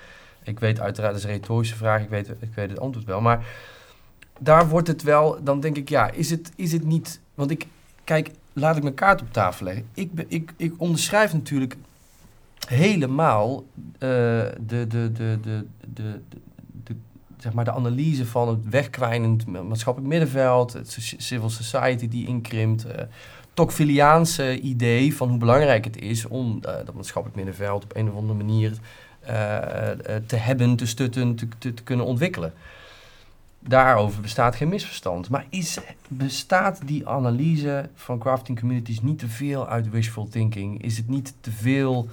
Ik 0.43 0.59
weet 0.59 0.79
uiteraard, 0.79 1.13
dat 1.13 1.23
is 1.23 1.27
een 1.29 1.35
retorische 1.35 1.75
vraag, 1.75 2.01
ik 2.01 2.09
weet, 2.09 2.29
ik 2.39 2.53
weet 2.55 2.69
het 2.69 2.79
antwoord 2.79 3.05
wel. 3.05 3.21
Maar 3.21 3.45
daar 4.39 4.67
wordt 4.67 4.87
het 4.87 5.03
wel, 5.03 5.43
dan 5.43 5.59
denk 5.59 5.77
ik, 5.77 5.89
ja, 5.89 6.11
is 6.11 6.29
het, 6.29 6.51
is 6.55 6.71
het 6.71 6.85
niet... 6.85 7.19
Want 7.33 7.51
ik, 7.51 7.67
kijk, 8.03 8.31
laat 8.53 8.75
ik 8.77 8.83
mijn 8.83 8.95
kaart 8.95 9.21
op 9.21 9.33
tafel 9.33 9.65
leggen. 9.65 9.85
Ik, 9.93 10.11
ik, 10.27 10.53
ik 10.57 10.73
onderschrijf 10.77 11.33
natuurlijk 11.33 11.75
helemaal 12.67 13.63
eh, 13.93 13.99
de, 13.99 14.55
de, 14.67 14.87
de, 14.87 15.11
de, 15.41 15.65
de, 15.93 16.19
de, 16.83 16.95
zeg 17.37 17.53
maar 17.53 17.65
de 17.65 17.71
analyse 17.71 18.25
van 18.25 18.47
het 18.47 18.69
wegkwijnend 18.69 19.45
ma- 19.45 19.63
maatschappelijk 19.63 20.11
middenveld, 20.11 20.73
het 20.73 20.97
civil 21.17 21.49
society 21.49 22.07
die 22.07 22.27
inkrimpt, 22.27 22.85
eh 22.85 23.05
Tocqueviliaanse 23.53 24.59
idee 24.59 25.15
van 25.15 25.29
hoe 25.29 25.37
belangrijk 25.37 25.85
het 25.85 26.01
is 26.01 26.25
om 26.27 26.59
eh, 26.61 26.75
dat 26.85 26.93
maatschappelijk 26.93 27.35
middenveld 27.35 27.83
op 27.83 27.95
een 27.95 28.09
of 28.09 28.15
andere 28.15 28.37
manier 28.37 28.77
eh, 29.23 29.91
eh, 29.91 30.23
te 30.25 30.35
hebben, 30.35 30.75
te 30.75 30.85
stutten, 30.85 31.35
te, 31.57 31.73
kunnen 31.83 32.05
ontwikkelen. 32.05 32.53
Daarover 33.59 34.21
bestaat 34.21 34.55
geen 34.55 34.69
misverstand. 34.69 35.29
Maar 35.29 35.45
is, 35.49 35.79
bestaat 36.07 36.79
die 36.85 37.07
analyse 37.07 37.89
van 37.95 38.19
crafting 38.19 38.59
communities 38.59 39.01
niet 39.01 39.19
te 39.19 39.27
veel 39.27 39.67
uit 39.67 39.89
wishful 39.89 40.27
thinking? 40.27 40.83
Is 40.83 40.97
het 40.97 41.09
niet 41.09 41.33
te 41.41 41.51
veel... 41.51 42.07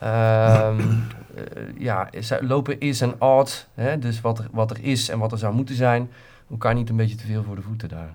ehm, 0.00 0.80
eh, 1.34 1.78
ja, 1.78 2.08
lopen 2.40 2.80
is 2.80 3.00
en 3.00 3.14
ought, 3.18 3.68
hè? 3.74 3.98
dus 3.98 4.20
wat 4.20 4.38
er, 4.38 4.48
wat 4.50 4.70
er 4.70 4.84
is 4.84 5.08
en 5.08 5.18
wat 5.18 5.32
er 5.32 5.38
zou 5.38 5.54
moeten 5.54 5.74
zijn, 5.74 6.10
elkaar 6.50 6.74
niet 6.74 6.88
een 6.88 6.96
beetje 6.96 7.16
te 7.16 7.26
veel 7.26 7.42
voor 7.42 7.56
de 7.56 7.62
voeten 7.62 7.88
daar? 7.88 8.14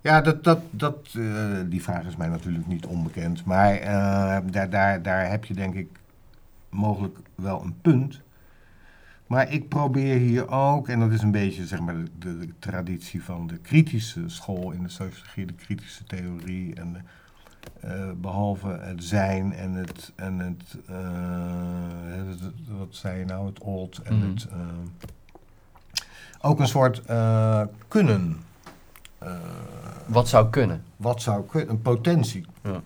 Ja, 0.00 0.20
dat, 0.20 0.44
dat, 0.44 0.60
dat, 0.70 1.08
eh, 1.18 1.56
die 1.66 1.82
vraag 1.82 2.04
is 2.04 2.16
mij 2.16 2.28
natuurlijk 2.28 2.66
niet 2.66 2.86
onbekend. 2.86 3.44
Maar 3.44 3.74
eh, 3.74 4.38
daar, 4.50 4.70
daar, 4.70 5.02
daar 5.02 5.28
heb 5.30 5.44
je 5.44 5.54
denk 5.54 5.74
ik 5.74 5.88
mogelijk 6.68 7.18
wel 7.34 7.62
een 7.62 7.74
punt. 7.82 8.20
Maar 9.26 9.52
ik 9.52 9.68
probeer 9.68 10.16
hier 10.18 10.48
ook, 10.50 10.88
en 10.88 11.00
dat 11.00 11.10
is 11.12 11.22
een 11.22 11.30
beetje 11.30 11.66
zeg 11.66 11.80
maar, 11.80 11.94
de, 12.18 12.38
de 12.38 12.48
traditie 12.58 13.22
van 13.24 13.46
de 13.46 13.56
kritische 13.58 14.28
school 14.28 14.70
in 14.70 14.82
de 14.82 14.88
sociologie, 14.88 15.46
de 15.46 15.52
kritische 15.52 16.04
theorie. 16.04 16.74
En 16.74 16.92
de, 16.92 16.98
eh, 17.88 18.10
behalve 18.16 18.68
het 18.68 19.04
zijn 19.04 19.52
en 19.52 19.72
het, 19.72 20.12
en 20.16 20.38
het, 20.38 20.76
het- 22.28 22.40
het- 22.40 22.52
wat 22.78 22.88
zei 22.90 23.18
je 23.18 23.24
nou, 23.24 23.46
het 23.46 23.58
old 23.58 23.98
en 23.98 24.16
Mhm. 24.18 24.28
het, 24.28 24.46
ook 26.40 26.60
een 26.60 26.68
soort 26.68 27.02
kunnen. 27.88 28.36
Eh, 29.20 29.32
Wat 30.06 30.28
zou 30.28 30.50
kunnen? 30.50 30.82
wat 30.96 31.22
zou 31.22 31.44
kunnen, 31.46 31.70
een 31.70 31.82
potentie 31.82 32.44
Ja. 32.62 32.80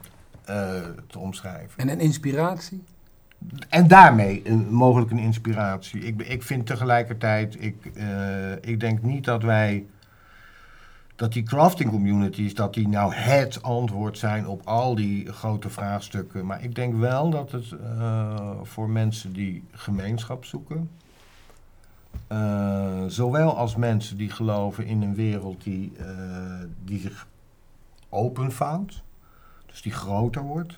eh, 0.45 0.81
te 1.07 1.19
omschrijven. 1.19 1.79
En 1.79 1.89
een 1.89 2.01
inspiratie? 2.01 2.83
En 3.69 3.89
daarmee 3.89 4.43
een, 4.45 4.67
mogelijk 4.75 5.11
een 5.11 5.19
inspiratie. 5.19 6.01
Ik, 6.01 6.23
ik 6.23 6.43
vind 6.43 6.67
tegelijkertijd, 6.67 7.63
ik, 7.63 7.87
eh, 7.95 8.53
ik 8.61 8.81
denk 8.81 9.03
niet 9.03 9.25
dat 9.25 9.43
wij, 9.43 9.87
dat 11.17 11.33
die 11.33 11.43
crafting 11.43 11.91
communities, 11.91 12.55
dat 12.55 12.75
die 12.75 12.89
nou 12.89 13.15
het 13.15 13.63
antwoord 13.63 14.19
zijn 14.19 14.47
op 14.47 14.61
al 14.65 14.95
die 14.95 15.33
grote 15.33 15.71
vraagstukken. 15.71 16.47
Maar 16.47 16.63
ik 16.63 16.75
denk 16.75 16.95
wel 16.97 17.31
dat 17.31 17.53
het 17.53 17.73
eh, 17.73 18.51
voor 18.63 18.91
mensen 18.91 19.33
die 19.33 19.65
gemeenschap 19.73 20.45
zoeken, 20.45 20.91
eh, 22.27 23.05
zowel 23.07 23.57
als 23.57 23.77
mensen 23.77 24.17
die 24.17 24.31
geloven 24.31 24.87
in 24.87 25.03
een 25.03 25.15
wereld 25.15 25.63
die, 25.63 25.93
eh, 25.99 26.07
die 26.85 27.01
zich 27.01 27.27
openvouwt, 28.09 29.03
dus 29.67 29.83
die 29.83 29.93
groter 29.93 30.43
wordt, 30.43 30.77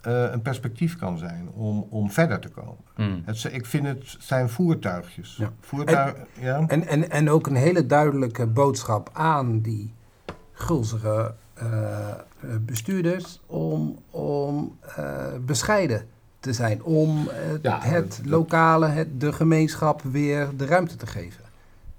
eh, 0.00 0.30
een 0.32 0.42
perspectief 0.42 0.96
kan 0.96 1.18
zijn 1.18 1.48
om, 1.54 1.86
om 1.90 2.10
verder 2.10 2.38
te 2.38 2.48
komen. 2.48 2.84
Hmm. 2.94 3.22
Het, 3.24 3.44
ik 3.44 3.66
vind 3.66 3.86
het 3.86 4.16
zijn 4.18 4.48
voertuigjes. 4.48 5.36
Ja. 5.36 5.52
Voertuig, 5.60 6.14
ja? 6.40 6.64
En, 6.66 6.86
en, 6.86 7.10
en 7.10 7.30
ook 7.30 7.46
een 7.46 7.56
hele 7.56 7.86
duidelijke 7.86 8.46
boodschap 8.46 9.10
aan 9.12 9.60
die 9.60 9.94
gulzige 10.52 11.34
bestuurders 12.60 13.40
om, 13.46 13.98
om 14.10 14.76
eh, 14.96 15.26
bescheiden 15.40 16.06
te 16.48 16.54
zijn. 16.54 16.82
Om 16.82 17.28
eh, 17.28 17.62
Ja, 17.62 17.80
het 17.80 18.16
dat- 18.16 18.26
lokale, 18.26 18.86
het, 18.86 19.20
de 19.20 19.32
gemeenschap 19.32 20.02
weer 20.02 20.48
de 20.56 20.66
ruimte 20.66 20.96
te 20.96 21.06
geven. 21.06 21.44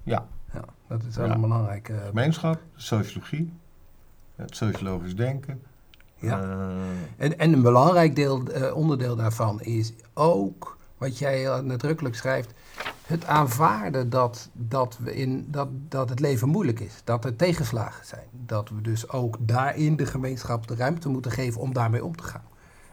ja, 0.02 0.26
Ja, 0.52 0.64
dat 0.86 1.02
is 1.08 1.16
wel 1.16 1.26
Ja. 1.26 1.34
een 1.34 1.40
belangrijke... 1.40 1.94
gemeenschap, 2.06 2.58
sociologie, 2.76 3.52
het 4.36 4.56
sociologisch 4.56 5.16
denken. 5.16 5.62
ja. 6.18 6.40
eh, 6.42 6.56
En, 7.16 7.38
en 7.38 7.52
een 7.52 7.62
belangrijk 7.62 8.16
deel, 8.16 8.42
eh, 8.46 8.76
onderdeel 8.76 9.16
daarvan 9.16 9.60
is 9.60 9.92
ook, 10.14 10.76
wat 10.98 11.18
jij 11.18 11.38
heel 11.38 11.62
nadrukkelijk 11.62 12.14
schrijft, 12.14 12.50
het 13.06 13.26
aanvaarden 13.26 14.10
dat, 14.10 14.48
dat, 14.52 14.98
we 15.02 15.14
in, 15.16 15.46
dat, 15.50 15.68
dat 15.88 16.08
het 16.08 16.20
leven 16.20 16.48
moeilijk 16.48 16.80
is. 16.80 17.00
Dat 17.04 17.24
er 17.24 17.36
tegenslagen 17.36 18.06
zijn. 18.06 18.24
Dat 18.46 18.68
we 18.68 18.80
dus 18.80 19.08
ook 19.08 19.36
daarin 19.40 19.96
de 19.96 20.06
gemeenschap 20.06 20.66
de 20.68 20.74
ruimte 20.74 21.08
moeten 21.08 21.30
geven 21.30 21.60
om 21.60 21.72
daarmee 21.72 22.04
om 22.04 22.16
te 22.16 22.22
gaan. 22.22 22.42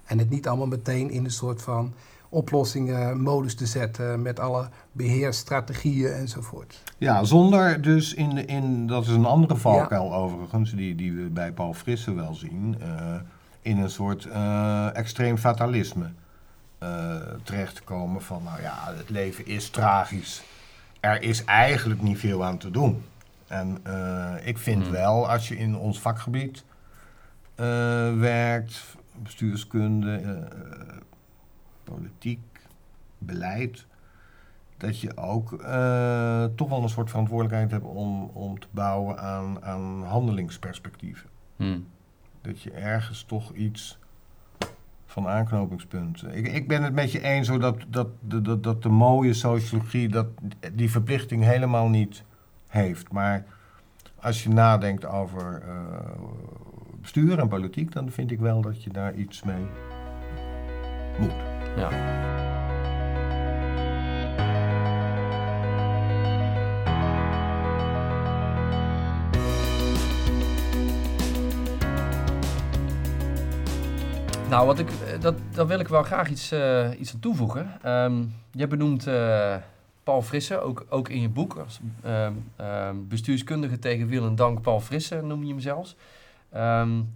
En 0.07 0.19
het 0.19 0.29
niet 0.29 0.47
allemaal 0.47 0.67
meteen 0.67 1.09
in 1.09 1.25
een 1.25 1.31
soort 1.31 1.61
van 1.61 1.93
oplossingen, 2.29 3.21
modus 3.21 3.55
te 3.55 3.65
zetten 3.65 4.21
met 4.21 4.39
alle 4.39 4.69
beheersstrategieën 4.91 6.11
enzovoort. 6.13 6.83
ja, 6.97 7.23
zonder 7.23 7.81
dus 7.81 8.13
in, 8.13 8.29
de, 8.35 8.45
in, 8.45 8.87
dat 8.87 9.03
is 9.03 9.09
een 9.09 9.25
andere 9.25 9.55
valkuil 9.55 10.13
overigens, 10.13 10.71
die, 10.71 10.95
die 10.95 11.13
we 11.13 11.21
bij 11.29 11.51
Paul 11.51 11.73
Frisse 11.73 12.13
wel 12.13 12.33
zien, 12.33 12.75
eh, 12.81 13.15
in 13.61 13.77
een 13.77 13.89
soort 13.89 14.25
eh, 14.25 14.95
extreem 14.95 15.37
fatalisme 15.37 16.09
eh, 16.77 17.15
terecht 17.43 17.75
te 17.75 17.81
komen 17.83 18.21
van, 18.21 18.43
nou 18.43 18.61
ja, 18.61 18.73
het 18.97 19.09
leven 19.09 19.45
is 19.47 19.69
tragisch. 19.69 20.43
Er 20.99 21.21
is 21.21 21.43
eigenlijk 21.45 22.01
niet 22.01 22.17
veel 22.19 22.43
aan 22.45 22.57
te 22.57 22.71
doen. 22.71 23.03
En 23.47 23.77
eh, 23.83 24.47
ik 24.47 24.57
vind 24.57 24.83
Hmm. 24.83 24.91
wel, 24.91 25.29
als 25.29 25.47
je 25.47 25.57
in 25.57 25.77
ons 25.77 25.99
vakgebied 25.99 26.63
eh, 27.55 27.65
werkt, 28.17 28.83
bestuurskunde, 29.23 30.15
eh, 30.15 30.97
politiek, 31.83 32.39
beleid, 33.17 33.85
dat 34.77 34.99
je 34.99 35.17
ook 35.17 35.53
eh, 35.53 36.45
toch 36.55 36.69
wel 36.69 36.83
een 36.83 36.89
soort 36.89 37.09
verantwoordelijkheid 37.09 37.71
hebt 37.71 37.85
om, 37.85 38.23
om 38.23 38.59
te 38.59 38.67
bouwen 38.71 39.19
aan, 39.19 39.63
aan 39.63 40.03
handelingsperspectieven. 40.03 41.29
Hmm. 41.55 41.87
Dat 42.41 42.61
je 42.61 42.71
ergens 42.71 43.23
toch 43.23 43.53
iets 43.53 43.99
van 45.05 45.27
aanknopingspunten. 45.27 46.35
Ik, 46.35 46.47
ik 46.47 46.67
ben 46.67 46.83
het 46.83 46.93
met 46.93 47.11
je 47.11 47.21
eens 47.21 47.47
hoor, 47.47 47.59
dat, 47.59 47.85
dat, 47.87 48.07
dat, 48.19 48.63
dat, 48.63 48.83
de 48.83 48.89
mooie 48.89 49.33
sociologie 49.33 50.09
dat, 50.09 50.27
die 50.73 50.91
verplichting 50.91 51.43
helemaal 51.43 51.89
niet 51.89 52.23
heeft. 52.67 53.11
Maar 53.11 53.45
als 54.15 54.43
je 54.43 54.49
nadenkt 54.49 55.05
over 55.05 55.61
eh, 55.61 55.75
bestuur 57.13 57.39
en 57.39 57.47
politiek, 57.47 57.91
dan 57.91 58.11
vind 58.11 58.31
ik 58.31 58.39
wel 58.39 58.61
dat 58.61 58.83
je 58.83 58.89
daar 58.89 59.13
iets 59.13 59.43
mee 59.43 59.65
moet. 61.19 61.31
Ja. 61.77 61.89
Nou, 74.49 74.65
wat 74.65 74.79
ik, 74.79 74.89
eh, 74.89 75.21
dat, 75.21 75.35
daar 75.51 75.67
wil 75.67 75.79
ik 75.79 75.87
wel 75.87 76.03
graag 76.03 76.29
iets, 76.29 76.53
uh, 76.53 76.99
iets 76.99 77.13
aan 77.13 77.19
toevoegen. 77.19 77.71
Um, 77.85 78.33
je 78.51 78.67
benoemt 78.67 79.07
uh, 79.07 79.55
Paul 80.03 80.21
Frisse, 80.21 80.59
ook, 80.59 80.85
ook 80.89 81.09
in 81.09 81.21
je 81.21 81.29
boek. 81.29 81.55
Als, 81.55 81.79
uh, 82.05 82.89
bestuurskundige 83.07 83.79
tegen 83.79 84.07
wil 84.07 84.25
en 84.25 84.35
dank 84.35 84.61
Paul 84.61 84.79
Frisse 84.79 85.21
noem 85.21 85.43
je 85.43 85.49
hem 85.49 85.59
zelfs. 85.59 85.95
Um, 86.55 87.15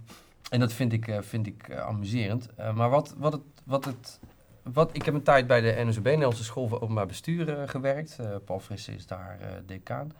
en 0.50 0.60
dat 0.60 0.72
vind 0.72 0.92
ik, 0.92 1.18
vind 1.20 1.46
ik 1.46 1.76
amuserend. 1.76 2.48
maar 2.74 2.90
wat, 2.90 3.14
wat, 3.18 3.32
het, 3.32 3.42
wat 3.64 3.84
het... 3.84 4.20
Wat, 4.62 4.90
ik 4.92 5.04
heb 5.04 5.14
een 5.14 5.22
tijd 5.22 5.46
bij 5.46 5.60
de 5.60 5.84
NSOB, 5.84 6.04
Nederlandse 6.04 6.44
School 6.44 6.68
voor 6.68 6.80
Openbaar 6.80 7.06
Bestuur, 7.06 7.68
gewerkt. 7.68 8.18
Paul 8.44 8.60
Frisse 8.60 8.94
is 8.94 9.06
daar 9.06 9.38
decaan. 9.66 10.12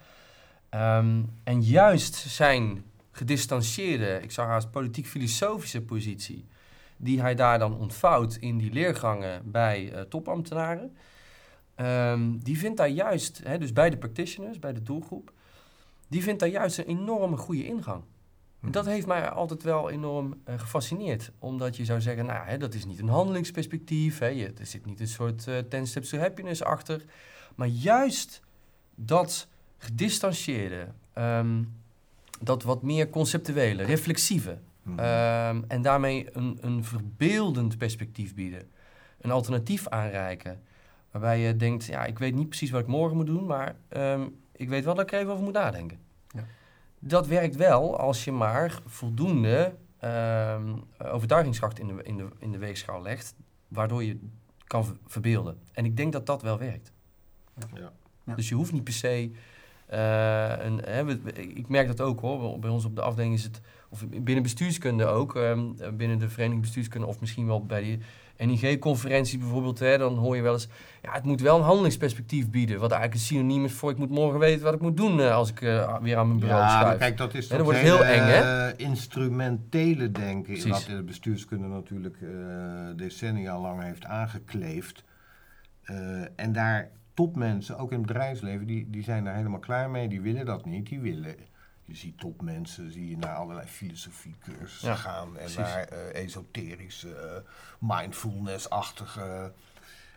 Um, 0.74 1.38
en 1.44 1.62
juist 1.62 2.14
zijn 2.14 2.84
gedistanceerde, 3.10 4.20
ik 4.22 4.30
zou 4.30 4.48
haast 4.48 4.70
politiek-filosofische 4.70 5.82
positie 5.82 6.46
die 6.96 7.20
hij 7.20 7.34
daar 7.34 7.58
dan 7.58 7.78
ontvouwt 7.78 8.36
in 8.36 8.58
die 8.58 8.72
leergangen 8.72 9.50
bij 9.50 9.92
uh, 9.92 10.00
topambtenaren. 10.00 10.96
Um, 11.76 12.38
die 12.38 12.58
vindt 12.58 12.76
daar 12.76 12.88
juist, 12.88 13.40
hè, 13.44 13.58
dus 13.58 13.72
bij 13.72 13.90
de 13.90 13.96
practitioners, 13.96 14.58
bij 14.58 14.72
de 14.72 14.82
doelgroep, 14.82 15.32
die 16.08 16.22
vindt 16.22 16.40
daar 16.40 16.48
juist 16.48 16.78
een 16.78 16.84
enorme 16.84 17.36
goede 17.36 17.66
ingang. 17.66 18.02
En 18.62 18.70
dat 18.70 18.86
heeft 18.86 19.06
mij 19.06 19.28
altijd 19.28 19.62
wel 19.62 19.90
enorm 19.90 20.34
uh, 20.48 20.58
gefascineerd. 20.58 21.30
Omdat 21.38 21.76
je 21.76 21.84
zou 21.84 22.00
zeggen, 22.00 22.26
nou, 22.26 22.46
hè, 22.46 22.58
dat 22.58 22.74
is 22.74 22.84
niet 22.84 22.98
een 22.98 23.08
handelingsperspectief. 23.08 24.18
Hè, 24.18 24.26
je, 24.26 24.52
er 24.58 24.66
zit 24.66 24.86
niet 24.86 25.00
een 25.00 25.08
soort 25.08 25.46
uh, 25.46 25.58
ten 25.58 25.86
steps 25.86 26.08
to 26.08 26.18
happiness 26.18 26.62
achter. 26.62 27.04
Maar 27.54 27.66
juist 27.68 28.40
dat 28.94 29.48
gedistanceerde, 29.78 30.86
um, 31.18 31.74
dat 32.40 32.62
wat 32.62 32.82
meer 32.82 33.10
conceptuele, 33.10 33.82
reflexieve, 33.82 34.58
Mhm. 34.82 34.98
Ehm, 34.98 35.62
en 35.68 35.82
daarmee 35.82 36.28
een, 36.32 36.58
een 36.60 36.84
verbeeldend 36.84 37.78
perspectief 37.78 38.34
bieden. 38.34 38.70
Een 39.20 39.30
alternatief 39.30 39.88
aanreiken. 39.88 40.60
Waarbij 41.10 41.40
je 41.40 41.56
denkt, 41.56 41.84
ja, 41.84 42.04
ik 42.04 42.18
weet 42.18 42.34
niet 42.34 42.48
precies 42.48 42.70
wat 42.70 42.80
ik 42.80 42.86
morgen 42.86 43.16
moet 43.16 43.26
doen, 43.26 43.46
maar 43.46 43.76
ehm, 43.88 44.26
ik 44.52 44.68
weet 44.68 44.84
wel 44.84 44.94
dat 44.94 45.04
ik 45.04 45.12
er 45.12 45.18
even 45.18 45.32
over 45.32 45.44
moet 45.44 45.52
nadenken. 45.52 45.98
Dat 47.04 47.26
werkt 47.26 47.56
wel 47.56 47.98
als 47.98 48.24
je 48.24 48.32
maar 48.32 48.80
voldoende 48.86 49.74
um, 50.04 50.82
overtuigingskracht 50.98 51.78
in 51.78 51.86
de, 51.86 52.02
in, 52.02 52.16
de, 52.16 52.28
in 52.38 52.52
de 52.52 52.58
weegschaal 52.58 53.02
legt, 53.02 53.34
waardoor 53.68 54.04
je 54.04 54.18
kan 54.64 54.98
verbeelden. 55.06 55.58
En 55.72 55.84
ik 55.84 55.96
denk 55.96 56.12
dat 56.12 56.26
dat 56.26 56.42
wel 56.42 56.58
werkt. 56.58 56.92
Ja. 57.74 57.92
Ja. 58.24 58.34
Dus 58.34 58.48
je 58.48 58.54
hoeft 58.54 58.72
niet 58.72 58.84
per 58.84 58.92
se. 58.92 59.30
Uh, 59.92 60.64
een, 60.64 60.78
hè, 60.84 61.10
ik 61.34 61.68
merk 61.68 61.86
dat 61.86 62.00
ook 62.00 62.20
hoor. 62.20 62.58
Bij 62.58 62.70
ons 62.70 62.84
op 62.84 62.96
de 62.96 63.02
afdeling 63.02 63.34
is 63.34 63.44
het 63.44 63.60
of 63.88 64.06
binnen 64.08 64.42
bestuurskunde 64.42 65.06
ook, 65.06 65.34
um, 65.34 65.76
binnen 65.96 66.18
de 66.18 66.28
Vereniging 66.28 66.60
Bestuurskunde, 66.60 67.06
of 67.06 67.20
misschien 67.20 67.46
wel 67.46 67.66
bij 67.66 67.82
die 67.82 67.98
NIG-conferentie 68.46 69.38
bijvoorbeeld, 69.38 69.78
hè, 69.78 69.98
dan 69.98 70.16
hoor 70.16 70.36
je 70.36 70.42
wel 70.42 70.52
eens, 70.52 70.68
ja, 71.02 71.12
het 71.12 71.24
moet 71.24 71.40
wel 71.40 71.56
een 71.56 71.62
handelingsperspectief 71.62 72.50
bieden, 72.50 72.80
wat 72.80 72.90
eigenlijk 72.90 73.20
een 73.20 73.26
synoniem 73.26 73.64
is 73.64 73.72
voor 73.72 73.90
ik 73.90 73.98
moet 73.98 74.10
morgen 74.10 74.38
weten 74.38 74.64
wat 74.64 74.74
ik 74.74 74.80
moet 74.80 74.96
doen 74.96 75.18
uh, 75.18 75.34
als 75.34 75.50
ik 75.50 75.60
uh, 75.60 75.96
weer 76.00 76.16
aan 76.16 76.26
mijn 76.26 76.40
bureau 76.40 76.62
ja, 76.62 76.80
schuif. 76.80 76.98
kijk, 76.98 77.16
dat 77.16 77.34
is 77.34 77.46
toch 77.46 77.80
heel 77.80 78.04
eng, 78.04 78.20
hè? 78.20 78.76
instrumentele 78.76 80.10
denken, 80.10 80.52
Precies. 80.52 80.70
wat 80.70 80.86
de 80.88 81.02
bestuurskunde 81.02 81.66
natuurlijk 81.66 82.16
decennia 82.96 83.58
lang 83.58 83.82
heeft 83.82 84.04
aangekleefd. 84.04 85.04
en 86.36 86.52
daar 86.52 86.90
topmensen, 87.14 87.78
ook 87.78 87.90
in 87.90 87.98
het 87.98 88.06
bedrijfsleven, 88.06 88.66
die, 88.66 88.90
die 88.90 89.02
zijn 89.02 89.24
daar 89.24 89.34
helemaal 89.34 89.58
klaar 89.58 89.90
mee, 89.90 90.08
die 90.08 90.20
willen 90.20 90.46
dat 90.46 90.64
niet, 90.64 90.88
die 90.88 91.00
willen 91.00 91.34
je 91.92 91.98
ziet 91.98 92.18
topmensen, 92.18 92.90
zie 92.90 93.08
je 93.08 93.16
naar 93.16 93.34
allerlei 93.34 93.66
filosofiecursussen 93.66 94.96
gaan 94.96 95.26
en 95.26 95.32
precies. 95.32 95.56
naar 95.56 95.92
uh, 95.92 96.14
esoterische, 96.14 97.08
uh, 97.08 97.50
mindfulness-achtige. 97.90 99.52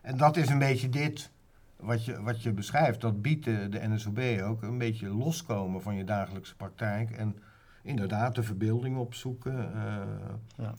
En 0.02 0.18
dat 0.18 0.38
is 0.38 0.50
een 0.50 0.60
beetje 0.60 0.90
dit 0.90 1.32
wat 1.76 2.06
je, 2.06 2.22
wat 2.22 2.44
je 2.44 2.52
beschrijft. 2.52 3.02
Dat 3.02 3.22
biedt 3.22 3.46
de, 3.46 3.70
de 3.70 3.88
NSOB 3.88 4.20
ook 4.44 4.62
een 4.62 4.78
beetje 4.78 5.10
loskomen 5.10 5.82
van 5.82 5.96
je 5.96 6.04
dagelijkse 6.04 6.56
praktijk 6.56 7.12
en 7.12 7.40
inderdaad 7.82 8.36
de 8.36 8.44
verbeelding 8.44 8.98
opzoeken. 8.98 9.72
Uh, 9.76 10.02
ja. 10.58 10.74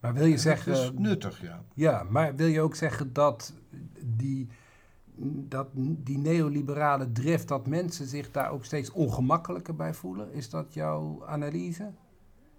Maar 0.00 0.14
wil 0.14 0.26
je 0.26 0.38
zeggen. 0.38 0.72
Dat 0.72 0.82
is 0.82 0.98
nuttig, 0.98 1.40
ja. 1.40 1.62
Ja, 1.74 2.02
maar 2.02 2.36
wil 2.36 2.46
je 2.46 2.60
ook 2.60 2.74
zeggen 2.74 3.12
dat 3.12 3.54
die 4.00 4.48
dat 5.48 5.68
die 5.74 6.18
neoliberale 6.18 7.12
drift, 7.12 7.48
dat 7.48 7.66
mensen 7.66 8.06
zich 8.06 8.30
daar 8.30 8.50
ook 8.50 8.64
steeds 8.64 8.90
ongemakkelijker 8.90 9.76
bij 9.76 9.94
voelen? 9.94 10.32
Is 10.32 10.50
dat 10.50 10.74
jouw 10.74 11.26
analyse? 11.26 11.90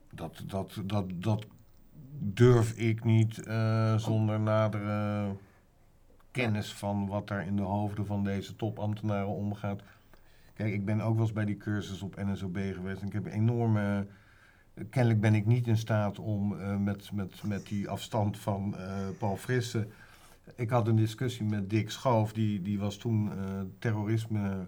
Dat, 0.10 0.44
dat, 0.48 0.82
dat, 0.86 1.06
dat 1.16 1.46
durf 2.20 2.74
ik 2.78 3.04
niet 3.04 3.38
uh, 3.48 3.98
zonder 3.98 4.40
nadere 4.40 5.36
kennis 6.32 6.74
van 6.74 7.08
wat 7.08 7.30
er 7.30 7.42
in 7.42 7.56
de 7.56 7.62
hoofden 7.62 8.06
van 8.06 8.24
deze 8.24 8.56
topambtenaren 8.56 9.28
omgaat. 9.28 9.82
Kijk, 10.54 10.74
ik 10.74 10.86
ben 10.86 11.02
ook 11.02 11.14
wel 11.14 11.24
eens 11.24 11.34
bij 11.34 11.46
die 11.46 11.58
cursus 11.58 12.02
op 12.02 12.16
NSOB 12.16 12.58
geweest 12.58 13.02
en 13.02 13.08
ik 13.08 13.14
heb 13.14 13.26
enorme. 13.26 14.08
Kennelijk 14.90 15.22
ben 15.22 15.36
ik 15.36 15.46
niet 15.46 15.68
in 15.68 15.78
staat 15.78 16.20
om 16.20 16.54
uh, 16.54 16.78
met, 16.78 17.12
met, 17.12 17.44
met 17.44 17.68
die 17.68 17.90
afstand 17.90 18.38
van 18.38 18.76
uh, 18.78 19.08
Paul 19.20 19.38
Frisse 19.38 19.88
ik 20.56 20.70
had 20.70 20.88
een 20.88 20.96
discussie 20.96 21.46
met 21.46 21.70
Dick 21.70 21.90
Schoof, 21.90 22.34
die, 22.34 22.62
die 22.62 22.80
was 22.80 22.98
toen 22.98 23.26
uh, 23.26 23.32
terrorisme. 23.80 24.68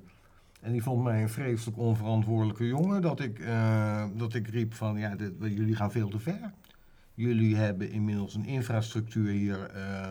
En 0.62 0.72
die 0.72 0.84
vond 0.84 1.04
mij 1.04 1.22
een 1.22 1.30
vreselijk 1.30 1.78
onverantwoordelijke 1.78 2.68
jongen. 2.68 3.02
Dat 3.02 3.20
ik, 3.20 3.40
uh, 3.40 4.06
dat 4.14 4.34
ik 4.34 4.48
riep 4.48 4.74
van, 4.74 4.98
ja, 4.98 5.16
dit, 5.16 5.32
jullie 5.40 5.76
gaan 5.76 5.92
veel 5.92 6.10
te 6.10 6.20
ver. 6.20 6.54
Jullie 7.14 7.56
hebben 7.56 7.90
inmiddels 7.92 8.36
een 8.36 8.46
infrastructuur 8.46 9.32
hier, 9.32 9.76
uh, 9.76 10.02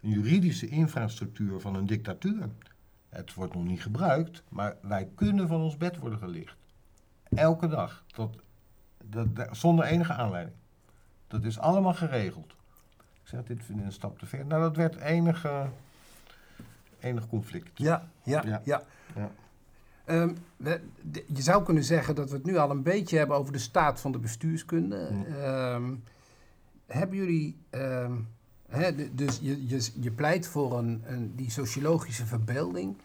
een 0.00 0.10
juridische 0.10 0.68
infrastructuur 0.68 1.60
van 1.60 1.74
een 1.74 1.86
dictatuur. 1.86 2.48
Het 3.08 3.34
wordt 3.34 3.54
nog 3.54 3.64
niet 3.64 3.82
gebruikt, 3.82 4.42
maar 4.48 4.76
wij 4.82 5.08
kunnen 5.14 5.48
van 5.48 5.60
ons 5.60 5.76
bed 5.76 5.96
worden 5.98 6.18
gelicht. 6.18 6.56
Elke 7.34 7.68
dag. 7.68 8.04
Dat, 8.06 8.36
dat, 9.04 9.36
dat, 9.36 9.56
zonder 9.56 9.84
enige 9.84 10.12
aanleiding. 10.12 10.56
Dat 11.26 11.44
is 11.44 11.58
allemaal 11.58 11.94
geregeld. 11.94 12.53
Ik 13.24 13.30
zeg, 13.30 13.44
dit 13.44 13.64
vind 13.64 13.78
ik 13.78 13.84
een 13.84 13.92
stap 13.92 14.18
te 14.18 14.26
ver. 14.26 14.46
Nou, 14.46 14.62
dat 14.62 14.76
werd 14.76 14.96
enige, 14.96 15.66
enig 17.00 17.28
conflict. 17.28 17.70
Ja, 17.74 18.08
ja, 18.22 18.42
ja. 18.46 18.60
ja. 18.64 18.82
ja. 19.14 19.30
Um, 20.06 20.36
je 21.34 21.42
zou 21.42 21.64
kunnen 21.64 21.84
zeggen 21.84 22.14
dat 22.14 22.30
we 22.30 22.36
het 22.36 22.44
nu 22.44 22.56
al 22.56 22.70
een 22.70 22.82
beetje 22.82 23.18
hebben 23.18 23.36
over 23.36 23.52
de 23.52 23.58
staat 23.58 24.00
van 24.00 24.12
de 24.12 24.18
bestuurskunde. 24.18 25.08
Um, 25.74 26.02
hebben 26.86 27.16
jullie, 27.16 27.56
um, 27.70 28.28
dus 29.12 29.38
je, 29.42 29.66
je, 29.68 29.90
je 30.00 30.10
pleit 30.10 30.46
voor 30.46 30.78
een, 30.78 31.02
een, 31.06 31.32
die 31.36 31.50
sociologische 31.50 32.26
verbeelding 32.26 32.96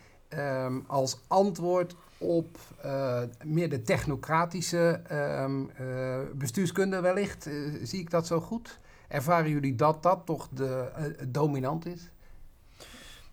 als 0.88 1.20
antwoord 1.28 1.96
op 2.18 2.58
uh, 2.86 3.22
meer 3.44 3.70
de 3.70 3.82
technocratische 3.82 5.02
uh, 5.12 6.20
bestuurskunde 6.36 7.00
wellicht. 7.00 7.48
Uh, 7.48 7.80
zie 7.84 8.00
ik 8.00 8.10
dat 8.10 8.28
zo 8.28 8.40
goed? 8.40 8.80
Ervaren 9.10 9.50
jullie 9.50 9.76
dat 9.76 10.04
dat 10.04 10.26
toch 10.26 10.48
de, 10.52 10.92
uh, 11.00 11.28
dominant 11.28 11.86
is? 11.86 12.10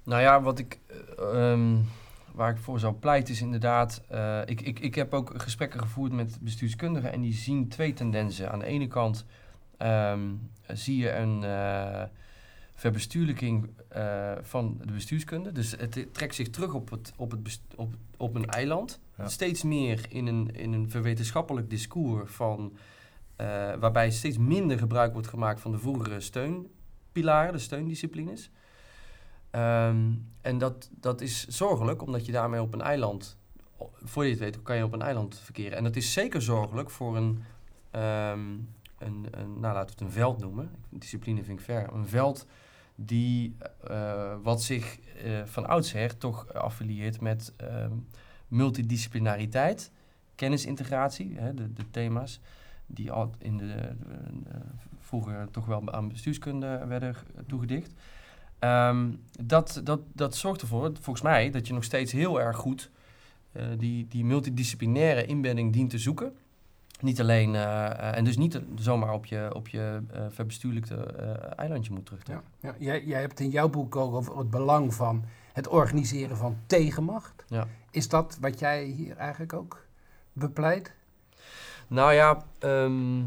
Nou 0.03 0.22
ja, 0.22 0.43
wat 0.43 0.59
ik, 0.59 0.81
um, 1.18 1.89
waar 2.33 2.51
ik 2.51 2.59
voor 2.59 2.79
zou 2.79 2.95
pleiten 2.95 3.35
is 3.35 3.41
inderdaad... 3.41 4.03
Uh, 4.12 4.41
ik, 4.45 4.61
ik, 4.61 4.79
ik 4.79 4.95
heb 4.95 5.14
ook 5.14 5.33
gesprekken 5.37 5.81
gevoerd 5.81 6.12
met 6.12 6.39
bestuurskundigen... 6.41 7.12
en 7.12 7.20
die 7.20 7.35
zien 7.35 7.68
twee 7.68 7.93
tendensen. 7.93 8.53
Aan 8.53 8.59
de 8.59 8.64
ene 8.64 8.87
kant 8.87 9.24
um, 9.79 10.51
zie 10.66 10.97
je 10.97 11.12
een 11.12 11.43
uh, 11.43 12.03
verbestuurlijking 12.74 13.68
van 14.43 14.81
de 14.85 14.93
bestuurskunde. 14.93 15.53
Dus 15.53 15.70
het 15.70 16.07
trekt 16.12 16.35
zich 16.35 16.51
terug 16.51 16.74
op, 16.74 16.91
het, 16.91 17.12
op, 17.16 17.31
het 17.31 17.61
op, 17.77 17.95
op 18.16 18.35
een 18.35 18.47
eiland. 18.47 19.01
Ja. 19.18 19.29
Steeds 19.29 19.62
meer 19.62 20.07
in 20.09 20.27
een, 20.27 20.51
in 20.55 20.72
een 20.72 20.91
verwetenschappelijk 20.91 21.70
discours 21.70 22.33
van... 22.33 22.77
Uh, 23.41 23.74
waarbij 23.74 24.11
steeds 24.11 24.39
minder 24.39 24.78
gebruik 24.78 25.12
wordt 25.12 25.28
gemaakt 25.28 25.61
van 25.61 25.70
de 25.70 25.78
vroegere 25.78 26.20
steunpilaren, 26.20 27.53
de 27.53 27.59
steundisciplines. 27.59 28.51
Um, 29.51 30.32
en 30.41 30.59
dat, 30.59 30.91
dat 30.93 31.20
is 31.20 31.47
zorgelijk, 31.47 32.03
omdat 32.03 32.26
je 32.26 32.32
daarmee 32.32 32.61
op 32.61 32.74
een 32.74 32.80
eiland, 32.80 33.39
voor 34.03 34.24
je 34.24 34.30
het 34.30 34.39
weet, 34.39 34.62
kan 34.62 34.76
je 34.76 34.84
op 34.84 34.93
een 34.93 35.03
eiland 35.03 35.39
verkeren. 35.39 35.78
En 35.78 35.84
dat 35.84 35.97
is 35.97 36.12
zeker 36.12 36.43
zorgelijk 36.43 36.91
voor 36.91 37.16
een, 37.16 37.43
um, 37.93 38.74
een, 38.99 39.26
een 39.30 39.61
nou 39.61 39.74
laten 39.74 39.87
we 39.87 39.91
het 39.91 40.01
een 40.01 40.11
veld 40.11 40.39
noemen, 40.39 40.70
discipline 40.89 41.45
vind 41.45 41.59
ik 41.59 41.64
ver, 41.64 41.93
een 41.93 42.09
veld 42.09 42.47
die, 42.95 43.57
uh, 43.91 44.34
wat 44.43 44.62
zich 44.62 44.99
uh, 45.24 45.45
van 45.45 45.66
oudsher 45.66 46.16
toch 46.16 46.53
affilieert 46.55 47.20
met 47.20 47.53
um, 47.61 48.07
multidisciplinariteit, 48.49 49.91
kennisintegratie, 50.34 51.39
hè, 51.39 51.55
de, 51.55 51.72
de 51.72 51.91
thema's 51.91 52.41
die 52.87 53.11
al 53.11 53.30
in 53.39 53.57
de, 53.57 53.64
de, 53.64 54.61
vroeger 55.01 55.51
toch 55.51 55.66
wel 55.66 55.93
aan 55.93 56.09
bestuurskunde 56.09 56.84
werden 56.87 57.14
toegedicht. 57.47 57.93
Um, 58.61 59.22
dat, 59.43 59.80
dat, 59.84 60.01
dat 60.12 60.37
zorgt 60.37 60.61
ervoor, 60.61 60.91
volgens 61.01 61.24
mij, 61.24 61.51
dat 61.51 61.66
je 61.66 61.72
nog 61.72 61.84
steeds 61.84 62.12
heel 62.12 62.41
erg 62.41 62.57
goed 62.57 62.91
uh, 63.53 63.64
die, 63.78 64.09
die 64.09 64.24
multidisciplinaire 64.24 65.26
inbedding 65.26 65.72
dient 65.72 65.91
te 65.91 65.99
zoeken. 65.99 66.32
Niet 67.01 67.20
alleen, 67.20 67.55
eh, 67.55 67.84
eh, 67.87 68.16
en 68.16 68.24
dus 68.24 68.37
niet 68.37 68.61
zomaar 68.74 69.12
op 69.12 69.26
je, 69.26 69.51
op 69.55 69.68
je 69.68 70.03
verbestuurlijkte 70.28 70.95
eilandje 71.57 71.93
moet 71.93 72.07
terugtrekken. 72.07 72.47
Ja, 72.61 72.68
ja. 72.68 72.74
Jij, 72.78 73.05
jij 73.05 73.20
hebt 73.20 73.41
in 73.41 73.51
jouw 73.51 73.68
boek 73.68 73.97
ook 73.97 74.14
over 74.14 74.39
het 74.39 74.51
belang 74.51 74.95
van 74.95 75.24
het 75.53 75.68
organiseren 75.68 76.37
van 76.37 76.57
tegenmacht. 76.66 77.45
Ja. 77.49 77.66
Is 77.91 78.09
dat 78.09 78.39
wat 78.41 78.59
jij 78.59 78.84
hier 78.84 79.16
eigenlijk 79.16 79.53
ook 79.53 79.87
bepleit? 80.32 80.95
Nou 81.87 82.12
ja, 82.12 82.45
ehm, 82.59 83.22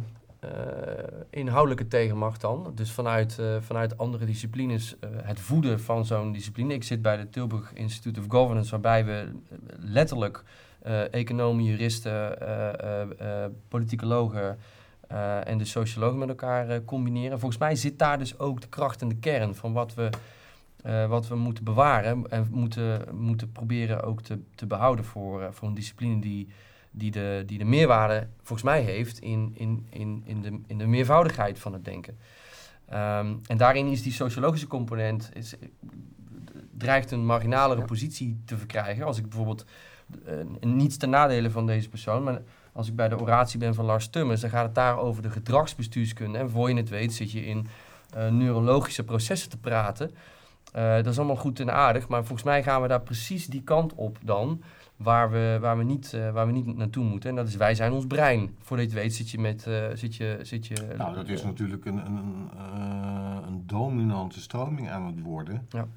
inhoudelijke 1.29 1.87
tegenmacht 1.87 2.41
dan. 2.41 2.71
Dus 2.75 2.91
vanuit, 2.91 3.41
vanuit 3.59 3.97
andere 3.97 4.25
disciplines 4.25 4.95
het 5.23 5.39
voeden 5.39 5.79
van 5.79 6.05
zo'n 6.05 6.31
discipline. 6.31 6.73
Ik 6.73 6.83
zit 6.83 7.01
bij 7.01 7.17
het 7.17 7.31
Tilburg 7.31 7.73
Institute 7.73 8.19
of 8.19 8.25
Governance, 8.29 8.71
waarbij 8.71 9.05
we 9.05 9.31
letterlijk 9.79 10.43
economen, 11.11 11.63
juristen, 11.63 12.37
politicologen 13.67 14.57
en 15.43 15.57
de 15.57 15.65
sociologen 15.65 16.19
met 16.19 16.29
elkaar 16.29 16.83
combineren. 16.83 17.39
Volgens 17.39 17.59
mij 17.59 17.75
zit 17.75 17.99
daar 17.99 18.17
dus 18.17 18.39
ook 18.39 18.61
de 18.61 18.69
kracht 18.69 19.01
en 19.01 19.07
de 19.07 19.17
kern 19.19 19.55
van 19.55 19.73
wat 19.73 19.93
we, 19.93 20.09
wat 21.07 21.27
we 21.27 21.35
moeten 21.35 21.63
bewaren 21.63 22.29
en 22.29 22.47
moeten, 22.51 23.01
moeten 23.11 23.51
proberen 23.51 24.03
ook 24.03 24.21
te, 24.21 24.39
te 24.55 24.65
behouden 24.65 25.05
voor, 25.05 25.53
voor 25.53 25.67
een 25.67 25.73
discipline 25.73 26.21
die, 26.21 26.47
die, 26.91 27.11
de, 27.11 27.43
die 27.45 27.57
de 27.57 27.65
meerwaarde 27.65 28.27
volgens 28.37 28.63
mij 28.63 28.81
heeft 28.81 29.19
in, 29.19 29.51
in, 29.55 29.87
in, 29.89 30.23
in, 30.25 30.41
de, 30.41 30.59
in 30.67 30.77
de 30.77 30.87
meervoudigheid 30.87 31.59
van 31.59 31.73
het 31.73 31.85
denken. 31.85 32.17
Um, 32.93 33.41
en 33.47 33.57
daarin 33.57 33.87
is 33.87 34.03
die 34.03 34.11
sociologische 34.11 34.67
component 34.67 35.29
is, 35.33 35.55
dreigt 36.77 37.11
een 37.11 37.25
marginalere 37.25 37.81
positie 37.81 38.41
te 38.45 38.57
verkrijgen. 38.57 39.05
Als 39.05 39.17
ik 39.17 39.29
bijvoorbeeld 39.29 39.65
uh, 40.27 40.33
niets 40.59 40.97
ten 40.97 41.09
nadele 41.09 41.49
van 41.49 41.65
deze 41.65 41.89
persoon, 41.89 42.23
maar 42.23 42.41
als 42.71 42.87
ik 42.87 42.95
bij 42.95 43.07
de 43.07 43.19
oratie 43.19 43.59
ben 43.59 43.75
van 43.75 43.85
Lars 43.85 44.07
Tummers, 44.07 44.41
dan 44.41 44.49
gaat 44.49 44.65
het 44.65 44.75
daar 44.75 44.97
over 44.97 45.21
de 45.21 45.29
gedragsbestuurskunde. 45.29 46.37
En 46.37 46.49
voor 46.49 46.69
je 46.69 46.75
het 46.75 46.89
weet 46.89 47.13
zit 47.13 47.31
je 47.31 47.45
in 47.45 47.67
uh, 48.17 48.27
neurologische 48.27 49.03
processen 49.03 49.49
te 49.49 49.57
praten. 49.57 50.11
Uh, 50.75 50.95
dat 50.95 51.07
is 51.07 51.17
allemaal 51.17 51.35
goed 51.35 51.59
en 51.59 51.73
aardig, 51.73 52.07
maar 52.07 52.25
volgens 52.25 52.43
mij 52.43 52.63
gaan 52.63 52.81
we 52.81 52.87
daar 52.87 53.01
precies 53.01 53.47
die 53.47 53.63
kant 53.63 53.93
op 53.93 54.17
dan, 54.21 54.63
waar 54.99 55.31
we, 55.31 55.57
waar 55.61 55.77
we, 55.77 55.83
niet, 55.83 56.13
uh, 56.15 56.31
waar 56.31 56.45
we 56.45 56.51
niet 56.51 56.77
naartoe 56.77 57.03
moeten. 57.03 57.29
En 57.29 57.35
dat 57.35 57.47
is 57.47 57.55
wij 57.55 57.75
zijn 57.75 57.91
ons 57.91 58.07
brein. 58.07 58.55
Voordat 58.59 58.85
je 58.85 58.91
het 58.91 59.01
weet 59.01 59.15
zit 59.15 59.29
je 59.29 59.39
met... 59.39 59.65
Uh, 59.67 59.85
zit 59.93 60.15
je, 60.15 60.39
zit 60.41 60.67
je, 60.67 60.93
nou, 60.97 61.15
dat 61.15 61.27
is 61.27 61.43
natuurlijk 61.43 61.85
een, 61.85 62.05
een, 62.05 62.49
een 63.47 63.63
dominante 63.65 64.39
stroming 64.39 64.89
aan 64.89 65.05
het 65.05 65.21
worden. 65.21 65.67
Ja. 65.69 65.87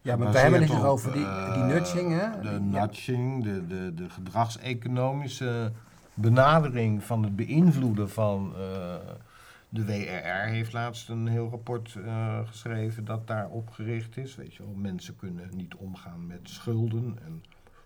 Ja, 0.00 0.16
maar 0.16 0.32
we 0.32 0.38
hebben 0.38 0.60
het 0.60 0.70
hier 0.70 0.86
over 0.86 1.12
die, 1.12 1.26
die 1.54 1.62
nudging, 1.62 2.20
hè? 2.20 2.40
De 2.40 2.60
nudging, 2.60 3.44
de, 3.44 3.66
de, 3.66 3.94
de 3.94 4.10
gedragseconomische 4.10 5.72
benadering 6.14 7.04
van 7.04 7.22
het 7.22 7.36
beïnvloeden 7.36 8.10
van... 8.10 8.52
Uh, 8.58 8.94
de 9.68 9.84
WRR 9.84 10.48
heeft 10.48 10.72
laatst 10.72 11.08
een 11.08 11.26
heel 11.26 11.48
rapport 11.48 11.94
uh, 11.94 12.38
geschreven 12.44 13.04
dat 13.04 13.26
daarop 13.26 13.70
gericht 13.70 14.16
is. 14.16 14.34
Weet 14.34 14.54
je 14.54 14.62
wel, 14.62 14.74
mensen 14.74 15.16
kunnen 15.16 15.48
niet 15.54 15.74
omgaan 15.74 16.26
met 16.26 16.40
schulden. 16.42 17.18
En 17.24 17.42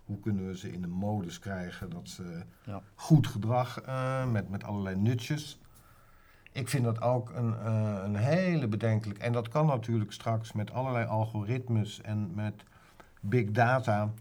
hoe 0.06 0.20
kunnen 0.20 0.46
we 0.46 0.56
ze 0.56 0.72
in 0.72 0.80
de 0.80 0.88
modus 0.88 1.38
krijgen 1.38 1.90
dat 1.90 2.08
ze 2.08 2.42
ja. 2.64 2.82
goed 2.94 3.26
gedrag 3.26 3.86
uh, 3.86 4.30
met, 4.30 4.50
met 4.50 4.64
allerlei 4.64 4.96
nutjes. 4.96 5.60
Ik 6.52 6.68
vind 6.68 6.84
dat 6.84 7.02
ook 7.02 7.30
een, 7.34 7.50
uh, 7.50 8.00
een 8.04 8.16
hele 8.16 8.68
bedenkelijk. 8.68 9.18
En 9.18 9.32
dat 9.32 9.48
kan 9.48 9.66
natuurlijk 9.66 10.12
straks 10.12 10.52
met 10.52 10.72
allerlei 10.72 11.06
algoritmes 11.06 12.00
en 12.00 12.34
met 12.34 12.64
big 13.20 13.50
data. 13.50 14.12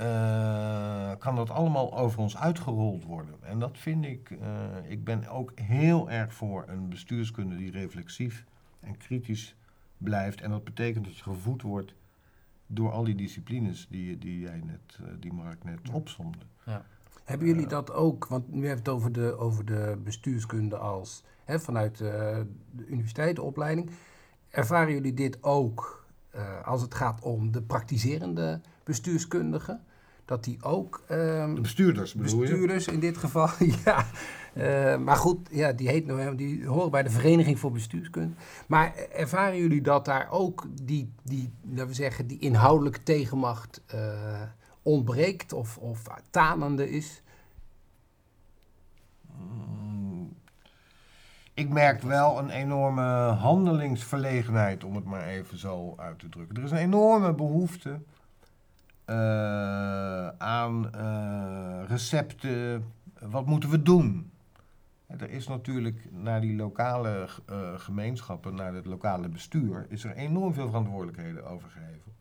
Uh, 0.00 1.12
kan 1.18 1.36
dat 1.36 1.50
allemaal 1.50 1.98
over 1.98 2.20
ons 2.20 2.36
uitgerold 2.36 3.04
worden. 3.04 3.34
En 3.40 3.58
dat 3.58 3.78
vind 3.78 4.04
ik. 4.04 4.38
Ik 4.88 5.04
ben 5.04 5.28
ook 5.28 5.52
heel 5.54 6.10
erg 6.10 6.34
voor 6.34 6.64
een 6.68 6.88
bestuurskunde 6.88 7.56
die 7.56 7.70
reflexief 7.70 8.44
en 8.80 8.96
kritisch 8.96 9.56
blijft. 9.98 10.40
En 10.40 10.50
dat 10.50 10.64
betekent 10.64 11.04
dat 11.04 11.16
je 11.16 11.22
gevoed 11.22 11.62
wordt 11.62 11.94
door 12.66 12.90
al 12.90 13.04
die 13.04 13.14
disciplines 13.14 13.86
die, 13.90 14.18
die 14.18 14.40
jij 14.40 14.62
net, 14.64 14.98
die 15.20 15.32
Mark 15.32 15.64
net 15.64 15.90
opzomde. 15.92 16.38
Ja. 16.64 16.84
Hebben 17.24 17.46
jullie 17.46 17.66
dat 17.66 17.92
ook, 17.92 18.26
want 18.26 18.52
nu 18.52 18.66
hebben 18.66 18.84
het 18.84 18.88
over 18.88 19.12
de, 19.12 19.36
over 19.38 19.64
de 19.64 19.98
bestuurskunde 20.04 20.76
als 20.76 21.22
hè, 21.44 21.60
vanuit 21.60 22.00
uh, 22.00 22.08
de 22.70 22.86
universiteitenopleiding. 22.86 23.90
Ervaren 24.50 24.92
jullie 24.92 25.14
dit 25.14 25.42
ook 25.42 26.06
uh, 26.34 26.66
als 26.66 26.82
het 26.82 26.94
gaat 26.94 27.22
om 27.22 27.52
de 27.52 27.62
praktiserende 27.62 28.60
bestuurskundigen? 28.84 29.80
Dat 30.26 30.44
die 30.44 30.62
ook. 30.62 31.04
Um, 31.10 31.54
de 31.54 31.60
bestuurders, 31.60 32.14
bedoel 32.14 32.40
Bestuurders 32.40 32.84
je? 32.84 32.92
in 32.92 33.00
dit 33.00 33.16
geval, 33.16 33.48
ja. 33.84 34.06
Uh, 34.54 34.96
maar 34.96 35.16
goed, 35.16 35.48
ja, 35.50 35.72
die, 35.72 35.88
heet 35.88 36.06
nog, 36.06 36.34
die 36.34 36.66
horen 36.66 36.90
bij 36.90 37.02
de 37.02 37.10
Vereniging 37.10 37.58
voor 37.58 37.72
Bestuurskunde. 37.72 38.34
Maar 38.66 38.94
ervaren 38.96 39.58
jullie 39.58 39.82
dat 39.82 40.04
daar 40.04 40.30
ook 40.30 40.66
die, 40.82 41.12
die 41.22 41.52
laten 41.70 41.86
we 41.86 41.94
zeggen, 41.94 42.26
die 42.26 42.38
inhoudelijke 42.38 43.02
tegenmacht 43.02 43.80
ontbreekt 44.82 45.52
of, 45.52 45.76
of 45.78 46.02
tanende 46.30 46.90
is? 46.90 47.22
Ik 51.56 51.68
merk 51.68 52.02
wel 52.02 52.38
een 52.38 52.50
enorme 52.50 53.02
handelingsverlegenheid, 53.32 54.84
om 54.84 54.94
het 54.94 55.04
maar 55.04 55.26
even 55.26 55.58
zo 55.58 55.94
uit 55.96 56.18
te 56.18 56.28
drukken. 56.28 56.56
Er 56.56 56.62
is 56.62 56.70
een 56.70 56.76
enorme 56.76 57.34
behoefte 57.34 58.00
aan 60.38 60.90
uh, 60.94 61.88
recepten. 61.88 62.84
Wat 63.20 63.46
moeten 63.46 63.70
we 63.70 63.82
doen? 63.82 64.30
Er 65.06 65.30
is 65.30 65.48
natuurlijk 65.48 66.08
naar 66.12 66.40
die 66.40 66.56
lokale 66.56 67.28
uh, 67.50 67.78
gemeenschappen, 67.78 68.54
naar 68.54 68.74
het 68.74 68.86
lokale 68.86 69.28
bestuur, 69.28 69.86
is 69.88 70.04
er 70.04 70.14
enorm 70.14 70.54
veel 70.54 70.66
verantwoordelijkheden 70.66 71.46
overgegeven 71.46 72.14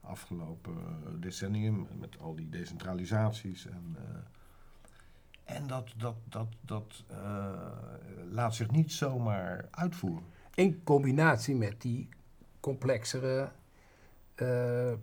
afgelopen 0.00 0.74
decennium 1.20 1.86
met 1.98 2.18
al 2.20 2.34
die 2.34 2.48
decentralisaties. 2.48 3.66
En, 3.66 3.96
en 5.44 5.66
dat, 5.66 5.92
dat, 5.96 6.16
dat, 6.28 6.48
dat 6.60 7.04
laat 8.30 8.54
zich 8.54 8.70
niet 8.70 8.92
zomaar 8.92 9.68
uitvoeren. 9.70 10.24
In 10.54 10.82
combinatie 10.84 11.54
met 11.54 11.82
die 11.82 12.08
complexere 12.60 13.50
uh, 14.42 14.48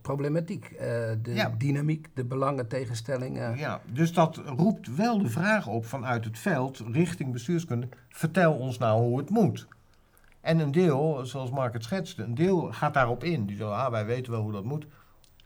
problematiek, 0.02 0.76
de 1.22 1.34
ja. 1.34 1.54
dynamiek, 1.58 2.08
de 2.14 2.26
belangentegenstellingen. 2.26 3.58
Ja, 3.58 3.82
dus 3.92 4.14
dat 4.14 4.42
roept 4.46 4.96
wel 4.96 5.18
de 5.18 5.30
vraag 5.30 5.68
op 5.68 5.86
vanuit 5.86 6.26
het 6.26 6.40
veld 6.40 6.84
richting 6.92 7.32
bestuurskunde: 7.32 7.88
vertel 8.10 8.54
ons 8.54 8.78
nou 8.78 9.02
hoe 9.02 9.18
het 9.18 9.30
moet. 9.30 9.68
En 10.42 10.60
een 10.60 10.72
deel, 10.72 11.26
zoals 11.26 11.50
Mark 11.50 11.74
het 11.74 11.84
schetste, 11.84 12.24
een 12.24 12.36
deel 12.36 12.72
gaat 12.72 12.94
daarop 12.94 13.24
in. 13.24 13.46
Die 13.46 13.58
zo, 13.58 13.70
ah, 13.70 13.92
wij 13.92 14.06
weten 14.06 14.32
wel 14.32 14.42
hoe 14.42 14.52
dat 14.52 14.64
moet. 14.64 14.86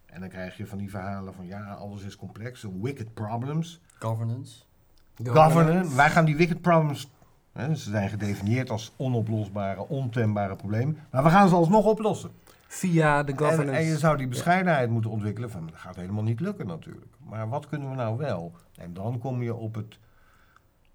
En 0.05 0.19
dan 0.19 0.29
krijg 0.29 0.57
je 0.57 0.67
van 0.67 0.77
die 0.77 0.89
verhalen 0.89 1.33
van, 1.33 1.45
ja, 1.45 1.73
alles 1.73 2.03
is 2.03 2.15
complex. 2.15 2.65
Wicked 2.81 3.13
problems. 3.13 3.81
Governance. 3.99 4.63
Governance. 5.23 5.95
Wij 5.95 6.09
gaan 6.09 6.25
die 6.25 6.35
wicked 6.35 6.61
problems, 6.61 7.11
hè, 7.51 7.75
ze 7.75 7.89
zijn 7.89 8.09
gedefinieerd 8.09 8.69
als 8.69 8.93
onoplosbare, 8.95 9.87
ontembare 9.87 10.55
problemen. 10.55 10.97
Maar 11.11 11.23
we 11.23 11.29
gaan 11.29 11.49
ze 11.49 11.55
alsnog 11.55 11.85
oplossen. 11.85 12.31
Via 12.67 13.23
de 13.23 13.31
governance. 13.31 13.71
En, 13.71 13.77
en 13.77 13.85
je 13.85 13.97
zou 13.97 14.17
die 14.17 14.27
bescheidenheid 14.27 14.87
ja. 14.87 14.93
moeten 14.93 15.11
ontwikkelen 15.11 15.49
van, 15.49 15.65
dat 15.65 15.79
gaat 15.79 15.95
helemaal 15.95 16.23
niet 16.23 16.39
lukken 16.39 16.67
natuurlijk. 16.67 17.11
Maar 17.17 17.49
wat 17.49 17.67
kunnen 17.67 17.89
we 17.89 17.95
nou 17.95 18.17
wel? 18.17 18.55
En 18.75 18.93
dan 18.93 19.19
kom 19.19 19.43
je 19.43 19.53
op 19.53 19.75
het 19.75 19.99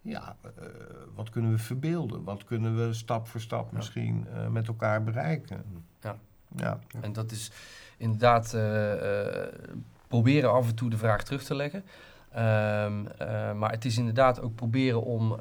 ja, 0.02 0.36
uh, 0.44 0.64
wat 1.14 1.30
kunnen 1.30 1.50
we 1.50 1.58
verbeelden? 1.58 2.24
Wat 2.24 2.44
kunnen 2.44 2.76
we 2.76 2.92
stap 2.92 3.28
voor 3.28 3.40
stap 3.40 3.70
ja. 3.70 3.76
misschien 3.76 4.26
uh, 4.34 4.48
met 4.48 4.68
elkaar 4.68 5.02
bereiken? 5.02 5.84
Ja. 6.00 6.16
ja. 6.56 6.78
En 7.00 7.12
dat 7.12 7.30
is 7.30 7.52
inderdaad 7.96 8.54
uh, 8.54 8.92
proberen 10.08 10.52
af 10.52 10.68
en 10.68 10.74
toe 10.74 10.90
de 10.90 10.96
vraag 10.96 11.24
terug 11.24 11.42
te 11.42 11.54
leggen. 11.54 11.84
Um, 12.36 13.02
maar 13.58 13.70
het 13.70 13.84
is 13.84 13.98
inderdaad 13.98 14.40
ook 14.40 14.54
proberen 14.54 15.02
om, 15.02 15.36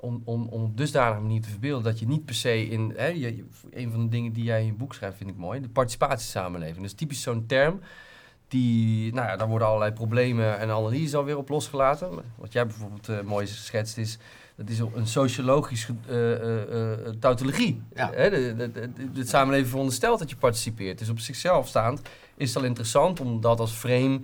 om, 0.00 0.22
om, 0.24 0.46
om 0.50 0.62
op 0.62 0.76
dusdanige 0.76 1.20
manier 1.20 1.40
te 1.40 1.48
verbeelden 1.48 1.84
dat 1.84 1.98
je 1.98 2.06
niet 2.06 2.24
per 2.24 2.34
se 2.34 2.68
in. 2.68 2.92
Hè, 2.96 3.06
je, 3.06 3.44
een 3.70 3.90
van 3.90 4.02
de 4.02 4.08
dingen 4.08 4.32
die 4.32 4.44
jij 4.44 4.60
in 4.60 4.66
je 4.66 4.72
boek 4.72 4.94
schrijft, 4.94 5.16
vind 5.16 5.30
ik 5.30 5.36
mooi, 5.36 5.60
de 5.60 5.68
participatiesamenleving. 5.68 6.76
Dat 6.76 6.84
is 6.84 6.94
typisch 6.94 7.22
zo'n 7.22 7.46
term 7.46 7.80
die, 8.50 9.12
nou 9.14 9.26
ja, 9.26 9.36
daar 9.36 9.48
worden 9.48 9.66
allerlei 9.66 9.92
problemen 9.92 10.58
en 10.58 10.70
analyses 10.70 11.14
alweer 11.14 11.36
op 11.36 11.48
losgelaten. 11.48 12.08
Wat 12.36 12.52
jij 12.52 12.66
bijvoorbeeld 12.66 13.08
uh, 13.08 13.20
mooi 13.20 13.46
schetst 13.46 13.98
is, 13.98 14.18
dat 14.56 14.68
is 14.68 14.78
een 14.78 15.06
sociologische 15.06 15.94
uh, 16.10 16.30
uh, 16.70 17.08
tautologie. 17.20 17.82
Ja. 17.94 18.10
Hè? 18.14 18.30
De, 18.30 18.54
de, 18.56 18.70
de, 18.92 19.12
de, 19.12 19.26
samenleving 19.26 19.68
veronderstelt 19.68 20.18
dat 20.18 20.30
je 20.30 20.36
participeert. 20.36 20.98
Dus 20.98 21.08
op 21.08 21.18
zichzelf 21.18 21.68
staand 21.68 22.00
is 22.36 22.48
het 22.48 22.58
al 22.58 22.68
interessant 22.68 23.20
om 23.20 23.40
dat 23.40 23.60
als 23.60 23.72
frame 23.72 24.20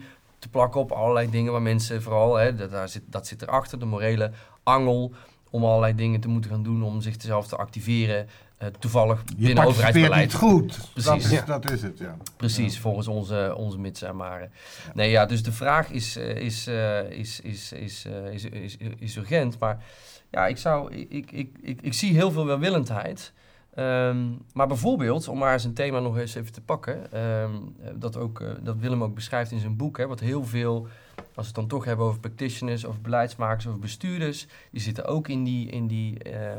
te 0.47 0.53
plakken 0.53 0.80
op 0.80 0.92
allerlei 0.92 1.30
dingen 1.30 1.53
waar 1.53 1.62
mensen 1.62 2.03
vooral, 2.03 2.34
hè, 2.36 2.55
dat, 2.55 2.70
daar 2.70 2.88
zit, 2.88 3.03
dat 3.07 3.26
zit 3.26 3.42
erachter, 3.42 3.78
de 3.78 3.84
morele 3.84 4.30
angel 4.62 5.12
om 5.51 5.64
allerlei 5.64 5.94
dingen 5.94 6.20
te 6.20 6.28
moeten 6.28 6.51
gaan 6.51 6.62
doen 6.62 6.82
om 6.82 7.01
zichzelf 7.01 7.47
te 7.47 7.57
activeren 7.57 8.28
eh, 8.59 8.68
toevallig 8.78 9.22
Je 9.26 9.47
binnen 9.47 9.64
overheidsbeleid. 9.64 10.22
niet 10.22 10.34
goed. 10.34 10.78
Precies. 10.92 11.11
Dat 11.11 11.16
is, 11.16 11.30
Ja. 11.30 11.44
dat 11.44 11.70
is 11.70 11.82
het, 11.82 11.99
ja. 11.99 12.16
Precies, 12.36 12.74
Ja. 12.74 12.80
volgens 12.80 13.07
onze, 13.09 13.55
onze 13.57 13.78
mits 13.78 14.03
en 14.03 14.16
maren. 14.16 14.53
Nee, 14.94 15.11
ja, 15.11 15.26
dus 15.26 15.42
de 15.42 15.53
vraag 15.53 15.90
is, 15.90 16.16
eh, 16.16 16.36
is, 16.36 16.66
eh, 16.66 17.11
is, 17.11 17.40
is, 17.40 17.72
is, 17.72 18.05
eh, 18.05 18.32
is, 18.32 18.44
is, 18.44 18.76
is 18.99 19.16
urgent. 19.16 19.59
Maar 19.59 19.84
ja, 20.30 20.47
ik, 20.47 20.57
zou, 20.57 20.94
ik, 20.94 21.30
ik, 21.32 21.51
ik, 21.62 21.80
ik 21.82 21.92
zie 21.92 22.12
heel 22.12 22.30
veel 22.30 22.47
welwillendheid. 22.47 23.32
Ehm, 23.76 24.26
maar 24.52 24.66
bijvoorbeeld, 24.66 25.28
om 25.28 25.38
maar 25.38 25.52
eens 25.52 25.64
een 25.64 25.74
thema 25.74 26.00
nog 26.00 26.18
eens 26.18 26.34
even 26.34 26.52
te 26.52 26.60
pakken, 26.60 27.12
ehm, 27.12 27.54
dat, 27.94 28.16
ook, 28.16 28.40
eh, 28.40 28.48
dat 28.60 28.76
Willem 28.76 29.02
ook 29.02 29.14
beschrijft 29.14 29.50
in 29.50 29.58
zijn 29.58 29.76
boek, 29.76 29.98
hè, 29.98 30.06
wat 30.06 30.20
heel 30.20 30.44
veel, 30.44 30.86
als 31.16 31.26
we 31.34 31.42
het 31.42 31.54
dan 31.54 31.66
toch 31.66 31.84
hebben 31.84 32.06
over 32.06 32.20
practitioners, 32.20 32.86
over 32.86 33.00
beleidsmakers, 33.00 33.66
over 33.66 33.80
bestuurders, 33.80 34.46
die 34.70 34.80
zitten 34.80 35.04
ook 35.04 35.28
in 35.28 35.44
die, 35.44 35.70
in 35.70 35.86
die 35.86 36.18
eh, 36.18 36.52
eh, 36.52 36.58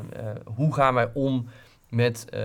hoe 0.56 0.74
gaan 0.74 0.94
wij 0.94 1.10
om 1.14 1.48
met 1.90 2.30
eh, 2.30 2.40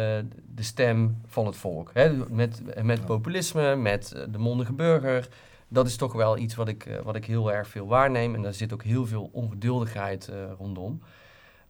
de 0.55 0.63
stem 0.63 1.21
van 1.27 1.47
het 1.47 1.57
volk. 1.57 1.91
Hè? 1.95 2.17
Met, 2.29 2.63
met 2.83 3.05
populisme, 3.05 3.77
met 3.77 4.27
de 4.31 4.39
mondige 4.39 4.73
burger. 4.73 5.29
Dat 5.69 5.87
is 5.87 5.97
toch 5.97 6.13
wel 6.13 6.39
iets 6.39 6.55
wat 6.55 6.69
ik, 6.69 7.01
wat 7.03 7.17
ik 7.17 7.25
heel 7.25 7.53
erg 7.53 7.69
veel 7.69 7.87
waarneem. 7.87 8.35
En 8.35 8.43
daar 8.43 8.55
zit 8.55 8.73
ook 8.73 8.83
heel 8.83 9.07
veel 9.07 9.31
ongeduldigheid 9.33 10.31
rondom. 10.59 11.03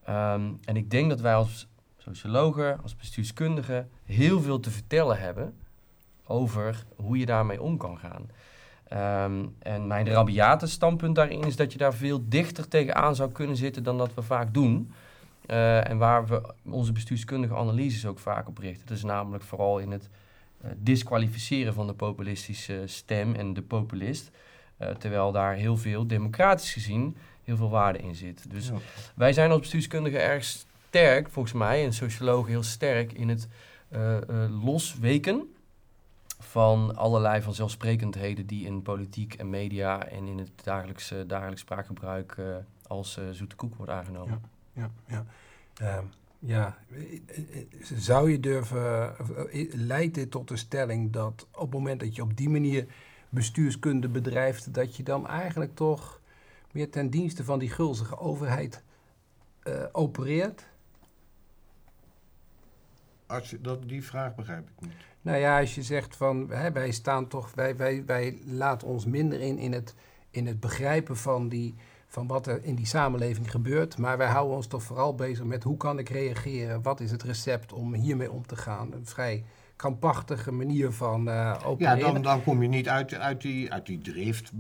Ehm, 0.05 0.42
en 0.64 0.76
ik 0.76 0.90
denk 0.90 1.09
dat 1.09 1.20
wij 1.20 1.34
als 1.34 1.68
sociologen, 2.03 2.82
als 2.82 2.96
bestuurskundigen... 2.96 3.88
heel 4.05 4.40
veel 4.40 4.61
te 4.61 4.70
vertellen 4.70 5.18
hebben 5.18 5.55
over 6.26 6.84
hoe 6.96 7.18
je 7.18 7.26
daarmee 7.26 7.62
om 7.62 7.76
kan 7.76 7.98
gaan. 7.98 8.30
Ehm, 8.88 9.46
en 9.59 9.86
mijn 9.86 10.09
rabiate 10.09 10.66
standpunt 10.66 11.14
daarin 11.14 11.42
is 11.42 11.57
dat 11.57 11.72
je 11.72 11.78
daar 11.78 11.94
veel 11.94 12.24
dichter 12.28 12.68
tegenaan 12.68 13.14
zou 13.14 13.32
kunnen 13.32 13.57
zitten 13.57 13.82
dan 13.82 13.98
dat 13.98 14.14
we 14.14 14.22
vaak 14.22 14.55
doen. 14.55 14.92
Eh, 15.46 15.88
en 15.88 15.98
waar 15.98 16.26
we 16.26 16.55
onze 16.64 16.92
bestuurskundige 16.92 17.55
analyses 17.55 18.07
ook 18.07 18.18
vaak 18.18 18.48
op 18.48 18.59
richten. 18.59 18.86
Dat 18.86 18.96
is 18.96 19.03
namelijk 19.03 19.44
vooral 19.44 19.78
in 19.78 19.90
het 19.90 20.09
eh, 20.61 20.70
disqualificeren 20.76 21.74
van 21.74 21.86
de 21.86 21.94
populistische 21.94 22.82
stem 22.84 23.34
en 23.34 23.55
de 23.55 23.62
populist. 23.62 24.30
Eh, 24.76 24.88
terwijl 24.88 25.32
daar 25.32 25.55
heel 25.55 25.76
veel, 25.76 26.07
democratisch 26.07 26.72
gezien, 26.72 27.16
heel 27.44 27.57
veel 27.57 27.70
waarde 27.70 27.98
in 27.98 28.14
zit. 28.14 28.50
Dus 28.50 28.66
Ja. 28.68 28.74
wij 29.14 29.32
zijn 29.32 29.50
als 29.50 29.61
bestuurskundigen 29.61 30.22
erg 30.22 30.44
sterk, 30.93 31.28
volgens 31.30 31.55
mij, 31.55 31.84
en 31.84 31.93
sociologen 31.93 32.51
heel 32.51 32.62
sterk 32.62 33.12
in 33.12 33.28
het 33.28 33.49
eh, 33.88 34.16
eh, 34.16 34.64
losweken 34.64 35.53
van 36.53 36.97
allerlei 36.97 37.43
vanzelfsprekendheden 37.43 38.47
die 38.47 38.66
in 38.66 38.82
politiek 38.82 39.34
en 39.34 39.51
media 39.51 40.07
en 40.07 40.26
in 40.26 40.38
het 40.38 40.51
dagelijkse, 40.64 41.24
dagelijks 41.26 41.61
spraakgebruik 41.61 42.32
eh, 42.38 42.57
als 42.86 43.20
zoete 43.30 43.57
koek 43.57 43.74
wordt 43.74 43.93
aangenomen. 43.93 44.43
Ja, 44.72 44.90
ja. 45.07 45.24
Ehm, 45.74 46.05
ja, 46.38 46.78
eh, 46.90 46.99
eh, 47.03 47.66
zou 47.82 48.30
je 48.30 48.40
durven, 48.40 49.14
leidt 49.72 50.14
dit 50.14 50.30
tot 50.30 50.49
de 50.49 50.57
stelling 50.57 51.12
dat 51.12 51.47
op 51.53 51.61
het 51.61 51.72
moment 51.72 52.01
dat 52.01 52.14
je 52.14 52.22
op 52.22 52.36
die 52.36 52.49
manier 52.49 52.86
bestuurskunde 53.28 54.09
bedrijft, 54.09 54.74
dat 54.74 54.97
je 54.97 55.03
dan 55.03 55.28
eigenlijk 55.28 55.74
toch 55.74 56.20
meer 56.72 56.90
ten 56.90 57.11
dienste 57.11 57.45
van 57.45 57.59
die 57.59 57.70
gulzige 57.70 58.18
overheid 58.18 58.82
opereert? 59.93 60.66
Als 63.33 63.55
dat, 63.61 63.89
die 63.89 64.05
vraag 64.05 64.35
begrijp 64.35 64.68
ik 64.68 64.80
niet. 64.80 64.93
Nou 65.22 65.39
ja, 65.39 65.61
als 65.61 65.74
je 65.74 65.83
zegt 65.83 66.16
van 66.16 66.51
hè, 66.51 66.72
wij 66.72 66.91
staan 66.91 67.28
toch, 67.28 67.55
wij, 67.55 67.76
wij, 67.76 68.03
wij 68.07 68.39
laten 68.45 68.89
ons 68.89 69.05
minder 69.07 69.41
in 69.41 69.59
in 69.59 69.72
het, 69.72 69.95
in 70.30 70.47
het 70.47 70.61
begrijpen 70.61 71.16
van, 71.16 71.49
die, 71.49 71.74
van 72.07 72.26
wat 72.26 72.47
er 72.47 72.64
in 72.64 72.74
die 72.74 72.87
samenleving 72.87 73.51
gebeurt. 73.51 73.99
Maar 73.99 74.18
wij 74.18 74.28
houden 74.28 74.57
ons 74.57 74.66
toch 74.66 74.83
vooral 74.83 75.14
bezig 75.14 75.45
met 75.45 75.62
hoe 75.62 75.76
kan 75.76 75.99
ik 75.99 76.09
reageren? 76.09 76.83
Wat 76.83 77.01
is 77.01 77.11
het 77.11 77.22
recept 77.22 77.72
om 77.72 77.95
hiermee 77.95 78.30
om 78.33 78.47
te 78.47 78.57
gaan? 78.57 78.93
Een 78.93 79.07
vrij 79.07 79.45
krampachtige 79.76 80.53
manier 80.53 80.91
van 80.93 81.28
eh 81.28 81.61
Ja, 81.78 81.97
dan, 81.97 82.22
dan 82.22 82.43
kom 82.43 82.62
je 82.62 82.68
niet 82.68 82.89
uit, 82.89 83.14
uit, 83.14 83.41
die, 83.43 83.72
uit 83.72 83.87
die 83.87 83.99
drift, 83.99 84.53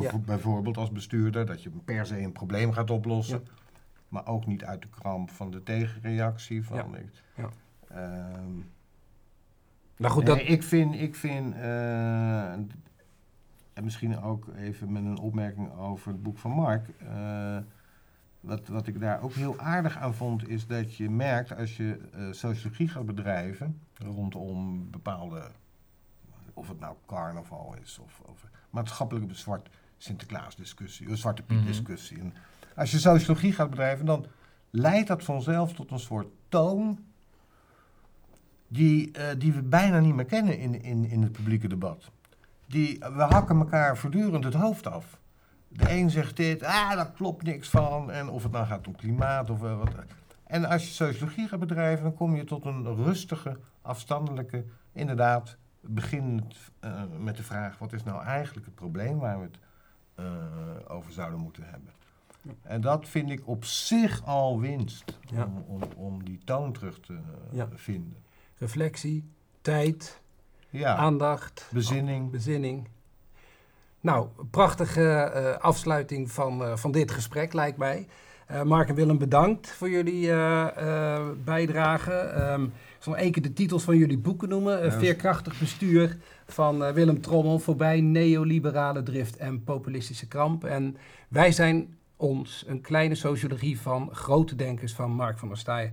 Ja. 0.00 0.18
bijvoorbeeld 0.18 0.76
als 0.76 0.90
bestuurder, 0.92 1.46
dat 1.46 1.62
je 1.62 1.70
per 1.84 2.06
se 2.06 2.20
een 2.20 2.32
probleem 2.32 2.72
gaat 2.72 2.90
oplossen. 2.90 3.40
Ja. 3.44 3.50
Maar 4.08 4.26
ook 4.26 4.46
niet 4.46 4.64
uit 4.64 4.82
de 4.82 4.88
kramp 5.00 5.30
van 5.30 5.50
de 5.50 5.62
tegenreactie. 5.62 6.64
Van, 6.64 6.76
Ja. 6.76 6.98
ik- 6.98 7.46
Nou 9.96 10.12
goed, 10.14 10.24
nee, 10.24 10.36
dat, 10.36 10.48
ik 10.48 10.62
vind, 10.62 10.94
ik 10.94 11.14
vind 11.14 11.54
eh, 11.54 12.52
en 12.52 13.84
misschien 13.84 14.20
ook 14.22 14.48
even 14.56 14.92
met 14.92 15.04
een 15.04 15.18
opmerking 15.18 15.76
over 15.76 16.12
het 16.12 16.22
boek 16.22 16.38
van 16.38 16.50
Mark. 16.50 16.88
eh, 16.98 17.58
wat, 18.40 18.68
wat 18.68 18.86
ik 18.86 19.00
daar 19.00 19.22
ook 19.22 19.32
heel 19.32 19.58
aardig 19.58 19.96
aan 19.96 20.14
vond, 20.14 20.48
is 20.48 20.66
dat 20.66 20.94
je 20.94 21.10
merkt 21.10 21.56
als 21.56 21.76
je 21.76 21.98
eh, 22.12 22.32
sociologie 22.32 22.88
gaat 22.88 23.06
bedrijven 23.06 23.80
rondom 23.94 24.90
bepaalde, 24.90 25.50
of 26.54 26.68
het 26.68 26.80
nou 26.80 26.96
carnaval 27.06 27.74
is 27.82 27.98
of, 27.98 28.20
of 28.26 28.44
maatschappelijke 28.70 29.34
zwart 29.34 29.68
Sinterklaas 29.96 30.56
discussie, 30.56 31.10
of 31.10 31.16
Zwarte 31.16 31.42
Piet 31.42 31.58
Mhm. 31.58 31.66
discussie. 31.66 32.18
En 32.18 32.34
als 32.76 32.90
je 32.90 32.98
sociologie 32.98 33.52
gaat 33.52 33.70
bedrijven, 33.70 34.06
dan 34.06 34.26
leidt 34.70 35.08
dat 35.08 35.24
vanzelf 35.24 35.72
tot 35.72 35.90
een 35.90 35.98
soort 35.98 36.26
toon 36.48 36.98
die, 38.68 39.12
eh, 39.12 39.38
die 39.38 39.52
we 39.52 39.62
bijna 39.62 40.00
niet 40.00 40.14
meer 40.14 40.24
kennen 40.24 40.58
in, 40.58 40.82
in, 40.82 41.04
in 41.10 41.22
het 41.22 41.32
publieke 41.32 41.68
debat. 41.68 42.10
Die, 42.66 42.98
we 42.98 43.22
hakken 43.22 43.58
elkaar 43.58 43.96
voortdurend 43.96 44.44
het 44.44 44.54
hoofd 44.54 44.86
af. 44.86 45.18
De 45.68 45.90
een 45.90 46.10
zegt 46.10 46.36
dit, 46.36 46.62
ah, 46.62 46.90
daar 46.92 47.10
klopt 47.12 47.42
niks 47.42 47.68
van. 47.68 48.10
En 48.10 48.28
of 48.28 48.42
het 48.42 48.52
nou 48.52 48.66
gaat 48.66 48.86
om 48.86 48.96
klimaat 48.96 49.50
of 49.50 49.62
eh, 49.62 49.78
wat. 49.78 49.90
En 50.44 50.64
als 50.64 50.84
je 50.84 50.90
sociologie 50.92 51.48
gaat 51.48 51.58
bedrijven, 51.60 52.04
dan 52.04 52.14
kom 52.14 52.36
je 52.36 52.44
tot 52.44 52.64
een 52.64 52.94
rustige, 52.94 53.58
afstandelijke, 53.82 54.64
inderdaad, 54.92 55.56
beginnend 55.80 56.54
eh, 56.80 57.02
met 57.18 57.36
de 57.36 57.42
vraag: 57.42 57.78
wat 57.78 57.92
is 57.92 58.02
nou 58.04 58.22
eigenlijk 58.24 58.66
het 58.66 58.74
probleem 58.74 59.18
waar 59.18 59.38
we 59.38 59.44
het 59.44 59.58
eh, 60.14 60.94
over 60.96 61.12
zouden 61.12 61.40
moeten 61.40 61.62
hebben? 61.70 61.90
En 62.62 62.80
dat 62.80 63.08
vind 63.08 63.30
ik 63.30 63.46
op 63.48 63.64
zich 63.64 64.24
al 64.24 64.60
winst, 64.60 65.18
Ja. 65.20 65.44
om, 65.44 65.64
om, 65.66 65.82
om 65.96 66.24
die 66.24 66.40
toon 66.44 66.72
terug 66.72 67.00
te 67.00 67.18
Ja. 67.50 67.68
vinden. 67.74 68.16
Reflectie, 68.58 69.24
tijd, 69.60 70.20
Ja, 70.70 70.96
aandacht, 70.96 71.68
bezinning. 71.72 72.30
bezinning. 72.30 72.88
Nou, 74.00 74.28
prachtige 74.50 75.10
eh, 75.10 75.64
afsluiting 75.64 76.30
van, 76.30 76.64
eh, 76.64 76.76
van 76.76 76.92
dit 76.92 77.10
gesprek, 77.10 77.52
lijkt 77.52 77.78
mij. 77.78 78.06
Eh, 78.46 78.62
Mark 78.62 78.88
en 78.88 78.94
Willem, 78.94 79.18
bedankt 79.18 79.70
voor 79.70 79.90
jullie 79.90 80.26
bijdrage. 81.44 82.12
Ehm, 82.12 82.62
ik 82.64 83.04
zal 83.04 83.12
nog 83.12 83.22
één 83.22 83.32
keer 83.32 83.42
de 83.42 83.52
titels 83.52 83.82
van 83.82 83.96
jullie 83.96 84.18
boeken 84.18 84.48
noemen. 84.48 84.84
Ja. 84.84 84.90
Veerkrachtig 84.90 85.58
bestuur 85.58 86.16
van 86.46 86.92
Willem 86.92 87.20
Trommel. 87.20 87.58
Voorbij 87.58 88.00
neoliberale 88.00 89.02
drift 89.02 89.36
en 89.36 89.64
populistische 89.64 90.26
kramp. 90.26 90.64
En 90.64 90.96
wij 91.28 91.52
zijn 91.52 91.96
ons, 92.16 92.64
een 92.66 92.80
kleine 92.80 93.14
sociologie 93.14 93.80
van 93.80 94.08
grote 94.12 94.54
denkers 94.54 94.94
van 94.94 95.10
Mark 95.10 95.38
van 95.38 95.48
der 95.48 95.56
Staaij. 95.56 95.92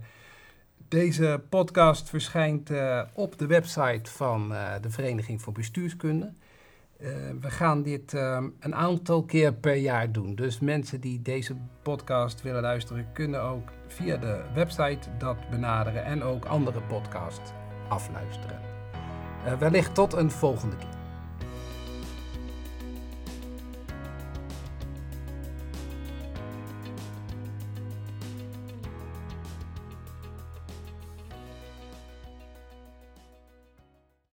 Deze 0.88 1.42
podcast 1.48 2.08
verschijnt 2.08 2.70
eh, 2.70 3.02
op 3.14 3.38
de 3.38 3.46
website 3.46 4.10
van 4.10 4.54
eh, 4.54 4.72
de 4.80 4.90
Vereniging 4.90 5.42
voor 5.42 5.52
Bestuurskunde. 5.52 6.32
Eh, 6.98 7.08
we 7.40 7.50
gaan 7.50 7.82
dit 7.82 8.14
eh, 8.14 8.44
een 8.60 8.74
aantal 8.74 9.24
keer 9.24 9.54
per 9.54 9.74
jaar 9.74 10.12
doen. 10.12 10.34
Dus 10.34 10.60
mensen 10.60 11.00
die 11.00 11.22
deze 11.22 11.56
podcast 11.82 12.42
willen 12.42 12.62
luisteren, 12.62 13.12
kunnen 13.12 13.42
ook 13.42 13.68
via 13.86 14.16
de 14.16 14.42
website 14.54 15.08
dat 15.18 15.36
benaderen 15.50 16.04
en 16.04 16.22
ook 16.22 16.44
andere 16.44 16.80
podcasts 16.80 17.50
afluisteren. 17.88 18.60
Wellicht 19.58 19.94
tot 19.94 20.12
een 20.12 20.30
volgende 20.30 20.76
keer. 20.76 20.95